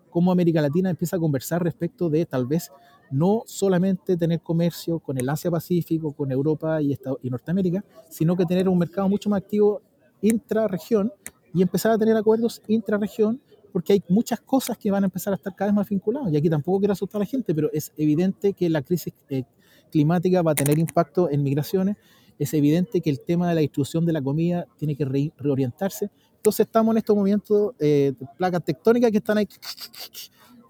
Cómo 0.09 0.33
América 0.33 0.63
Latina 0.63 0.89
empieza 0.89 1.17
a 1.17 1.19
conversar 1.19 1.63
respecto 1.63 2.09
de 2.09 2.25
tal 2.25 2.47
vez 2.47 2.71
no 3.11 3.43
solamente 3.45 4.17
tener 4.17 4.41
comercio 4.41 4.99
con 4.99 5.19
el 5.19 5.29
Asia-Pacífico, 5.29 6.15
con 6.15 6.33
Europa 6.33 6.81
y, 6.81 6.99
y 7.23 7.29
Norteamérica, 7.29 7.85
sino 8.09 8.35
que 8.35 8.47
tener 8.47 8.67
un 8.67 8.79
mercado 8.79 9.11
mucho 9.11 9.29
más 9.29 9.43
activo 9.43 9.83
intrarregión 10.23 11.13
y 11.53 11.61
empezar 11.61 11.93
a 11.93 11.99
tener 11.99 12.17
acuerdos 12.17 12.63
intrarregión, 12.67 13.43
porque 13.73 13.95
hay 13.95 14.03
muchas 14.09 14.41
cosas 14.41 14.77
que 14.77 14.91
van 14.91 15.05
a 15.05 15.07
empezar 15.07 15.33
a 15.33 15.37
estar 15.37 15.55
cada 15.55 15.71
vez 15.71 15.77
más 15.77 15.89
vinculadas. 15.89 16.33
Y 16.33 16.37
aquí 16.37 16.51
tampoco 16.51 16.81
quiero 16.81 16.93
asustar 16.93 17.21
a 17.21 17.25
la 17.25 17.27
gente, 17.27 17.55
pero 17.55 17.71
es 17.73 17.93
evidente 17.97 18.53
que 18.53 18.69
la 18.69 18.83
crisis 18.83 19.13
eh, 19.29 19.45
climática 19.91 20.43
va 20.43 20.53
a 20.53 20.55
tener 20.55 20.79
impacto 20.79 21.31
en 21.31 21.43
migraciones, 21.43 21.97
es 22.39 22.55
evidente 22.55 23.01
que 23.01 23.11
el 23.11 23.21
tema 23.21 23.49
de 23.49 23.55
la 23.55 23.61
distribución 23.61 24.05
de 24.07 24.13
la 24.13 24.23
comida 24.23 24.67
tiene 24.77 24.97
que 24.97 25.05
reorientarse. 25.37 26.11
Entonces 26.37 26.67
estamos 26.67 26.93
en 26.93 26.99
estos 26.99 27.15
momentos 27.17 27.75
eh, 27.79 28.15
de 28.19 28.27
placas 28.37 28.65
tectónicas 28.65 29.11
que 29.11 29.19
están 29.19 29.39
ahí, 29.39 29.49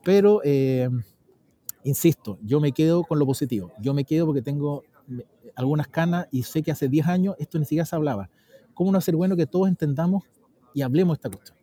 pero... 0.04 0.40
Eh, 0.44 0.88
insisto, 1.84 2.38
yo 2.42 2.60
me 2.60 2.72
quedo 2.72 3.02
con 3.02 3.18
lo 3.18 3.26
positivo. 3.26 3.72
Yo 3.80 3.94
me 3.94 4.04
quedo 4.04 4.26
porque 4.26 4.42
tengo 4.42 4.84
algunas 5.54 5.88
canas 5.88 6.26
y 6.30 6.42
sé 6.44 6.62
que 6.62 6.70
hace 6.70 6.88
10 6.88 7.06
años 7.06 7.34
esto 7.38 7.58
ni 7.58 7.64
siquiera 7.64 7.84
se 7.84 7.96
hablaba. 7.96 8.30
¿Cómo 8.74 8.92
no 8.92 8.98
hacer 8.98 9.16
bueno 9.16 9.36
que 9.36 9.46
todos 9.46 9.68
entendamos 9.68 10.24
y 10.74 10.82
hablemos 10.82 11.16
de 11.16 11.18
esta 11.18 11.30
cuestión? 11.30 11.61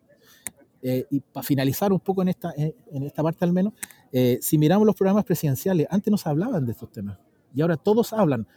Eh, 0.82 1.06
y 1.10 1.20
para 1.20 1.44
finalizar 1.44 1.92
un 1.92 2.00
poco 2.00 2.22
en 2.22 2.30
esta, 2.30 2.54
en 2.56 3.04
esta 3.04 3.22
parte 3.22 3.44
al 3.44 3.52
menos, 3.52 3.74
eh, 4.12 4.40
si 4.42 4.58
miramos 4.58 4.86
los 4.86 4.96
programas 4.96 5.26
presidenciales, 5.26 5.88
antes 5.90 6.10
no 6.10 6.18
se 6.18 6.30
hablaban 6.30 6.66
de 6.66 6.72
estos 6.72 6.92
temas 6.92 7.18
y 7.54 7.62
ahora 7.62 7.78
todos 7.78 8.14
hablan. 8.14 8.48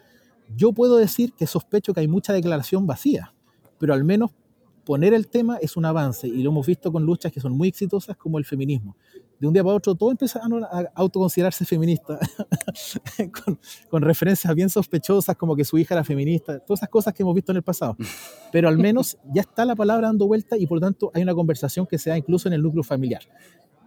Yo 0.55 0.73
puedo 0.73 0.97
decir 0.97 1.33
que 1.33 1.47
sospecho 1.47 1.93
que 1.95 2.01
hay 2.01 2.09
mucha 2.09 2.33
declaración 2.33 2.87
vacía, 2.87 3.35
pero 3.79 3.95
al 3.95 4.05
menos 4.05 4.31
poner 4.85 5.15
el 5.15 5.29
tema 5.29 5.57
es 5.57 5.77
un 5.77 5.85
avance 5.85 6.29
y 6.29 6.43
lo 6.43 6.51
hemos 6.51 6.67
visto 6.67 6.93
con 6.93 7.05
luchas 7.05 7.33
que 7.33 7.41
son 7.41 7.53
muy 7.53 7.69
exitosas 7.69 8.17
como 8.17 8.39
el 8.39 8.45
feminismo 8.45 8.97
de 9.43 9.49
un 9.49 9.55
día 9.55 9.65
para 9.65 9.75
otro 9.75 9.97
todos 9.97 10.13
empezaron 10.13 10.63
a 10.63 10.89
autoconsiderarse 10.95 11.65
feministas, 11.65 12.21
con, 13.91 14.01
referencias 14.01 14.55
bien 14.55 14.71
sospechosas 14.71 15.35
como 15.35 15.57
que 15.57 15.65
su 15.65 15.77
hija 15.79 15.95
era 15.97 16.05
feminista, 16.05 16.61
todas 16.61 16.79
esas 16.79 16.89
cosas 16.89 17.13
que 17.13 17.25
hemos 17.25 17.35
visto 17.35 17.51
en 17.51 17.57
el 17.57 17.65
pasado. 17.65 17.97
Pero 18.53 18.69
al 18.69 18.79
menos 18.79 19.19
ya 19.35 19.41
está 19.41 19.65
la 19.65 19.75
palabra 19.75 20.07
dando 20.07 20.29
vuelta 20.29 20.57
y 20.57 20.69
por 20.69 20.77
lo 20.77 20.83
tanto 20.83 21.11
hay 21.13 21.25
una 21.25 21.35
conversación 21.35 21.89
que 21.89 21.99
se 21.99 22.11
da 22.11 22.17
incluso 22.17 22.47
en 22.47 22.55
el 22.55 22.63
núcleo 22.63 22.85
familiar. 22.85 23.23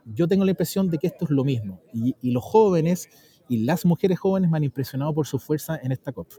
Yo 0.04 0.28
tengo 0.28 0.44
la 0.44 0.52
impresión 0.52 0.90
de 0.90 0.98
que 0.98 1.08
esto 1.08 1.24
es 1.24 1.32
lo 1.32 1.46
mismo 1.46 1.80
y, 1.94 2.18
y 2.22 2.32
los 2.32 2.44
jóvenes 2.44 3.08
y 3.48 3.60
las 3.60 3.86
mujeres 3.86 4.20
jóvenes 4.20 4.52
me 4.52 4.58
han 4.58 4.66
impresionado 4.66 5.14
por 5.14 5.26
su 5.26 5.40
fuerza 5.40 5.80
en 5.82 5.94
esta 5.94 6.12
COP. 6.12 6.34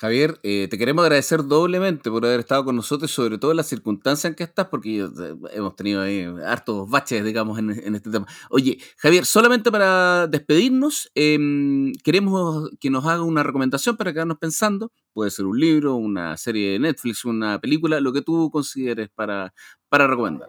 Javier, 0.00 0.38
eh, 0.44 0.68
te 0.70 0.78
queremos 0.78 1.02
agradecer 1.02 1.42
doblemente 1.42 2.08
por 2.08 2.24
haber 2.24 2.38
estado 2.38 2.64
con 2.64 2.76
nosotros, 2.76 3.10
sobre 3.10 3.36
todo 3.36 3.50
en 3.50 3.56
las 3.56 3.66
circunstancias 3.66 4.30
en 4.30 4.36
que 4.36 4.44
estás, 4.44 4.68
porque 4.68 5.00
eh, 5.00 5.34
hemos 5.54 5.74
tenido 5.74 6.02
ahí 6.02 6.24
hartos 6.46 6.88
baches, 6.88 7.24
digamos, 7.24 7.58
en, 7.58 7.96
este 7.96 8.08
tema. 8.08 8.24
Oye, 8.48 8.78
Javier, 8.98 9.24
solamente 9.26 9.72
para 9.72 10.28
despedirnos, 10.28 11.10
em, 11.16 11.92
queremos 12.04 12.70
que 12.78 12.90
nos 12.90 13.04
haga 13.06 13.24
una 13.24 13.42
recomendación 13.42 13.96
para 13.96 14.12
quedarnos 14.12 14.38
pensando. 14.38 14.92
Puede 15.12 15.32
ser 15.32 15.46
un 15.46 15.58
libro, 15.58 15.96
una 15.96 16.36
serie 16.36 16.74
de 16.74 16.78
Netflix, 16.78 17.24
una 17.24 17.60
película, 17.60 17.98
lo 17.98 18.12
que 18.12 18.22
tú 18.22 18.52
consideres 18.52 19.08
para, 19.12 19.52
para 19.88 20.06
recomendar. 20.06 20.48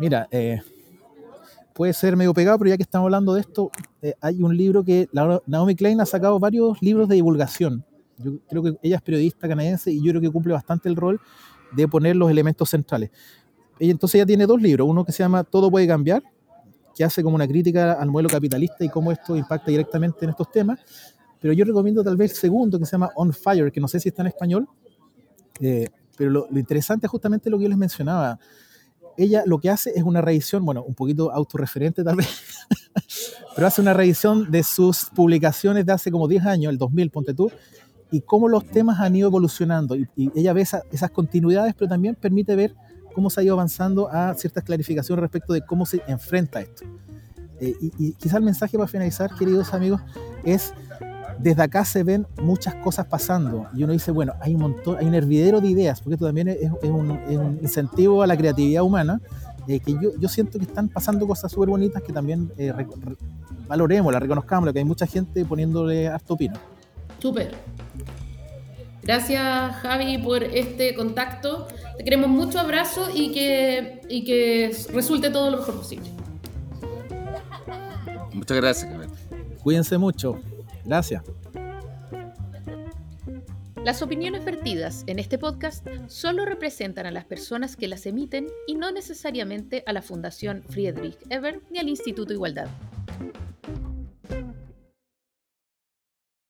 Mira, 0.00 0.26
eh, 0.32 0.60
puede 1.72 1.92
ser 1.92 2.16
medio 2.16 2.34
pegado, 2.34 2.58
pero 2.58 2.70
ya 2.70 2.76
que 2.76 2.82
estamos 2.82 3.06
hablando 3.06 3.34
de 3.34 3.42
esto, 3.42 3.70
hay 4.20 4.42
un 4.42 4.56
libro 4.56 4.82
que 4.82 5.08
Naomi 5.46 5.76
Klein 5.76 6.00
ha 6.00 6.06
sacado 6.06 6.40
varios 6.40 6.82
libros 6.82 7.08
de 7.08 7.14
divulgación 7.14 7.84
yo 8.22 8.38
creo 8.48 8.62
que 8.62 8.76
ella 8.82 8.96
es 8.96 9.02
periodista 9.02 9.48
canadiense 9.48 9.90
y 9.90 10.02
yo 10.02 10.12
creo 10.12 10.20
que 10.20 10.30
cumple 10.30 10.52
bastante 10.52 10.88
el 10.88 10.96
rol 10.96 11.20
de 11.72 11.88
poner 11.88 12.16
los 12.16 12.30
elementos 12.30 12.70
centrales. 12.70 13.10
Entonces 13.78 14.16
ella 14.16 14.26
tiene 14.26 14.46
dos 14.46 14.60
libros, 14.60 14.86
uno 14.88 15.04
que 15.04 15.12
se 15.12 15.22
llama 15.22 15.44
Todo 15.44 15.70
puede 15.70 15.86
cambiar, 15.86 16.22
que 16.94 17.04
hace 17.04 17.22
como 17.22 17.36
una 17.36 17.48
crítica 17.48 17.92
al 17.92 18.10
modelo 18.10 18.28
capitalista 18.28 18.84
y 18.84 18.88
cómo 18.88 19.10
esto 19.10 19.36
impacta 19.36 19.70
directamente 19.70 20.24
en 20.24 20.30
estos 20.30 20.50
temas, 20.50 20.80
pero 21.40 21.54
yo 21.54 21.64
recomiendo 21.64 22.04
tal 22.04 22.16
vez 22.16 22.32
el 22.32 22.36
segundo 22.36 22.78
que 22.78 22.84
se 22.84 22.92
llama 22.92 23.10
On 23.14 23.32
Fire, 23.32 23.72
que 23.72 23.80
no 23.80 23.88
sé 23.88 23.98
si 23.98 24.10
está 24.10 24.22
en 24.22 24.28
español, 24.28 24.68
eh, 25.60 25.88
pero 26.16 26.30
lo, 26.30 26.46
lo, 26.50 26.58
interesante 26.58 27.06
es 27.06 27.10
justamente 27.10 27.48
lo 27.48 27.56
que 27.56 27.64
yo 27.64 27.68
les 27.70 27.78
mencionaba. 27.78 28.38
Ella 29.16 29.42
lo 29.46 29.58
que 29.58 29.70
hace 29.70 29.90
es 29.96 30.02
una 30.02 30.20
revisión, 30.20 30.64
bueno, 30.64 30.82
un 30.82 30.94
poquito 30.94 31.32
autorreferente 31.32 32.04
tal 32.04 32.16
vez, 32.16 32.28
pero 33.54 33.66
hace 33.66 33.80
una 33.80 33.94
revisión 33.94 34.50
de 34.50 34.62
sus 34.62 35.06
publicaciones 35.14 35.86
de 35.86 35.92
hace 35.92 36.10
como 36.10 36.28
10 36.28 36.44
años, 36.44 36.72
el 36.72 36.78
2000, 36.78 37.10
ponte 37.10 37.34
tú, 37.34 37.50
y 38.10 38.20
cómo 38.20 38.48
los 38.48 38.64
temas 38.66 39.00
han 39.00 39.14
ido 39.16 39.28
evolucionando. 39.28 39.96
Y, 39.96 40.08
ella 40.34 40.52
ve 40.52 40.62
esas 40.62 41.10
continuidades, 41.10 41.74
pero 41.74 41.88
también 41.88 42.14
permite 42.14 42.56
ver 42.56 42.74
cómo 43.14 43.30
se 43.30 43.40
ha 43.40 43.44
ido 43.44 43.54
avanzando 43.54 44.08
a 44.08 44.34
ciertas 44.34 44.64
clarificaciones 44.64 45.20
respecto 45.20 45.52
de 45.52 45.62
cómo 45.62 45.86
se 45.86 46.02
enfrenta 46.06 46.60
esto. 46.60 46.84
Eh, 47.60 47.74
y, 47.80 47.92
y 47.98 48.12
quizá 48.12 48.38
el 48.38 48.44
mensaje 48.44 48.76
para 48.78 48.88
finalizar, 48.88 49.34
queridos 49.34 49.74
amigos, 49.74 50.00
es 50.44 50.72
desde 51.42 51.62
acá 51.62 51.84
se 51.84 52.02
ven 52.02 52.26
muchas 52.42 52.74
cosas 52.76 53.06
pasando 53.06 53.66
y 53.74 53.82
uno 53.82 53.92
dice, 53.92 54.10
bueno, 54.10 54.34
hay 54.40 54.54
un 54.54 54.60
montón, 54.60 54.98
hay 54.98 55.06
un 55.06 55.14
hervidero 55.14 55.60
de 55.60 55.68
ideas, 55.68 56.00
porque 56.00 56.14
esto 56.14 56.26
también 56.26 56.48
es, 56.48 56.70
un, 56.82 57.10
es, 57.10 57.36
un, 57.36 57.58
incentivo 57.62 58.22
a 58.22 58.26
la 58.26 58.36
creatividad 58.36 58.82
humana 58.82 59.20
eh, 59.66 59.80
que 59.80 59.92
yo, 59.92 60.10
yo 60.18 60.28
siento 60.28 60.58
que 60.58 60.66
están 60.66 60.88
pasando 60.88 61.26
cosas 61.26 61.50
súper 61.50 61.70
bonitas 61.70 62.02
que 62.02 62.12
también 62.12 62.52
eh, 62.58 62.72
valoremos, 63.66 64.12
la 64.12 64.20
reconozcamos, 64.20 64.70
que 64.72 64.80
hay 64.80 64.84
mucha 64.84 65.06
gente 65.06 65.44
poniéndole 65.44 66.08
harto 66.08 66.36
pino. 66.36 66.56
Súper. 67.18 67.54
Gracias 69.10 69.74
Javi 69.82 70.18
por 70.18 70.44
este 70.44 70.94
contacto. 70.94 71.66
Te 71.98 72.04
queremos 72.04 72.28
mucho 72.28 72.60
abrazo 72.60 73.08
y 73.12 73.32
que, 73.32 74.02
y 74.08 74.22
que 74.22 74.70
resulte 74.92 75.30
todo 75.30 75.50
lo 75.50 75.56
mejor 75.56 75.78
posible. 75.78 76.08
Muchas 78.32 78.56
gracias. 78.56 79.08
Cuídense 79.64 79.98
mucho. 79.98 80.40
Gracias. 80.84 81.24
Las 83.84 84.00
opiniones 84.00 84.44
vertidas 84.44 85.02
en 85.08 85.18
este 85.18 85.38
podcast 85.38 85.84
solo 86.06 86.44
representan 86.44 87.06
a 87.06 87.10
las 87.10 87.24
personas 87.24 87.74
que 87.74 87.88
las 87.88 88.06
emiten 88.06 88.46
y 88.68 88.76
no 88.76 88.92
necesariamente 88.92 89.82
a 89.86 89.92
la 89.92 90.02
Fundación 90.02 90.62
Friedrich 90.68 91.18
Ebert 91.30 91.64
ni 91.68 91.80
al 91.80 91.88
Instituto 91.88 92.32
Igualdad. 92.32 92.68